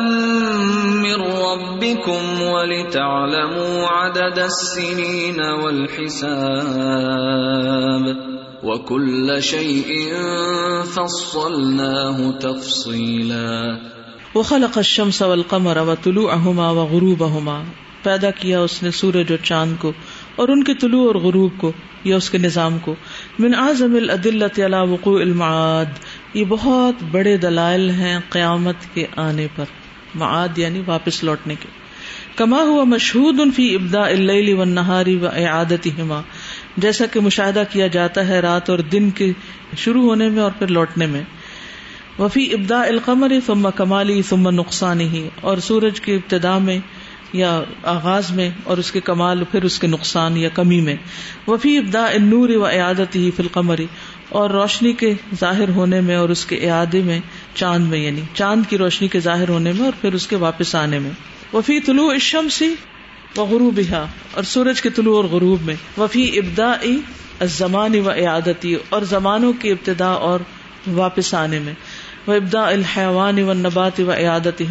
من 1.03 1.15
ربكم 1.21 2.41
ولتعلموا 2.41 3.87
عدد 3.87 4.39
السنين 4.39 5.41
والحساب 5.41 6.77
وكل 8.63 9.41
شيء 9.41 10.13
فصلناه 10.93 12.31
تفصيلا. 12.31 13.77
وخلق 14.35 14.77
الشمس 14.77 15.21
والقمر 15.21 15.77
وطلوعهما 15.77 16.69
وغروبهما. 16.69 17.63
پیدا 18.03 18.31
کیا 18.31 18.59
اس 18.59 18.83
نے 18.83 18.91
سورج 18.91 19.25
اور 19.29 19.37
چاند 19.43 19.75
کو 19.79 19.91
اور 20.35 20.49
ان 20.49 20.63
کے 20.63 20.73
طلوع 20.73 21.07
اور 21.07 21.15
غروب 21.15 21.51
کو، 21.57 21.71
یا 22.03 22.15
اس 22.15 22.29
کے 22.29 22.37
نظام 22.37 22.77
کو. 22.79 22.95
من 23.39 23.55
اعظم 23.55 23.95
الادلة 23.95 24.65
على 24.65 24.91
وقوع 24.91 25.21
المعاد. 25.21 25.85
یہ 26.33 26.45
بہت 26.45 27.03
بڑے 27.11 27.37
دلائل 27.37 27.89
ہیں 27.89 28.19
قیامت 28.29 28.75
کے 28.93 29.05
آنے 29.15 29.47
پر. 29.55 29.65
معاد 30.15 30.57
یعنی 30.57 30.81
واپس 30.85 31.23
لوٹنے 31.23 31.55
کے. 31.59 31.67
کما 32.35 32.61
ہوا 32.61 32.83
مشہود 32.83 33.39
ان 33.39 33.51
فی 33.51 33.75
ابدا 33.75 34.05
اللیل 34.05 34.53
و 34.53 34.63
و 35.21 35.27
عادت 35.27 35.87
جیسا 36.77 37.05
کہ 37.05 37.19
مشاہدہ 37.19 37.63
کیا 37.69 37.87
جاتا 37.87 38.27
ہے 38.27 38.39
رات 38.39 38.69
اور 38.69 38.79
دن 38.79 39.09
کے 39.09 39.31
شروع 39.77 40.03
ہونے 40.03 40.29
میں 40.29 40.41
اور 40.43 40.51
پھر 40.59 40.67
لوٹنے 40.67 41.05
میں۔ 41.05 41.21
وفی 42.19 42.43
ابدا 42.53 42.81
القمر 42.81 43.31
ثم 43.45 43.67
کمالی 43.75 44.21
ثم 44.21 44.49
نقصان 44.49 45.01
ہی، 45.01 45.27
اور 45.41 45.57
سورج 45.57 46.01
کی 46.01 46.13
ابتدا 46.13 46.57
میں 46.57 46.79
یا 47.33 47.61
آغاز 47.83 48.31
میں 48.31 48.49
اور 48.63 48.77
اس 48.77 48.91
کے 48.91 48.99
کمال 48.99 49.43
پھر 49.51 49.63
اس 49.63 49.79
کے 49.79 49.87
نقصان 49.87 50.37
یا 50.37 50.49
کمی 50.49 50.79
میں۔ 50.81 50.95
وفی 51.47 51.77
ابدا 51.77 52.05
النور 52.05 52.49
و 52.49 52.65
عیادت 52.69 53.15
ہی 53.15 53.29
فی 53.31 53.43
القمری 53.43 53.85
اور 54.29 54.49
روشنی 54.49 54.93
کے 54.93 55.13
ظاہر 55.39 55.69
ہونے 55.69 56.01
میں 56.01 56.15
اور 56.15 56.29
اس 56.29 56.45
کے 56.45 56.55
اعادے 56.69 57.01
میں 57.01 57.19
چاند 57.55 57.87
میں 57.87 57.99
یعنی 57.99 58.21
چاند 58.33 58.69
کی 58.69 58.77
روشنی 58.77 59.07
کے 59.07 59.19
ظاہر 59.19 59.49
ہونے 59.49 59.71
میں 59.71 59.85
اور 59.85 60.01
پھر 60.01 60.13
اس 60.13 60.27
کے 60.27 60.35
واپس 60.35 60.75
آنے 60.75 60.99
میں۔ 60.99 61.11
وفی 61.53 61.79
طلوع 61.79 62.11
اشم 62.13 62.49
سی 62.49 62.73
و 63.37 63.45
غروب 63.45 63.79
اور 64.33 64.43
سورج 64.43 64.81
کے 64.81 64.89
طلوع 64.89 65.15
اور 65.15 65.25
غروب 65.25 65.61
میں۔ 65.61 65.75
وفی 65.99 66.39
ابدا 66.39 66.73
زمان 67.41 67.99
و 67.99 68.11
عیادتی 68.11 68.75
اور 68.89 69.01
زمانوں 69.01 69.53
کی 69.53 69.71
ابتدا 69.71 70.07
اور 70.07 70.39
واپس 70.87 71.33
آنے 71.33 71.59
میں۔ 71.59 71.73
وہ 72.27 72.33
ابدا 72.33 72.67
الحوان 72.67 73.43
و 73.43 73.53
نبات 73.53 73.99
و 73.99 74.11
عیادت 74.11 74.61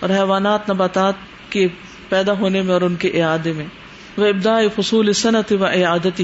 اور 0.00 0.10
حیوانات، 0.10 0.70
نباتات 0.70 1.14
کے 1.50 1.66
پیدا 2.08 2.32
ہونے 2.32 2.62
میں 2.62 2.72
اور 2.72 2.80
ان 2.80 2.94
کے 2.94 3.08
اعادے 3.08 3.52
میں۔ 3.52 3.66
وہ 4.16 4.26
ابدا 4.26 4.58
فصول 4.76 5.12
صنعت 5.12 5.52
و 5.52 5.64
عیادت 5.64 6.22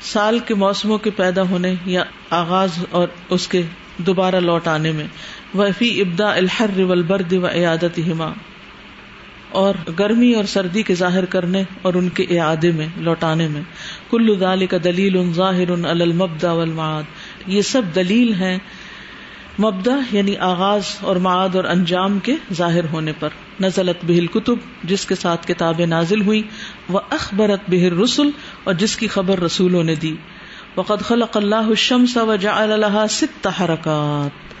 سال 0.00 0.38
کے 0.38 0.54
موسموں 0.54 0.98
کے 0.98 1.10
پیدا 1.10 1.42
ہونے 1.42 1.74
یا 1.86 2.04
آغاز 2.30 2.70
اور 2.90 3.08
اس 3.28 3.48
کے 3.48 3.62
دوبارہ 3.98 4.40
لوٹ 4.40 4.68
آنے 4.68 4.92
میں۔ 4.92 5.06
وفی 5.54 6.00
ابدا 6.00 6.32
الحر 6.32 6.80
والبرد 6.80 7.32
و 7.32 7.46
عیادت 7.46 7.98
ہما 7.98 8.32
اور 9.52 9.74
گرمی 9.98 10.34
اور 10.34 10.44
سردی 10.44 10.82
کے 10.82 10.94
ظاہر 10.94 11.24
کرنے 11.24 11.62
اور 11.82 11.94
ان 11.94 12.08
کے 12.08 12.40
اعادے 12.40 12.70
میں، 12.70 12.88
لوٹانے 12.96 13.48
میں۔ 13.48 13.62
کل 14.10 14.40
دال 14.40 14.66
کا 14.66 14.76
دلیل 14.84 15.18
ان 15.18 15.32
ظاہر 15.34 15.70
ان 15.70 15.84
المبدا 15.84 16.52
والمعاد۔ 16.52 17.02
یہ 17.46 17.62
سب 17.62 17.82
دلیل 17.94 18.34
ہیں 18.34 18.58
مبدا 19.58 19.96
یعنی 20.12 20.36
آغاز 20.36 20.82
اور 21.00 21.16
معاد 21.16 21.48
اور 21.54 21.64
انجام 21.64 22.18
کے 22.18 22.36
ظاہر 22.52 22.84
ہونے 22.92 23.12
پر۔ 23.18 23.28
نزلت 23.60 24.04
بہل 24.04 24.26
کتب 24.26 24.56
جس 24.84 25.06
کے 25.06 25.14
ساتھ 25.14 25.46
کتابیں 25.46 25.86
نازل 25.86 26.20
ہوئی 26.20 26.42
وہ 26.88 27.00
اخبرت 27.10 27.60
بہر 27.68 27.92
رسول 27.92 28.30
اور 28.64 28.74
جس 28.74 28.96
کی 28.96 29.06
خبر 29.06 29.40
رسولوں 29.40 29.84
نے 29.84 29.94
دی۔ 29.94 30.14
وقد 30.76 31.02
خلق 31.04 31.36
اللہ 31.36 31.54
الشمس 31.54 32.16
وجعل 32.16 32.80
لها 32.80 33.06
ست 33.10 33.48
حرکات 33.60 34.54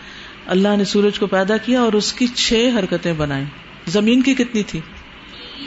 اللہ 0.46 0.76
نے 0.76 0.84
سورج 0.84 1.18
کو 1.18 1.26
پیدا 1.26 1.56
کیا 1.56 1.80
اور 1.80 1.92
اس 1.92 2.12
کی 2.12 2.26
چھ 2.26 2.70
حرکتیں 2.78 3.12
بنائی 3.12 3.44
زمین 3.86 4.22
کی 4.22 4.34
کتنی 4.34 4.62
تھی؟ 4.62 4.80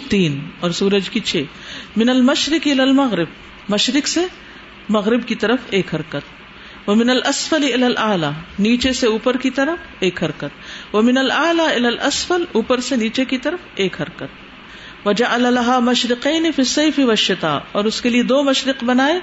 تین. 0.10 0.40
اور 0.60 0.72
سورج 0.72 1.10
کی 1.10 1.20
چھ. 1.20 1.44
من 1.98 2.10
المشرق 2.10 2.68
الى 2.72 2.82
المغرب. 2.82 3.28
مشرق 3.70 4.08
سے 4.08 4.22
مغرب 4.90 5.28
کی 5.28 5.36
طرف 5.36 5.60
ایک 5.70 5.96
حرکت. 5.96 6.36
وہ 6.88 6.96
من 6.96 7.10
الاسفل 7.10 7.64
الى 7.64 7.84
الاعلى 7.84 8.28
نیچے 8.60 8.94
سے 8.94 9.08
اوپر 9.08 9.38
کی 9.38 9.50
طرف 9.50 9.78
ایک 10.00 10.24
حرکت. 10.24 10.96
وہ 10.96 11.02
من 11.02 11.18
الاعلى 11.18 11.64
الى 11.76 11.86
الاسفل، 11.86 12.44
اوپر 12.52 12.80
سے 12.80 12.96
نیچے 12.96 13.26
کی 13.26 13.38
طرف 13.38 13.60
ایک 13.76 14.02
حرکت. 14.02 14.46
وجعل 15.08 15.42
لها 15.42 15.80
مشرقین 15.80 16.52
فی 16.56 16.62
الصيف 16.62 17.00
والشتاء 17.00 17.60
اور 17.72 17.86
اس 17.86 18.02
کے 18.02 18.10
لیے 18.10 18.24
دو 18.24 18.44
مشرق 18.44 18.84
بنائے 18.84 19.20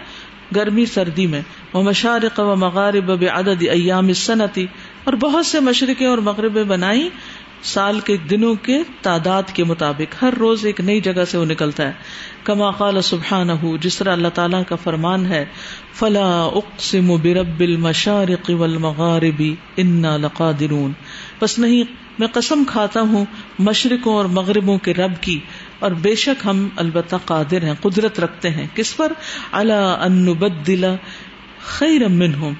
گرمی 0.56 0.86
سردی 0.86 1.26
میں. 1.26 1.42
وہ 1.72 1.82
مشارق 1.82 2.40
و 2.40 2.56
مغارب 2.56 3.04
بعدد 3.04 3.62
ایام 3.70 4.06
السنتی 4.06 4.66
اور 5.04 5.12
بہت 5.12 5.46
سے 5.46 5.60
مشرقیں 5.60 6.06
اور 6.06 6.18
مغربیں 6.18 6.64
بنائی 6.64 7.08
سال 7.62 8.00
کے 8.00 8.16
دنوں 8.16 8.54
کے 8.54 8.78
تعداد 9.02 9.42
کے 9.54 9.64
مطابق 9.64 10.22
ہر 10.22 10.34
روز 10.34 10.66
ایک 10.66 10.80
نئی 10.80 11.00
جگہ 11.00 11.24
سے 11.24 11.38
وہ 11.38 11.44
نکلتا 11.44 11.86
ہے۔ 11.86 11.92
کما 12.44 12.70
قال 12.70 13.02
سبحانہ 13.02 13.52
جس 13.80 13.98
طرح 13.98 14.12
اللہ 14.12 14.28
تعالیٰ 14.28 14.62
کا 14.68 14.76
فرمان 14.76 15.26
ہے، 15.26 15.44
فلا 15.94 16.42
اقسم 16.42 17.16
برب 17.22 17.60
المشارق 17.60 18.50
والمغارب، 18.50 19.42
انا 19.76 20.16
لقادرون۔ 20.16 20.92
بس 21.40 21.58
نہیں، 21.58 21.84
میں 22.18 22.28
قسم 22.28 22.62
کھاتا 22.68 23.00
ہوں 23.00 23.24
مشرقوں 23.58 24.14
اور 24.14 24.24
مغربوں 24.24 24.78
کے 24.78 24.94
رب 24.94 25.12
کی، 25.20 25.40
اور 25.78 25.90
بے 25.90 26.14
شک 26.14 26.46
ہم 26.46 26.68
البتہ 26.76 27.16
قادر 27.24 27.62
ہیں، 27.62 27.74
قدرت 27.82 28.20
رکھتے 28.20 28.50
ہیں۔ 28.50 28.66
کس 28.74 28.96
پر؟ 28.96 29.12
اللہ 29.52 29.96
ان 30.00 30.12
نبدل 30.12 30.84
خیر 31.64 32.08
منہم۔ 32.08 32.52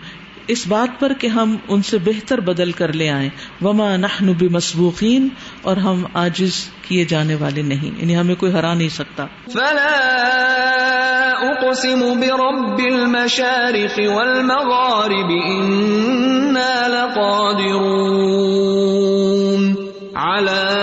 اس 0.49 0.69
بات 0.69 1.01
پر 1.01 1.13
کہ 1.13 1.27
ہم 1.27 1.57
ان 1.69 1.83
سے 1.83 1.99
بہتر 1.99 2.41
بدل 2.41 2.73
کر 2.73 2.93
لے 2.93 3.11
آئیں۔ 3.11 3.29
وما 3.63 3.97
نحن 3.97 4.33
بمسبوقین 4.33 5.29
اور 5.63 5.77
ہم 5.77 6.05
عاجز 6.15 6.69
کیے 6.89 7.05
جانے 7.05 7.35
والے 7.35 7.63
نہیں۔ 7.63 7.91
یعنی 7.99 8.17
ہمیں 8.17 8.35
کوئی 8.35 8.53
ہرا 8.53 8.75
نہیں 8.75 8.89
سکتا۔ 8.89 9.27
فلا 9.53 11.33
اقسم 11.41 12.01
برب 12.01 12.79
المشارق 12.79 14.01
والمغارب 14.17 15.43
انا 15.45 16.89
لقادرون۔ 16.89 19.75
على 20.15 20.79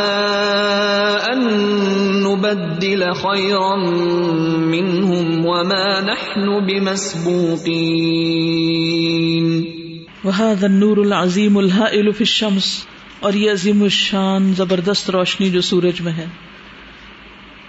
ان 1.31 2.23
نبدل 2.23 3.13
خيرا 3.13 4.57
منهم 4.57 5.45
وما 5.45 5.99
نحن 5.99 6.65
بمسبوقين۔ 6.65 8.58
وهذا 10.23 10.67
النور 10.67 10.97
العظیم 10.97 11.57
الهائل 11.57 12.11
في 12.11 12.23
الشمس، 12.23 12.85
اور 13.19 13.33
یہ 13.33 13.51
عظیم 13.51 13.83
الشان 13.83 14.53
زبردست 14.53 15.09
روشنی 15.09 15.49
جو 15.49 15.61
سورج 15.61 16.01
میں 16.01 16.11
ہے۔ 16.11 16.25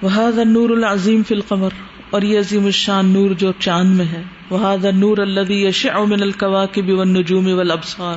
وهذا 0.02 0.40
النور 0.40 0.70
العظیم 0.70 1.22
في 1.22 1.34
القمر، 1.34 1.68
اور 2.10 2.22
یہ 2.22 2.38
عظیم 2.38 2.64
الشان 2.64 3.06
نور 3.06 3.30
جو 3.30 3.52
چاند 3.58 3.96
میں 3.96 4.06
ہے۔ 4.06 4.22
وهذا 4.50 4.88
النور 4.88 5.18
الذي 5.18 5.60
يشع 5.66 6.04
من 6.04 6.22
الكواكب 6.22 6.90
والنجوم 6.90 7.46
والابصار 7.46 8.16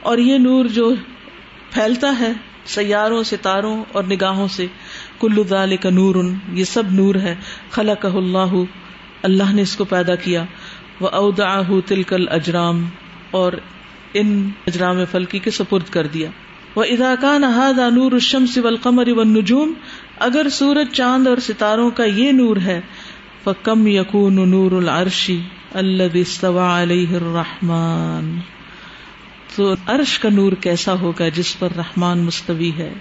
اور 0.00 0.18
یہ 0.18 0.38
نور 0.38 0.64
جو 0.64 0.94
پھیلتا 1.70 2.14
ہے 2.18 2.32
سیاروں، 2.66 3.22
ستاروں 3.22 3.84
اور 3.92 4.04
نگاہوں 4.04 4.48
سے 4.48 4.66
کلو 5.20 5.42
دال 5.42 5.76
کا 5.76 5.90
نور، 5.90 6.14
یہ 6.52 6.64
سب 6.64 6.82
نور 6.92 7.14
ہے۔ 7.14 7.34
خلا 7.70 7.94
کہ 7.94 8.06
اللہ 8.06 8.54
اللہ 9.22 9.52
نے 9.52 9.62
اس 9.62 9.76
کو 9.76 9.84
پیدا 9.84 10.14
کیا۔ 10.14 10.44
وہ 11.00 11.08
اودا 11.08 11.60
تلکل 11.86 12.28
اجرام 12.28 12.84
اور 13.30 13.52
ان 14.14 14.50
اجرام 14.66 15.04
فلکی 15.10 15.38
کے 15.38 15.50
سپرد 15.50 15.90
کر 15.90 16.06
دیا۔ 16.06 16.28
وہ 16.76 16.84
اداکان 16.84 17.44
احاد 17.44 17.78
نور 17.92 18.12
الشم 18.12 18.46
سول 18.46 18.76
قمر 18.76 19.08
و 19.08 19.24
نجوم 19.24 19.72
اگر 20.18 20.48
سورج 20.48 20.92
چاند 20.92 21.26
اور 21.26 21.36
ستاروں 21.36 21.90
کا 21.90 22.04
یہ 22.04 22.32
نور 22.32 22.56
ہے 22.56 22.80
فکم 23.44 23.86
یقون 23.86 24.50
نور 24.50 24.72
العرشی 24.72 25.40
اللہ 25.74 26.46
علیہ 26.46 27.08
الرحمان 27.08 28.40
تو 29.56 29.74
عرش 29.86 30.18
کا 30.18 30.28
نور 30.28 30.52
کیسا 30.52 30.92
ہوگا 30.92 31.28
جس 31.28 31.58
پر 31.58 31.68
رحمان 31.76 32.18
مستوی 32.18 32.72
ہے؟ 32.78 32.92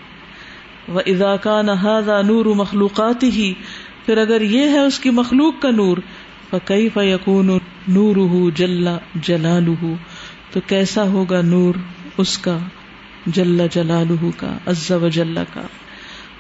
وہ 0.88 1.01
اضاکا 1.05 1.61
نہ 1.61 2.21
نور 2.28 2.45
مخلوقات 2.45 3.23
ہی 3.23 3.53
پھر 4.05 4.17
اگر 4.17 4.41
یہ 4.41 4.69
ہے 4.69 4.80
اس 4.80 4.99
کی 4.99 5.09
مخلوق 5.09 5.53
کا 5.59 5.71
نور 5.71 5.97
فقی 6.49 6.89
فیقون 6.89 7.57
نور 7.88 8.49
جل 8.55 8.88
جلال 9.15 9.67
تو 10.51 10.59
کیسا 10.67 11.03
ہوگا 11.03 11.41
نور 11.41 11.73
اس 12.17 12.37
کا؟ 12.37 12.57
جل 13.25 13.67
جلال 13.71 14.29
کا، 14.37 14.57
عز 14.65 14.91
و 14.91 15.07
جل 15.07 15.37
کا۔ 15.53 15.61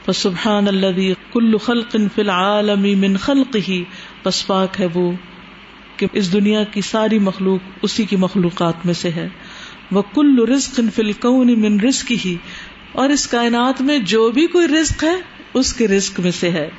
فسبحان 0.05 0.67
اللہ 0.67 1.33
کل 1.33 1.57
خلق 1.57 1.95
فی 2.15 2.21
العالم 2.21 2.99
من 2.99 3.17
خلق 3.17 3.57
ہی 3.67 3.83
پس 4.23 4.47
پاک 4.47 4.81
ہے 4.81 4.87
وہ 4.93 5.11
کہ 5.97 6.07
اس 6.13 6.33
دنیا 6.33 6.63
کی 6.63 6.81
ساری 6.81 7.19
مخلوق 7.19 7.59
اسی 7.81 8.03
کی 8.03 8.15
مخلوقات 8.15 8.85
میں 8.85 8.93
سے 8.93 9.09
ہے۔ 9.11 9.29
وہ 9.91 10.01
کل 10.13 10.45
رزق 10.49 10.79
فل 10.95 11.11
کون 11.11 11.61
من 11.61 11.79
رزق 11.79 12.11
ہی 12.25 12.35
اور 12.91 13.09
اس 13.09 13.27
کائنات 13.27 13.81
میں 13.81 13.97
جو 13.97 14.31
بھی 14.31 14.47
کوئی 14.47 14.67
رزق 14.67 15.03
ہے، 15.03 15.15
اس 15.53 15.73
کے 15.73 15.87
رزق 15.87 16.19
میں 16.19 16.31
سے 16.31 16.49
ہے۔ 16.49 16.69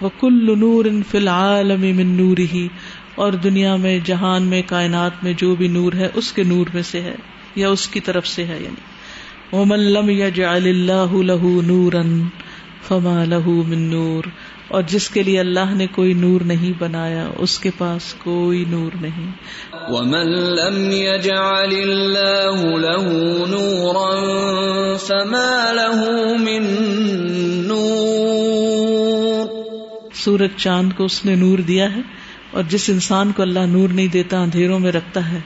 وہ 0.00 0.08
کل 0.20 0.58
نور 0.58 0.84
فی 1.10 1.18
العالم 1.18 1.80
من 1.80 2.06
نور 2.06 2.38
ہی 2.38 2.68
اور 3.14 3.32
دنیا 3.32 3.76
میں 3.76 3.98
جہان 4.04 4.42
میں 4.42 4.62
کائنات 4.66 5.24
میں 5.24 5.32
جو 5.32 5.54
بھی 5.54 5.68
نور 5.68 5.92
ہے 5.92 6.08
اس 6.14 6.32
کے 6.32 6.42
نور 6.42 6.66
میں 6.74 6.82
سے 6.82 7.00
ہے 7.00 7.14
یا 7.54 7.68
اس 7.68 7.88
کی 7.88 8.00
طرف 8.00 8.26
سے 8.26 8.44
ہے 8.44 8.56
یعنی۔ 8.60 8.92
وہ 9.52 9.64
ملم 9.64 10.10
یا 10.10 10.28
جعل 10.28 10.66
اللہ 10.66 11.16
لہو 11.16 11.60
نورن 11.62 12.22
فما 12.88 13.24
لہو 13.24 13.62
من 13.62 13.78
نور۔ 13.78 14.24
اور 14.68 14.82
جس 14.86 15.10
کے 15.10 15.22
لیے 15.22 15.40
اللہ 15.40 15.74
نے 15.74 15.86
کوئی 15.86 16.12
نور 16.12 16.40
نہیں 16.40 16.72
بنایا 16.78 17.28
اس 17.38 17.58
کے 17.58 17.70
پاس 17.78 18.14
کوئی 18.14 18.64
نور 18.68 18.96
نہیں۔ 19.00 19.30
ومن 19.88 20.28
لم 20.30 20.90
يجعل 20.90 21.74
الله 21.90 22.60
له 22.60 23.10
نورا 23.48 24.96
فما 24.96 25.72
له 25.72 26.06
من 26.40 26.62
نور۔ 27.66 29.64
سورج 30.14 30.50
چاند 30.56 30.92
کو 30.96 31.04
اس 31.04 31.24
نے 31.24 31.34
نور 31.34 31.58
دیا 31.58 31.96
ہے۔ 31.96 32.21
اور 32.52 32.62
جس 32.68 32.90
انسان 32.90 33.32
کو 33.32 33.42
اللہ 33.42 33.58
نور 33.58 33.88
نہیں 33.88 34.06
دیتا، 34.06 34.40
اندھیروں 34.40 34.78
میں 34.78 34.92
رکھتا 34.92 35.32
ہے۔ 35.32 35.40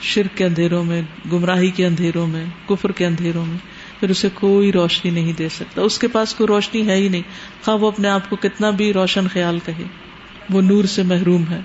شرک 0.00 0.36
کے 0.38 0.44
اندھیروں 0.44 0.84
میں، 0.84 1.02
گمراہی 1.32 1.70
کے 1.70 1.86
اندھیروں 1.86 2.26
میں، 2.26 2.44
کفر 2.68 2.92
کے 2.92 3.06
اندھیروں 3.06 3.46
میں۔ 3.46 3.58
پھر 4.00 4.10
اسے 4.10 4.28
کوئی 4.34 4.72
روشنی 4.72 5.10
نہیں 5.10 5.32
دے 5.32 5.48
سکتا۔ 5.48 5.82
اس 5.82 5.98
کے 5.98 6.08
پاس 6.08 6.34
کوئی 6.34 6.48
روشنی 6.48 6.86
ہے 6.86 6.96
ہی 6.96 7.08
نہیں۔ 7.08 7.22
خواہ 7.64 7.76
وہ 7.76 7.88
اپنے 7.88 8.08
آپ 8.08 8.30
کو 8.30 8.36
کتنا 8.36 8.70
بھی 8.70 8.92
روشن 8.92 9.28
خیال 9.28 9.58
کہے۔ 9.66 9.84
وہ 10.50 10.62
نور 10.62 10.84
سے 10.84 11.02
محروم 11.02 11.44
ہے۔ 11.50 11.60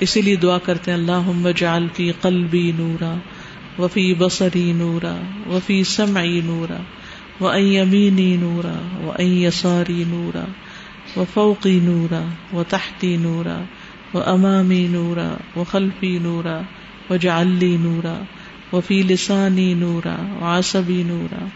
اسی 0.00 0.22
لیے 0.22 0.36
دعا 0.36 0.58
کرتے 0.58 0.90
ہیں 0.90 0.98
اللہ 0.98 1.48
جال 1.56 1.88
فی 1.94 2.12
قلبی 2.20 2.72
نورا 2.78 3.14
وفی 3.78 4.14
بصری 4.14 4.72
نورا 4.72 5.16
وفی 5.46 5.84
سمعی 5.84 6.40
نورا 6.44 6.76
و 7.40 7.48
امینی 7.48 8.36
نورا 8.36 9.06
و 9.06 9.22
یساری 9.22 10.04
نورا 10.06 10.44
و 11.20 11.24
فوقی 11.34 11.80
نورا 11.82 12.22
و 12.52 12.64
تحتی 12.68 13.16
نورا 13.16 13.62
و 14.14 14.18
امامی 14.18 14.88
نورا 14.88 15.60
و 15.60 15.64
خلفی 15.64 16.18
نورا 16.18 16.60
و 17.10 17.16
جعلی 17.16 17.76
نورا 17.76 18.22
وفی 18.76 19.02
لسانی 19.02 19.74
نورا 19.74 20.16
و 20.40 20.44
آصبی 20.44 21.02
نورا 21.02 21.46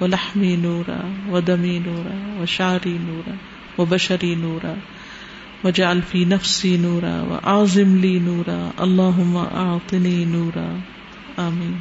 و 0.00 0.06
لحمی 0.06 0.56
نورا 0.56 1.32
و 1.36 1.40
دمی 1.40 1.78
نورا 1.78 2.42
و 2.42 2.46
شاری 2.46 2.98
نورا 3.00 3.32
و 3.82 3.84
بشری 3.84 4.34
نورا 4.34 4.74
و 5.64 5.70
جالفی 5.70 6.24
نفسی 6.24 6.76
نورا 6.76 7.24
و 7.24 7.38
آزم 7.42 7.96
لی 7.96 8.18
نورا 8.18 8.70
اللہ 8.76 9.38
آتنی 9.52 10.24
نورا 10.24 10.74
آمین۔ 11.36 11.76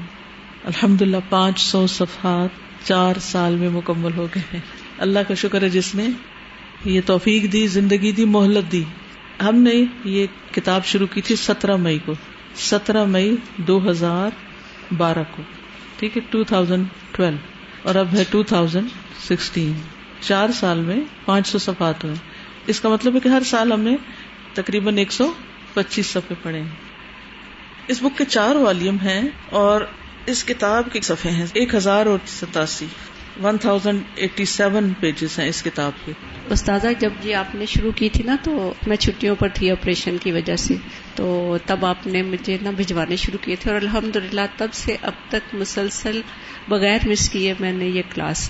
الحمد 0.63 1.01
للہ 1.01 1.17
پانچ 1.29 1.59
سو 1.59 1.87
صفحات 1.87 2.49
چار 2.87 3.13
سال 3.21 3.55
میں 3.55 3.69
مکمل 3.69 4.11
ہو 4.17 4.27
گئے 4.35 4.43
ہیں۔ 4.53 4.59
اللہ 4.97 5.19
کا 5.27 5.33
شکر 5.33 5.61
ہے 5.61 5.69
جس 5.69 5.95
نے 5.95 6.07
یہ 6.85 7.01
توفیق 7.05 7.53
دی، 7.53 7.67
زندگی 7.67 8.11
دی، 8.11 8.25
مہلت 8.25 8.71
دی۔ 8.71 8.83
ہم 9.41 9.55
نے 9.55 9.83
یہ 10.03 10.27
کتاب 10.51 10.85
شروع 10.85 11.07
کی 11.07 11.21
تھی 11.21 11.35
سترہ 11.35 11.75
مئی 11.75 11.99
کو، 12.05 12.13
سترہ 12.55 13.05
مئی 13.05 13.35
دو 13.57 13.89
ہزار 13.89 14.29
بارہ 14.97 15.23
کو، 15.31 15.43
ٹھیک 15.99 16.17
ہے 16.17 16.21
ٹو 16.29 16.43
تھاؤزینڈ 16.43 16.85
ٹویلو 17.11 17.37
اور 17.83 17.95
اب 17.95 18.07
ہے 18.13 18.23
ٹو 18.29 18.43
تھاؤزینڈ 18.43 18.87
سکسٹین 19.29 19.73
چار 20.19 20.49
سال 20.51 20.79
میں 20.79 20.97
پانچ 21.25 21.47
سو 21.47 21.57
صفحات 21.57 22.03
ہوئے۔ 22.03 22.15
اس 22.67 22.79
کا 22.79 22.89
مطلب 22.89 23.15
ہے 23.15 23.19
کہ 23.19 23.27
ہر 23.27 23.43
سال 23.45 23.71
ہم 23.71 23.81
نے 23.81 23.95
تقریباً 24.53 24.97
ایک 24.97 25.11
سو 25.11 25.33
پچیس 25.73 26.05
صفحے 26.05 26.35
پڑھے 26.43 26.59
ہیں۔ 26.59 26.69
اس 27.87 28.01
بک 28.01 28.17
کے 28.17 28.25
چار 28.25 28.55
والیم 28.55 28.95
ہیں 28.95 29.29
اور 29.49 29.81
اس 30.25 30.43
کتاب 30.43 30.83
کے 30.93 31.01
صفحے 31.01 31.31
ہیں 31.31 31.45
ایک 31.53 31.75
ہزار 31.75 32.05
اور 32.05 32.19
ستاسی۔ 32.27 32.85
One 33.43 33.57
thousand 33.57 34.01
eighty 34.15 34.45
seven 34.45 34.93
pages 34.99 35.39
ہیں 35.39 35.49
اس 35.49 35.63
کتاب 35.63 35.91
کے۔ 36.05 36.11
استاذہ 36.49 36.87
جب 36.99 37.09
یہ 37.23 37.35
آپ 37.35 37.55
نے 37.55 37.65
شروع 37.65 37.91
کی 37.91 38.09
تھی 38.09 38.23
نا 38.23 38.35
تو 38.43 38.73
میں 38.87 38.97
چھٹیوں 38.97 39.35
پر 39.35 39.47
تھی 39.53 39.71
آپریشن 39.71 40.17
کی 40.23 40.31
وجہ 40.31 40.55
سے۔ 40.55 40.75
تو 41.15 41.57
تب 41.65 41.85
آپ 41.85 42.07
نے 42.07 42.21
مجھے 42.21 42.57
نا 42.61 42.71
بھجوانے 42.71 43.15
شروع 43.15 43.45
کیے 43.45 43.55
تھے 43.55 43.71
اور 43.71 43.81
الحمد 43.81 44.15
للہ 44.15 44.41
تب 44.57 44.67
سے 44.73 44.97
اب 45.01 45.11
تک 45.29 45.55
مسلسل 45.55 46.21
بغیر 46.67 46.97
مس 47.09 47.29
کیے 47.29 47.53
میں 47.59 47.73
نے 47.73 47.85
یہ 47.85 48.01
کلاس 48.13 48.49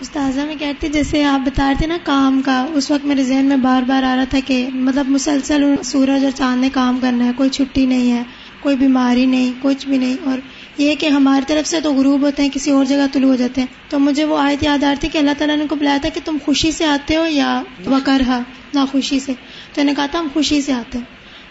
استاذہ 0.00 0.40
میں 0.40 0.54
کہتی 0.58 0.88
جیسے 0.88 1.24
آپ 1.24 1.40
بتا 1.40 1.66
رہے 1.66 1.74
تھے 1.78 1.86
نا 1.86 1.98
کام 2.04 2.42
کا 2.44 2.66
اس 2.74 2.90
وقت 2.90 3.04
میرے 3.04 3.24
ذہن 3.24 3.44
میں 3.44 3.56
بار 3.56 3.82
بار 3.82 4.02
آ 4.02 4.16
رہا 4.16 4.24
تھا 4.24 4.38
کہ 4.46 4.68
مطلب 4.74 5.08
مسلسل 5.08 5.74
سورج 5.84 6.24
اور 6.24 6.36
چاند 6.36 6.60
نے 6.60 6.68
کام 6.72 6.98
کرنا 7.02 7.24
ہے 7.24 7.30
کوئی 7.36 7.50
چھٹی 7.50 7.86
نہیں 7.86 8.12
ہے 8.12 8.22
کوئی 8.60 8.76
بیماری 8.76 9.26
نہیں 9.26 9.52
کچھ 9.62 9.86
بھی 9.86 9.98
نہیں۔ 9.98 10.16
اور 10.24 10.38
یہ 10.78 10.94
کہ 10.94 11.06
ہماری 11.06 11.44
طرف 11.48 11.68
سے 11.68 11.80
تو 11.80 11.94
غروب 11.94 12.22
ہوتے 12.22 12.42
ہیں، 12.42 12.48
کسی 12.54 12.70
اور 12.70 12.84
جگہ 12.84 13.06
طلوع 13.12 13.30
ہو 13.30 13.36
جاتے 13.36 13.60
ہیں۔ 13.60 13.68
تو 13.88 13.98
مجھے 13.98 14.24
وہ 14.24 14.38
آیت 14.38 14.62
یاد 14.62 14.84
آ 14.84 14.90
رہی 14.90 14.96
تھی 15.00 15.08
کہ 15.08 15.18
اللہ 15.18 15.30
تعالیٰ 15.38 15.56
نے 15.56 15.66
کو 15.66 15.76
بلایا 15.76 15.96
تھا 16.00 16.08
کہ 16.08 16.20
تم 16.24 16.36
خوشی 16.44 16.70
سے 16.70 16.84
آتے 16.84 17.16
ہو 17.16 17.26
یا 17.26 17.62
وکرہ 17.86 18.40
نہ 18.74 18.80
خوشی 18.92 19.20
سے۔ 19.20 19.32
تو 19.74 19.80
انہوں 19.80 19.84
نے 19.84 19.92
کہا 19.96 20.06
تھا 20.06 20.20
ہم 20.20 20.28
خوشی 20.34 20.60
سے 20.60 20.72
آتے 20.72 20.98
ہیں۔ 20.98 21.04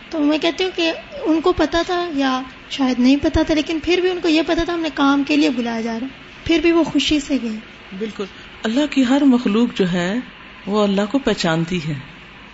تو 0.09 0.19
میں 0.19 0.38
کہتی 0.38 0.63
ہوں 0.63 0.72
کہ 0.76 0.91
ان 1.26 1.41
کو 1.41 1.53
پتا 1.53 1.82
تھا 1.86 2.09
یا 2.15 2.41
شاید 2.69 2.99
نہیں 2.99 3.15
پتا 3.22 3.41
تھا، 3.41 3.53
لیکن 3.53 3.78
پھر 3.84 3.97
بھی 4.01 4.09
ان 4.09 4.19
کو 4.22 4.28
یہ 4.28 4.41
پتا 4.47 4.63
تھا 4.63 4.74
ہم 4.74 4.80
نے 4.80 4.89
کام 4.93 5.24
کے 5.28 5.36
لیے 5.36 5.49
بلایا 5.49 5.82
جا 5.82 5.99
رہا 5.99 6.07
پھر 6.43 6.59
بھی 6.61 6.72
وہ 6.72 6.84
خوشی 6.84 7.19
سے 7.19 7.38
گئے۔ 7.43 7.59
بالکل۔ 7.99 8.24
اللہ 8.63 8.82
کی 8.89 9.05
ہر 9.09 9.24
مخلوق 9.24 9.78
جو 9.78 9.91
ہے، 9.91 10.19
وہ 10.67 10.84
اللہ 10.84 11.01
کو 11.11 11.19
پہچانتی 11.19 11.80
ہے۔ 11.88 11.93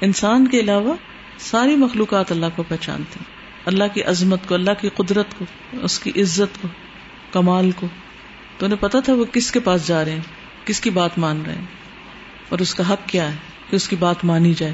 انسان 0.01 0.47
کے 0.47 0.59
علاوہ 0.59 0.93
ساری 1.37 1.75
مخلوقات 1.75 2.31
اللہ 2.31 2.45
کو 2.55 2.63
پہچانتی 2.63 3.19
اللہ 3.67 3.83
کی 3.93 4.03
عظمت 4.03 4.39
کو، 4.47 4.55
اللہ 4.55 4.71
کی 4.81 4.89
قدرت 4.89 5.25
کو، 5.37 5.45
اس 5.71 5.99
کی 5.99 6.09
عزت 6.15 6.61
کو، 6.61 6.67
کمال 7.31 7.71
کو۔ 7.71 7.87
تو 8.57 8.65
انہیں 8.65 8.81
پتا 8.81 8.99
تھا 8.99 9.13
وہ 9.13 9.25
کس 9.25 9.51
کے 9.51 9.59
پاس 9.59 9.87
جا 9.87 10.05
رہے 10.05 10.11
ہیں، 10.11 10.21
کس 10.65 10.81
کی 10.81 10.89
بات 10.89 11.17
مان 11.17 11.43
رہے 11.45 11.55
ہیں۔ 11.55 11.65
اور 12.49 12.59
اس 12.59 12.75
کا 12.75 12.93
حق 12.93 13.07
کیا 13.07 13.31
ہے 13.31 13.37
کہ 13.69 13.75
اس 13.75 13.89
کی 13.89 13.95
بات 13.95 14.25
مانی 14.25 14.53
جائے۔ 14.53 14.73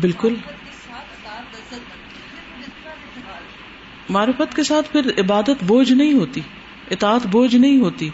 بالکل۔ 0.00 0.34
معرفت 4.08 4.56
کے 4.56 4.62
ساتھ 4.62 4.92
پھر 4.92 5.20
عبادت 5.20 5.64
بوجھ 5.66 5.92
نہیں 5.92 6.12
ہوتی، 6.12 6.40
اطاعت 6.90 7.26
بوجھ 7.26 7.56
نہیں 7.56 7.78
ہوتی۔ 7.78 8.10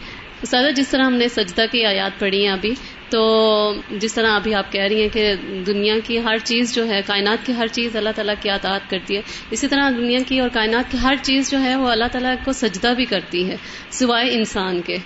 سادہ 0.47 0.71
جس 0.77 0.89
طرح 0.89 1.03
ہم 1.03 1.15
نے 1.15 1.29
سجدہ 1.29 1.63
کی 1.73 1.85
آیات 1.85 2.21
پڑھی 2.21 2.47
ہیں 2.47 2.53
ابھی 2.53 2.75
تو 3.11 3.75
جس 3.91 4.15
طرح 4.15 4.37
ابھی 4.37 4.55
آپ 4.55 4.73
کہہ 4.73 4.83
رہی 4.83 5.03
ہیں 5.03 5.09
کہ 5.09 5.35
دنیا 5.67 5.95
کی 6.05 6.19
ہر 6.19 6.37
چیز 6.45 6.75
جو 6.75 6.89
ہے 6.89 7.01
کائنات 7.07 7.47
کی 7.47 7.53
ہر 7.53 7.67
چیز 7.67 7.97
اللہ 7.97 8.09
تعالیٰ 8.17 8.35
کی 8.43 8.51
اطاعت 8.51 8.91
کرتی 8.91 9.17
ہے۔ 9.17 9.23
اسی 9.51 9.69
طرح 9.69 9.91
دنیا 9.91 10.19
کی 10.27 10.41
اور 10.41 10.49
کائنات 10.49 10.91
کی 10.91 10.99
ہر 11.03 11.15
چیز 11.23 11.51
جو 11.51 11.61
ہے 11.61 11.77
وہ 11.77 11.89
اللہ 11.89 12.05
تعالیٰ 12.13 12.35
کو 12.45 12.53
سجدہ 12.53 12.93
بھی 12.97 13.05
کرتی 13.05 13.51
ہے 13.51 13.57
سوائے 13.91 14.35
انسان 14.35 14.81
کے۔ 14.83 14.97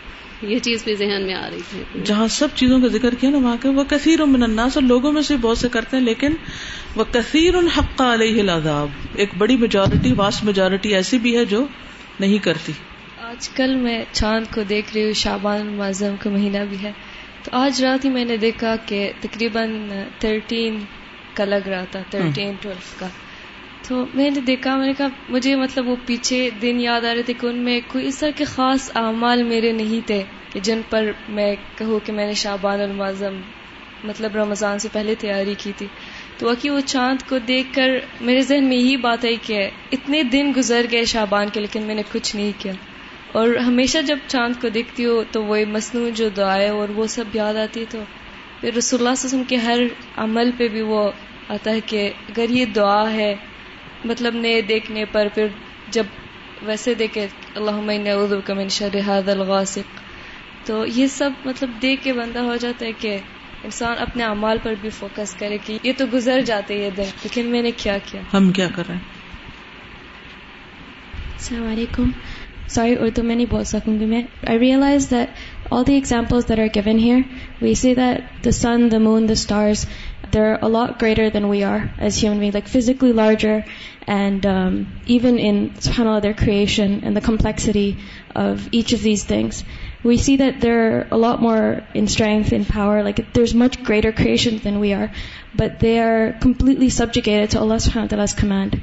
یہ 0.42 0.58
چیز 0.58 0.84
بھی 0.84 0.94
ذہن 0.94 1.22
میں 1.26 1.34
آ 1.34 1.50
رہی 1.52 1.60
تھی۔ 1.70 2.00
جہاں 2.04 2.28
سب 2.28 2.48
چیزوں 2.54 2.80
کا 2.80 2.86
ذکر 2.88 3.14
کیا 3.14 3.30
نا 3.30 3.36
وہاں 3.36 3.56
کے 3.62 3.68
وہ 3.68 3.84
کثیر 3.84 4.24
من 4.24 4.42
الناس 4.42 4.76
اور 4.76 4.82
لوگوں 4.82 5.12
میں 5.12 5.22
سے 5.22 5.36
بہت 5.36 5.58
سے 5.58 5.68
کرتے 5.68 5.96
ہیں 5.96 6.04
لیکن 6.04 6.34
وہ 6.96 7.04
کثیر 7.12 7.54
حق 7.78 8.00
علیہ 8.00 8.40
العذاب۔ 8.40 8.88
ایک 9.14 9.30
بڑی 9.38 9.56
میجورٹی 9.56 10.12
واسٹ 10.12 10.44
میجورٹی 10.44 10.94
ایسی 10.94 11.18
بھی 11.18 11.36
ہے 11.36 11.44
جو 11.44 11.66
نہیں 12.20 12.38
کرتی۔ 12.38 12.72
آج 13.22 13.48
کل 13.48 13.74
میں 13.74 14.02
چاند 14.12 14.54
کو 14.54 14.62
دیکھ 14.62 14.92
رہی 14.94 15.04
ہوں 15.04 15.12
شابان 15.12 15.60
المعظم 15.60 16.14
کا 16.20 16.30
مہینہ 16.30 16.58
بھی 16.68 16.76
ہے۔ 16.82 16.92
تو 17.44 17.50
آج 17.52 17.84
رات 17.84 18.04
ہی 18.04 18.10
میں 18.10 18.24
نے 18.24 18.36
دیکھا 18.36 18.76
کہ 18.86 19.12
تقریباً 19.20 19.90
تھرٹین 20.18 20.78
کا 21.34 21.44
لگ 21.44 21.68
رہا 21.68 21.84
تھا 21.90 22.00
تھرٹین 22.10 22.54
ٹویلو 22.60 22.80
کا۔ 22.98 23.08
تو 23.88 24.06
میں 24.14 24.30
نے 24.30 24.40
دیکھا 24.40 24.76
میں 24.76 24.86
نے 24.86 24.92
کہا 24.98 25.08
مجھے 25.28 25.56
مطلب 25.56 25.88
وہ 25.88 25.96
پیچھے 26.06 26.50
دن 26.62 26.80
یاد 26.80 27.04
آ 27.04 27.14
رہے 27.14 27.22
تھے 27.22 27.32
کہ 27.32 27.46
ان 27.46 27.56
میں 27.56 27.80
کوئی 27.88 28.06
اس 28.06 28.18
طرح 28.18 28.30
کے 28.36 28.44
خاص 28.44 28.90
اعمال 28.94 29.42
میرے 29.42 29.72
نہیں 29.72 30.06
تھے 30.06 30.22
کہ 30.52 30.60
جن 30.60 30.80
پر 30.90 31.10
میں 31.28 31.56
کہوں 31.78 32.00
کہ 32.06 32.12
میں 32.12 32.26
نے 32.26 32.34
شابان 32.34 32.80
المعظم 32.80 33.40
مطلب 34.04 34.36
رمضان 34.36 34.78
سے 34.78 34.88
پہلے 34.92 35.14
تیاری 35.14 35.54
کی 35.58 35.72
تھی۔ 35.76 35.86
تو 36.38 36.46
باقی 36.46 36.70
وہ 36.70 36.80
چاند 36.80 37.28
کو 37.28 37.38
دیکھ 37.38 37.74
کر 37.74 37.90
میرے 38.20 38.40
ذہن 38.40 38.64
میں 38.64 38.76
یہی 38.76 38.96
بات 38.96 39.24
آئی 39.24 39.36
کہ 39.42 39.70
اتنے 39.92 40.22
دن 40.22 40.52
گزر 40.56 40.86
گئے 40.90 41.04
شابان 41.04 41.48
کے 41.52 41.60
لیکن 41.60 41.82
میں 41.82 41.94
نے 41.94 42.02
کچھ 42.12 42.36
نہیں 42.36 42.52
کیا۔ 42.58 42.72
اور 43.34 43.54
ہمیشہ 43.54 43.98
جب 43.98 44.18
چاند 44.26 44.54
کو 44.60 44.68
دیکھتی 44.68 45.04
ہو 45.04 45.22
تو 45.30 45.44
وہ 45.44 45.56
مصنوع 45.68 46.10
جو 46.14 46.28
دعائیں 46.28 46.68
اور 46.68 46.88
وہ 46.88 47.06
سب 47.06 47.24
یاد 47.32 47.54
آتی 47.54 47.84
تو 47.88 48.02
پھر 48.60 48.74
رسول 48.74 49.00
اللہ 49.00 49.10
علیہ 49.10 49.26
وسلم 49.26 49.42
کے 49.48 49.56
ہر 49.56 49.78
عمل 50.16 50.50
پہ 50.56 50.68
بھی 50.68 50.80
وہ 50.80 51.10
آتا 51.48 51.70
ہے 51.70 51.80
کہ 51.80 52.12
اگر 52.28 52.50
یہ 52.50 52.64
دعا 52.64 53.10
ہے 53.10 53.34
مطلب 54.04 54.34
نئے 54.34 54.60
دیکھنے 54.60 55.04
پر 55.04 55.28
پھر 55.34 55.46
جب 55.90 56.04
ویسے 56.62 56.94
دیکھے 56.94 57.26
اللہ 57.54 58.34
کا 58.44 58.54
من 58.54 58.68
شر 58.68 59.00
حاد 59.06 59.28
الغاسق۔ 59.28 60.00
تو 60.66 60.86
یہ 60.86 61.06
سب 61.06 61.30
مطلب 61.44 61.70
دیکھ 61.82 62.04
کے 62.04 62.12
بندہ 62.12 62.38
ہو 62.38 62.56
جاتا 62.56 62.86
ہے 62.86 62.92
کہ 62.92 63.18
انسان 63.64 63.94
اپنے 63.98 64.24
اعمال 64.24 64.58
پر 64.62 64.74
بھی 64.80 64.90
فوکس 64.90 65.34
کرے 65.34 65.58
کہ 65.66 65.78
یہ 65.82 65.92
تو 65.96 66.04
گزر 66.12 66.40
جاتے 66.40 66.74
یہ 66.74 66.90
دن 66.96 67.02
لیکن 67.02 67.46
میں 67.46 67.62
نے 67.62 67.70
کیا 67.70 67.98
کیا؟ 68.04 68.20
ہم 68.32 68.50
کیا 68.50 68.68
کر 68.74 68.82
رہے 68.88 68.94
ہیں؟ 68.94 69.02
السلام 71.32 71.66
علیکم۔ 71.66 72.10
سوری 72.68 72.94
اردو 73.00 73.22
میں 73.22 73.36
نہیں 73.36 73.46
بول 73.50 73.64
سکوں 73.64 73.98
گی 74.00 74.06
میں 74.06 74.22
I 74.46 74.58
realise 74.58 75.10
that 75.10 75.28
all 75.70 75.86
the 75.86 75.94
examples 75.94 76.48
that 76.48 76.58
are 76.58 76.66
given 76.74 76.98
here 76.98 77.20
we 77.62 77.74
see 77.74 77.94
that 77.94 78.44
the 78.44 78.50
sun 78.50 78.90
the 78.92 78.98
moon 78.98 79.28
the 79.28 79.32
stars 79.32 79.86
there 80.34 80.42
are 80.42 80.56
a lot 80.62 81.02
greater 81.02 81.28
than 81.34 81.44
we 81.44 81.64
are 81.64 81.78
as 81.98 82.24
human 82.24 82.38
one 82.38 82.50
like 82.52 82.68
physically 82.68 83.12
larger 83.12 83.58
and 84.06 84.46
even 84.46 85.38
in 85.40 85.66
their 86.22 86.32
creation 86.32 86.98
and 87.02 87.14
the 87.14 87.20
complexity 87.24 87.90
of 88.34 88.68
each 88.70 88.94
of 88.94 89.04
these 89.04 89.24
things 89.26 89.62
we 90.04 90.16
see 90.16 90.36
that 90.36 90.62
there 90.62 90.72
are 90.72 91.00
a lot 91.10 91.42
more 91.42 91.62
in 91.94 92.04
strength 92.04 92.54
in 92.54 92.62
power 92.74 93.02
like 93.02 93.20
there 93.36 93.42
is 93.42 93.54
much 93.54 93.78
greater 93.88 94.10
creation 94.10 94.56
than 94.64 94.76
we 94.76 94.94
are 94.94 95.06
but 95.54 95.82
they 95.82 95.98
are 96.00 96.30
completely 96.40 96.88
subject 96.88 97.56
Allah 97.56 97.78
subjects 97.78 98.34
command 98.34 98.76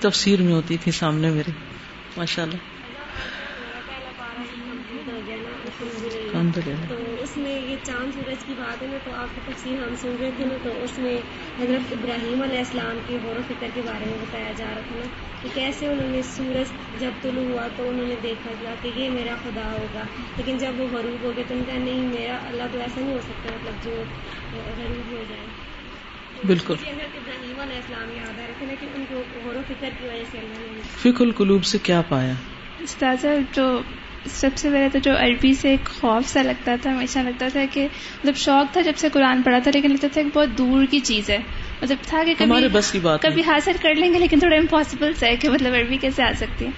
تفسیر 0.00 0.42
میں 0.42 0.52
ہوتی 0.52 0.76
تھی 0.76 0.92
سامنے 0.92 1.30
میری. 1.30 1.50
ماشاء 2.16 2.42
اللہ 2.42 2.56
اس 7.24 7.36
میں 7.36 7.60
یہ 7.60 7.76
چاند 7.82 8.14
سورج 8.14 8.44
کی 8.46 8.54
بات 8.58 8.82
ہے 8.82 8.86
نا 8.86 8.98
تو 9.04 9.10
آپ 9.14 9.28
کی 9.34 9.52
تفصیل 9.52 9.74
ہم 9.88 9.94
سن 9.96 10.16
رہے 10.20 10.30
تھے 10.36 10.44
نا 10.44 10.54
تو 10.62 10.70
اس 10.82 10.98
میں 10.98 11.16
حضرت 11.62 11.92
ابراہیم 11.92 12.42
علیہ 12.42 12.58
السلام 12.58 12.98
کے 13.06 13.18
غور 13.22 13.36
و 13.36 13.40
فکر 13.48 13.66
کے 13.74 13.80
بارے 13.84 14.04
میں 14.06 14.18
بتایا 14.20 14.52
جا 14.56 14.64
رہا 14.66 14.80
تھا 14.88 14.96
نا 14.96 15.06
کہ 15.42 15.48
کیسے 15.54 15.86
انہوں 15.86 16.10
نے 16.10 16.22
سورج 16.22 17.00
جب 17.00 17.10
طلوع 17.22 17.44
ہوا 17.44 17.68
تو 17.76 17.88
انہوں 17.88 18.06
نے 18.06 18.14
دیکھا 18.22 18.50
گیا 18.60 18.74
کہ 18.82 18.90
یہ 18.96 19.10
میرا 19.10 19.34
خدا 19.44 19.76
ہوگا۔ 19.80 20.02
لیکن 20.36 20.58
جب 20.58 20.72
وہ 20.78 20.86
غروب 20.92 21.24
ہو 21.24 21.32
گیا 21.36 21.44
تو 21.48 21.54
ان 21.54 21.62
کا 21.66 21.72
نہیں 21.78 22.20
میرا 22.20 22.38
اللہ 22.48 22.62
تو 22.72 22.78
ایسا 22.80 23.00
نہیں 23.00 23.14
ہو 23.14 23.20
سکتا 23.22 23.54
مطلب 23.54 23.84
جو 23.84 24.02
غروب 24.54 25.12
ہو 25.12 25.24
جائے۔ 25.28 25.46
بالکل۔ 26.46 26.74
ابراہیم 26.86 27.60
علیہ 27.60 27.76
السلام 27.76 28.16
یاد 28.16 28.38
آ 28.38 28.42
رہے 28.46 28.54
تھے 28.58 28.66
نا 28.66 28.74
کہ 28.80 28.86
ان 28.94 29.04
کو 29.08 29.22
غور 29.44 29.54
و 29.54 29.60
فکر 29.68 29.88
کی 30.00 30.06
وجہ 30.06 30.24
سے 30.30 30.38
اللہ 30.38 30.72
نے 30.72 30.80
فکر 30.84 31.24
القلوب 31.24 31.64
سے 31.64 31.78
کیا 31.78 32.02
پایا؟ 32.08 32.32
استاذہ 32.80 33.26
جو 33.52 33.80
سب 34.26 34.50
سے 34.56 34.70
پہلے 34.70 34.88
تو 34.88 34.98
جو 34.98 35.12
عربی 35.16 35.54
سے 35.54 35.68
ایک 35.68 35.86
خوف 35.86 36.28
سا 36.28 36.42
لگتا 36.42 36.76
تھا 36.82 36.90
ہمیشہ 36.90 37.18
لگتا 37.18 37.48
تھا 37.48 37.60
کہ 37.70 37.88
مطلب 38.18 38.36
شوق 38.36 38.72
تھا 38.72 38.80
جب 38.80 38.92
سے 38.96 39.08
قرآن 39.12 39.42
پڑھا 39.42 39.58
تھا 39.58 39.70
لیکن 39.74 39.90
لگتا 39.90 40.08
تھا 40.12 40.22
کہ 40.22 40.28
بہت 40.34 40.58
دور 40.58 40.84
کی 40.90 41.00
چیز 41.00 41.30
ہے۔ 41.30 41.38
مطلب 41.82 41.96
تھا 42.02 42.22
کہ 42.26 42.34
کبھی 42.38 42.68
بس 42.72 42.92
کی 42.92 42.98
بات 42.98 43.22
کبھی 43.22 43.42
حاصل 43.46 43.72
کر 43.82 43.94
لیں 43.94 44.14
گے 44.14 44.18
لیکن 44.18 44.38
تھوڑا 44.38 44.56
امپاسبل 44.56 45.14
سا 45.14 45.26
ہے 45.26 45.36
کہ 45.36 45.48
مطلب 45.48 45.74
عربی 45.74 45.96
کیسے 45.96 46.22
آ 46.22 46.32
سکتی۔ 46.36 46.64
ہے 46.64 46.70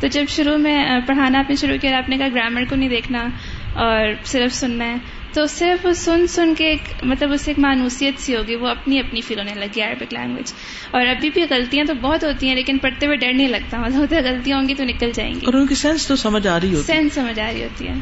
تو 0.00 0.06
جب 0.06 0.24
شروع 0.28 0.56
میں 0.56 1.00
پڑھانا 1.06 1.38
آپ 1.38 1.50
نے 1.50 1.56
شروع 1.56 1.76
کیا 1.80 1.98
آپ 1.98 2.08
نے 2.08 2.18
کہا 2.18 2.28
گرامر 2.34 2.62
کو 2.68 2.76
نہیں 2.76 2.88
دیکھنا 2.88 3.28
اور 3.74 4.08
صرف 4.24 4.54
سننا 4.54 4.84
ہے 4.84 4.94
تو 5.34 5.46
صرف 5.46 5.86
سن 5.96 6.26
سن 6.26 6.54
کے 6.58 6.64
ایک 6.64 6.80
مطلب 7.02 7.32
اس 7.32 7.40
سے 7.40 7.50
ایک 7.50 7.58
مانوسیت 7.58 8.20
سی 8.20 8.36
ہوگی 8.36 8.54
وہ 8.54 8.68
اپنی 8.68 8.98
اپنی 8.98 9.20
فیل 9.20 9.38
ہونے 9.38 9.54
لگی 9.54 9.80
عربک 9.80 10.12
لینگویج 10.12 10.52
اور 10.90 11.06
ابھی 11.06 11.30
بھی 11.30 11.42
غلطیاں 11.50 11.84
تو 11.84 11.94
بہت 11.94 12.24
ہوتی 12.24 12.48
ہیں 12.48 12.54
لیکن 12.54 12.78
پڑھتے 12.78 13.06
ہوئے 13.06 13.16
ڈر 13.16 13.32
نہیں 13.32 13.48
لگتا۔ 13.48 13.78
مطلب 13.78 13.98
ہوتے 13.98 14.16
غلطیاں 14.16 14.60
ہوں 14.60 14.68
گی 14.68 14.74
تو 14.74 14.84
نکل 14.84 15.10
جائیں 15.14 15.34
گی۔ 15.34 15.46
اور 15.46 15.54
ان 15.54 15.66
کی 15.66 15.74
سینس 15.74 16.06
تو 16.06 16.16
سمجھ 16.16 16.46
آ 16.46 16.60
رہی 16.60 16.74
ہوتی۔ 16.74 16.86
سینس 16.86 17.12
سمجھ 17.12 17.40
آ 17.40 17.50
رہی 17.52 17.62
ہوتی 17.62 17.88
ہے۔ 17.88 17.94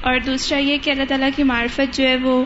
اور 0.00 0.18
دوسرا 0.26 0.58
یہ 0.58 0.76
کہ 0.82 0.90
اللہ 0.90 1.04
تعالیٰ 1.08 1.28
کی 1.36 1.42
معرفت 1.42 1.96
جو 1.96 2.08
ہے 2.08 2.16
وہ 2.16 2.44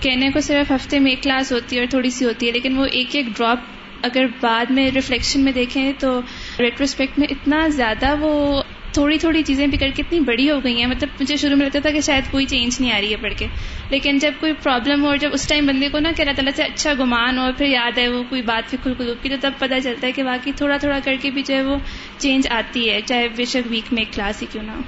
کہنے 0.00 0.30
کو 0.30 0.40
صرف 0.40 0.72
ہفتے 0.72 0.98
میں 0.98 1.12
ایک 1.12 1.22
کلاس 1.22 1.52
ہوتی 1.52 1.76
ہے 1.76 1.80
اور 1.80 1.90
تھوڑی 1.90 2.10
سی 2.10 2.24
ہوتی 2.24 2.46
ہے 2.46 2.52
لیکن 2.52 2.78
وہ 2.78 2.84
ایک 2.84 3.16
ایک 3.16 3.26
ڈراپ 3.36 3.58
اگر 4.02 4.24
بعد 4.40 4.70
میں 4.70 4.90
ریفلیکشن 4.90 5.40
میں 5.40 5.52
دیکھیں 5.52 5.92
تو 5.98 6.20
ریٹروسپیکٹ 6.60 7.18
میں 7.18 7.26
اتنا 7.30 7.68
زیادہ 7.68 8.14
وہ 8.20 8.62
تھوڑی 8.96 9.18
تھوڑی 9.18 9.42
چیزیں 9.42 9.66
بھی 9.66 9.78
کر 9.78 9.88
کے 9.94 10.02
اتنی 10.02 10.20
بڑی 10.20 10.50
ہو 10.50 10.58
گئی 10.64 10.76
ہیں۔ 10.78 10.86
مطلب 10.86 11.08
مجھے 11.20 11.36
شروع 11.36 11.56
میں 11.56 11.66
لگتا 11.66 11.78
تھا 11.78 11.90
کہ 11.90 12.00
شاید 12.00 12.30
کوئی 12.30 12.46
چینج 12.46 12.76
نہیں 12.80 12.92
آ 12.92 13.00
رہی 13.00 13.10
ہے 13.10 13.16
پڑھ 13.16 13.32
کے۔ 13.38 13.46
لیکن 13.90 14.18
جب 14.18 14.32
کوئی 14.40 14.52
پرابلم 14.62 15.02
ہو 15.02 15.08
اور 15.08 15.16
جب 15.16 15.30
اس 15.32 15.48
ٹائم 15.48 15.66
بندے 15.66 15.88
کو 15.88 15.98
نا 15.98 16.12
کہ 16.16 16.22
اللہ 16.22 16.32
تعالیٰ 16.32 16.52
سے 16.56 16.62
اچھا 16.62 16.92
گمان 16.98 17.38
ہو 17.38 17.44
پھر 17.58 17.66
یاد 17.66 17.98
ہے 17.98 18.08
وہ 18.08 18.22
کوئی 18.28 18.42
بات 18.42 18.70
پھر 18.70 18.78
کھل 18.82 19.14
کی، 19.22 19.28
تو 19.28 19.36
تب 19.40 19.52
پتہ 19.58 19.74
چلتا 19.84 20.06
ہے 20.06 20.12
کہ 20.12 20.22
باقی 20.22 20.52
تھوڑا 20.56 20.76
تھوڑا 20.76 20.98
کر 21.04 21.14
کے 21.20 21.30
بھی 21.30 21.42
جو 21.42 21.54
ہے 21.54 21.62
وہ 21.62 21.76
چینج 22.18 22.46
آتی 22.50 22.90
ہے، 22.90 23.00
چاہے 23.06 23.28
بے 23.36 23.44
شک 23.44 23.70
ویک 23.70 23.92
میں 23.92 24.02
ایک 24.02 24.14
کلاس 24.14 24.42
ہی 24.42 24.46
کیوں 24.52 24.64
نہ 24.64 24.70
ہو۔ 24.70 24.80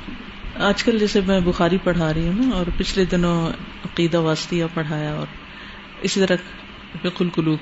آج 0.54 0.84
کل 0.84 0.98
جیسے 0.98 1.20
میں 1.26 1.40
بخاری 1.40 1.78
پڑھا 1.84 2.14
رہی 2.14 2.26
ہوں 2.26 2.34
نا 2.38 2.56
اور 2.56 2.66
پچھلے 2.76 3.04
دنوں 3.04 3.48
عقیدہ 3.84 4.20
واسطیہ 4.20 4.64
پڑھایا 4.74 5.14
اور 5.14 5.26
اسی 6.02 6.20
طرح 6.20 6.36
فق 7.02 7.22
القلوب 7.22 7.58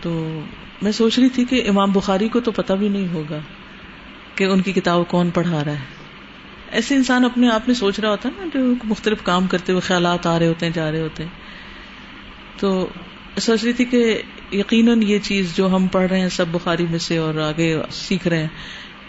تو 0.00 0.40
میں 0.82 0.92
سوچ 0.92 1.18
رہی 1.18 1.28
تھی 1.28 1.44
کہ 1.44 1.62
امام 1.68 1.92
بخاری 1.92 2.28
کو 2.28 2.40
تو 2.40 2.50
پتہ 2.50 2.72
بھی 2.72 2.88
نہیں 2.88 3.08
ہوگا۔ 3.08 3.38
کہ 4.38 4.44
ان 4.44 4.60
کی 4.60 4.72
کتاب 4.72 5.08
کون 5.08 5.30
پڑھا 5.30 5.64
رہا 5.64 5.72
ہے۔ 5.72 5.84
ایسے 6.70 6.94
انسان 6.94 7.24
اپنے 7.24 7.50
آپ 7.50 7.60
میں 7.66 7.74
سوچ 7.74 8.00
رہا 8.00 8.10
ہوتا 8.10 8.28
ہے 8.28 8.40
نا 8.40 8.46
جو 8.54 8.74
مختلف 8.84 9.18
کام 9.22 9.46
کرتے 9.46 9.72
ہوئے 9.72 9.80
خیالات 9.80 10.26
آ 10.26 10.38
رہے 10.38 10.46
ہوتے 10.46 10.66
ہیں، 10.66 10.72
جا 10.72 10.92
رہے 10.92 11.00
ہوتے 11.00 11.22
ہیں۔ 11.22 11.30
تو 12.56 12.88
سوچ 13.40 13.64
رہی 13.64 13.72
تھی 13.72 13.84
کہ 13.84 14.22
یقیناً 14.52 15.02
یہ 15.02 15.18
چیز 15.18 15.56
جو 15.56 15.76
ہم 15.76 15.86
پڑھ 15.86 16.10
رہے 16.10 16.20
ہیں، 16.20 16.28
سب 16.28 16.44
بخاری 16.52 16.86
میں 16.90 16.98
سے 16.98 17.16
اور 17.16 17.34
آگے 17.34 17.76
سیکھ 17.90 18.28
رہے 18.28 18.38
ہیں، 18.38 18.48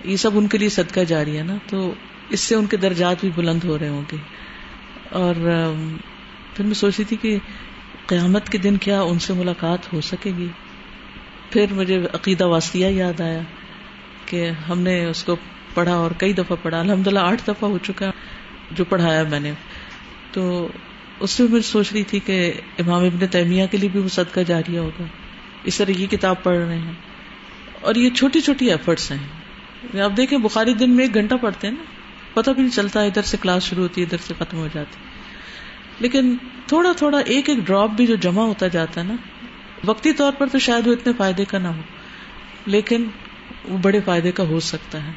یہ 0.04 0.16
سب 0.16 0.30
ان 0.34 0.48
کے 0.48 0.58
لیے 0.58 0.70
صدقہ 0.70 1.00
جاری 1.00 1.38
ہے 1.38 1.44
نا۔ 1.44 1.56
تو 1.68 1.94
اس 2.30 2.40
سے 2.40 2.56
ان 2.56 2.66
کے 2.66 2.78
درجات 2.78 3.16
بھی 3.22 3.32
بلند 3.36 3.64
ہو 3.64 3.80
رہے 3.80 3.90
ہوں 3.90 4.04
گے۔ 4.12 4.18
اور 5.10 5.36
پھر 6.54 6.66
میں 6.66 6.74
سوچ 6.74 6.94
رہی 7.00 7.06
تھی 7.06 7.18
کہ 7.22 7.38
قیامت 8.06 8.50
کے 8.50 8.58
دن 8.58 8.78
کیا 8.78 9.02
ان 9.02 9.20
سے 9.20 9.34
ملاقات 9.34 9.94
ہو 9.94 10.02
سکے 10.02 10.32
گی؟ 10.38 10.48
پھر 11.50 11.66
مجھے 11.72 12.08
عقیدہ 12.14 12.48
واسطیہ 12.48 12.88
یاد 12.88 13.22
آیا۔ 13.22 13.40
کہ 14.30 14.50
ہم 14.70 14.80
نے 14.82 15.06
اس 15.06 15.24
کو 15.24 15.36
پڑھا 15.74 15.94
اور 15.94 16.12
کئی 16.18 16.34
دفعہ 16.34 16.58
پڑھا۔ 16.62 16.80
الحمد 16.80 17.08
للہ 17.08 17.20
آٹھ 17.20 17.42
دفعہ 17.44 17.70
ہو 17.70 17.78
چکا 17.78 18.12
جو 18.72 18.86
پڑھایا 18.86 19.24
میں 19.24 19.40
نے۔ 19.40 19.52
تو 20.32 20.68
اس 21.20 21.32
سے 21.32 21.44
میں 21.50 21.62
سوچ 21.62 21.94
رہی 21.94 22.04
تھی 22.04 22.20
کہ 22.20 22.54
امام 22.80 23.04
ابن 23.04 23.28
تیمیہ 23.28 23.66
کے 23.72 23.78
لیے 23.78 23.90
بھی 23.90 24.00
وہ 24.00 24.08
صدقہ 24.08 24.40
جاریہ 24.40 24.80
ہوگا۔ 24.80 25.04
اس 25.64 25.78
طرح 25.78 25.92
یہ 25.92 26.08
کتاب 26.08 26.44
پڑھ 26.44 26.58
رہے 26.58 26.78
ہیں۔ 26.78 26.94
اور 27.82 27.96
یہ 27.96 28.10
چھوٹی 28.10 28.42
چھوٹی 28.42 28.72
ایفرٹس 28.72 29.12
ہیں۔ 29.12 30.02
آپ 30.02 30.18
دیکھیں 30.18 30.40
بخاری 30.40 30.74
دن 30.74 30.92
میں 30.92 31.06
ایک 31.06 31.14
گھنٹہ 31.14 31.36
پڑھتے 31.42 31.68
ہیں 31.68 31.74
نا۔ 31.74 31.84
پتہ 32.34 32.52
بھی 32.52 32.62
نہیں 32.62 32.76
چلتا 32.76 33.02
ادھر 33.02 33.22
سے 33.22 33.38
کلاس 33.42 33.64
شروع 33.64 33.84
ہوتی 33.84 34.02
ہے، 34.02 34.06
ادھر 34.06 34.18
سے 34.18 34.34
ختم 34.40 34.58
ہو 34.58 34.68
جاتی 34.74 34.96
لیکن 36.00 36.38
تھوڑا 36.68 36.92
تھوڑا 36.98 37.18
ایک 37.18 37.50
ایک 37.50 37.58
ڈراپ 37.58 37.90
بھی 37.90 38.08
جو 38.08 38.16
جمع 38.16 38.42
ہوتا 38.42 38.68
جاتا 38.68 39.02
ہے 39.02 39.06
نا، 39.06 39.16
وقتی 39.86 40.14
طور 40.14 40.32
پر 40.32 40.48
تو 40.48 40.60
شاید 40.60 40.88
وہ 40.88 40.92
اتنے 40.92 41.14
فائدے 41.18 41.46
کا 41.46 41.58
نہ 41.58 41.68
ہو۔ 41.68 41.82
لیکن 42.66 43.06
وہ 43.68 43.78
بڑے 43.78 43.99
فائدے 44.05 44.32
کا 44.32 44.43
ہو 44.43 44.60
سکتا 44.60 45.07
ہے۔ 45.07 45.12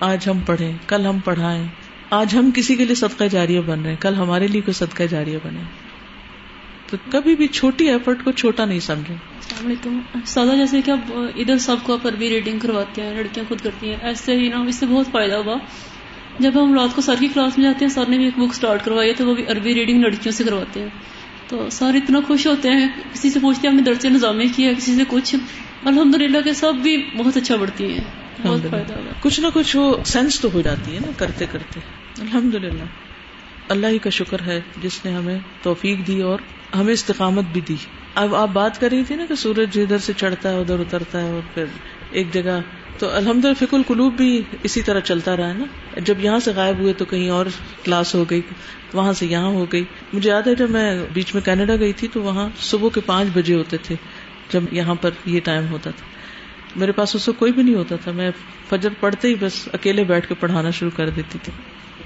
آج 0.00 0.28
ہم 0.28 0.38
پڑھیں، 0.38 0.72
کل 0.86 1.06
ہم 1.06 1.18
پڑھائیں۔ 1.18 1.66
آج 2.10 2.36
ہم 2.36 2.50
کسی 2.54 2.76
کے 2.76 2.84
لیے 2.84 2.94
صدقہ 2.94 3.24
جاریہ 3.24 3.60
بن 3.60 3.82
رہے 3.82 3.90
ہیں۔ 3.90 3.96
کل 4.00 4.14
ہمارے 4.14 4.46
لیے 4.46 4.60
کوئی 4.60 4.74
صدقہ 4.74 5.02
جاریہ 5.02 5.38
بنے۔ 5.44 5.60
تو 6.90 6.96
کبھی 7.12 7.36
بھی 7.36 7.46
چھوٹی 7.46 7.88
ایفرٹ 7.88 8.24
کو 8.24 8.32
چھوٹا 8.32 8.64
نہیں 8.64 8.80
سمجھے 8.80 9.14
السلام 9.14 9.66
علیکم۔ 9.66 10.18
سادہ، 10.26 10.56
جیسے 10.56 10.82
کہ 10.82 10.90
اب 10.90 10.98
ادھر 11.36 11.58
سب 11.58 11.76
کو 11.82 11.92
آپ 11.92 12.06
عربی 12.06 12.28
ریڈنگ 12.28 12.58
کرواتے 12.58 13.02
ہیں، 13.02 13.14
لڑکیاں 13.14 13.48
خود 13.48 13.60
کرتی 13.60 13.88
ہیں، 13.88 13.96
ایسے 14.02 14.36
ہی 14.36 14.48
نا، 14.48 14.60
اس 14.60 14.74
سے 14.74 14.86
بہت 14.86 15.06
فائدہ 15.12 15.34
ہوا۔ 15.34 15.56
جب 16.38 16.64
ہم 16.64 16.74
رات 16.74 16.94
کو 16.94 17.02
سر 17.02 17.14
کی 17.20 17.28
کلاس 17.34 17.58
میں 17.58 17.64
جاتے 17.64 17.84
ہیں، 17.84 17.92
سر 17.92 18.04
نے 18.08 18.16
بھی 18.16 18.24
ایک 18.24 18.34
بک 18.34 18.50
اسٹارٹ 18.50 18.84
کروائی 18.84 19.08
ہے، 19.08 19.14
تو 19.14 19.26
وہ 19.26 19.34
بھی 19.34 19.46
عربی 19.46 19.74
ریڈنگ 19.74 20.02
لڑکیوں 20.02 20.32
سے 20.32 20.44
کرواتے 20.44 20.80
ہیں۔ 20.80 20.88
تو 21.48 21.70
سر 21.70 21.94
اتنا 21.94 22.20
خوش 22.26 22.46
ہوتے 22.46 22.70
ہیں، 22.70 22.88
کسی 23.12 23.30
سے 23.30 23.40
پوچھتے 23.40 23.68
ہیں، 23.68 23.72
ہم 23.72 23.80
نے 23.80 23.84
درج 23.84 24.06
نظامی 24.06 24.46
کیا 24.56 24.72
کسی 24.72 24.94
سے 24.94 25.02
کچھ۔ 25.08 25.36
الحمد 25.84 26.14
للہ 26.14 26.38
کے 26.44 26.52
سب 26.52 26.74
بھی 26.74 27.04
بہت 27.16 27.36
اچھا 27.36 27.56
پڑھتی 27.56 27.92
ہیں 27.92 28.00
بہت 28.42 28.60
فائدہ 28.70 28.94
ہوا 28.94 29.12
کچھ 29.20 29.40
نہ 29.40 29.46
کچھ 29.54 29.76
وہ 29.76 30.04
سینس 30.04 30.40
تو 30.40 30.48
ہو 30.54 30.60
جاتی 30.60 30.94
ہے 30.94 31.00
نا 31.00 31.12
کرتے 31.16 31.46
کرتے۔ 31.50 31.80
الحمد 32.20 32.54
للہ 32.54 32.82
اللہ 33.68 33.86
ہی 33.86 33.98
کا 33.98 34.10
شکر 34.10 34.42
ہے 34.46 34.60
جس 34.82 35.04
نے 35.04 35.12
ہمیں 35.12 35.38
توفیق 35.62 36.06
دی 36.06 36.22
اور 36.22 36.38
ہمیں 36.74 36.92
استقامت 36.92 37.44
بھی 37.52 37.60
دی۔ 37.60 37.76
اب 38.14 38.34
آپ 38.34 38.48
بات 38.48 38.80
کر 38.80 38.88
رہی 38.90 39.04
تھی 39.04 39.14
نا 39.14 39.24
کہ 39.28 39.34
سورج 39.34 39.78
ادھر 39.80 39.98
سے 39.98 40.12
چڑھتا 40.16 40.50
ہے 40.50 40.60
ادھر 40.60 40.80
اترتا 40.80 41.20
ہے 41.20 41.30
اور 41.30 41.40
پھر 41.54 41.64
ایک 42.10 42.34
جگہ۔ 42.34 42.60
تو 42.98 43.10
الحمد 43.10 43.44
للہ 43.44 43.54
فک 43.54 43.74
القلوب 43.74 44.16
بھی 44.16 44.42
اسی 44.62 44.82
طرح 44.82 45.00
چلتا 45.00 45.36
رہا 45.36 45.48
ہے 45.48 45.54
نا۔ 45.54 45.64
جب 46.00 46.24
یہاں 46.24 46.38
سے 46.38 46.52
غائب 46.56 46.78
ہوئے 46.78 46.92
تو 46.92 47.04
کہیں 47.04 47.30
اور 47.30 47.46
کلاس 47.84 48.14
ہو 48.14 48.24
گئی 48.30 48.40
وہاں 48.92 49.12
سے 49.12 49.26
یہاں 49.26 49.48
ہو 49.48 49.66
گئی۔ 49.72 49.84
مجھے 50.12 50.30
یاد 50.30 50.42
ہے 50.42 50.54
جب 50.54 50.70
میں 50.70 50.98
بیچ 51.12 51.34
میں 51.34 51.42
کینیڈا 51.42 51.76
گئی 51.76 51.92
تھی 51.92 52.08
تو 52.12 52.22
وہاں 52.22 52.48
صبح 52.60 52.88
کے 52.94 53.00
پانچ 53.00 53.28
بجے 53.34 53.54
ہوتے 53.54 53.76
تھے۔ 53.76 53.94
جب 54.50 54.62
یہاں 54.72 54.94
پر 54.94 55.10
یہ 55.24 55.40
ٹائم 55.40 55.68
ہوتا 55.68 55.90
تھا۔ 55.90 56.06
میرے 56.76 56.92
پاس 56.92 57.16
اس 57.16 57.28
کوئی 57.38 57.52
بھی 57.52 57.62
نہیں 57.62 57.74
ہوتا 57.74 57.96
تھا۔ 57.96 58.12
میں 58.12 58.30
فجر 58.68 58.88
پڑھتے 59.00 59.28
ہی 59.28 59.34
بس 59.34 59.68
اکیلے 59.72 60.04
بیٹھ 60.04 60.28
کے 60.28 60.34
پڑھانا 60.34 60.70
شروع 60.70 60.90
کر 60.96 61.10
دیتی 61.10 61.38
تھی۔ 61.42 61.52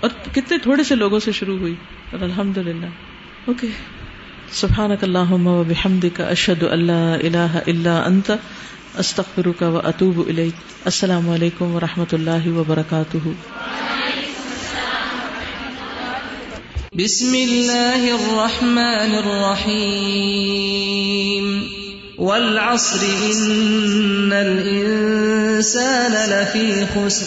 اور 0.01 0.11
کتنے 0.35 0.59
تھوڑے 0.59 0.85
سے 0.85 0.95
لوگوں 0.95 1.19
سے 1.19 1.33
شروع 1.33 1.59
ہوئی۔ 1.59 1.75
اور 2.13 2.21
الحمد 2.21 2.59
للہ 2.59 2.87
اوکے 3.45 3.67
سبحان 4.53 4.91
اللہ 5.03 5.33
کا 6.15 6.25
اشد 6.25 6.63
اللہ 6.63 6.93
اللہ 6.93 7.59
اللہ 7.67 7.89
انت 7.89 8.31
استخر 8.95 9.49
کا 9.59 9.69
و 9.69 9.79
اطوب 9.79 10.27
السلام 10.27 11.29
علیکم 11.29 11.75
و 11.75 11.81
رحمۃ 11.81 12.13
اللہ 12.13 12.49
وبرکاتہ۔ 12.49 13.29
بسم 16.95 17.33
اللہ 17.33 17.97
الرحمن 17.97 19.15
الرحیم۔ 19.15 21.82
والعصر 22.23 23.01
إن 23.33 24.33
الإنسان 24.33 26.13
لفي 26.31 26.87
خسر 26.87 27.27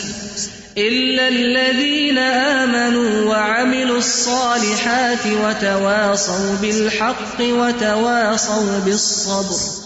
إلا 0.77 1.27
الذين 1.27 2.17
آمنوا 2.17 3.29
وعملوا 3.29 3.97
الصالحات 3.97 5.25
وتواصوا 5.43 6.55
بالحق 6.61 7.39
وتواصوا 7.41 8.79
بالصبر 8.85 9.84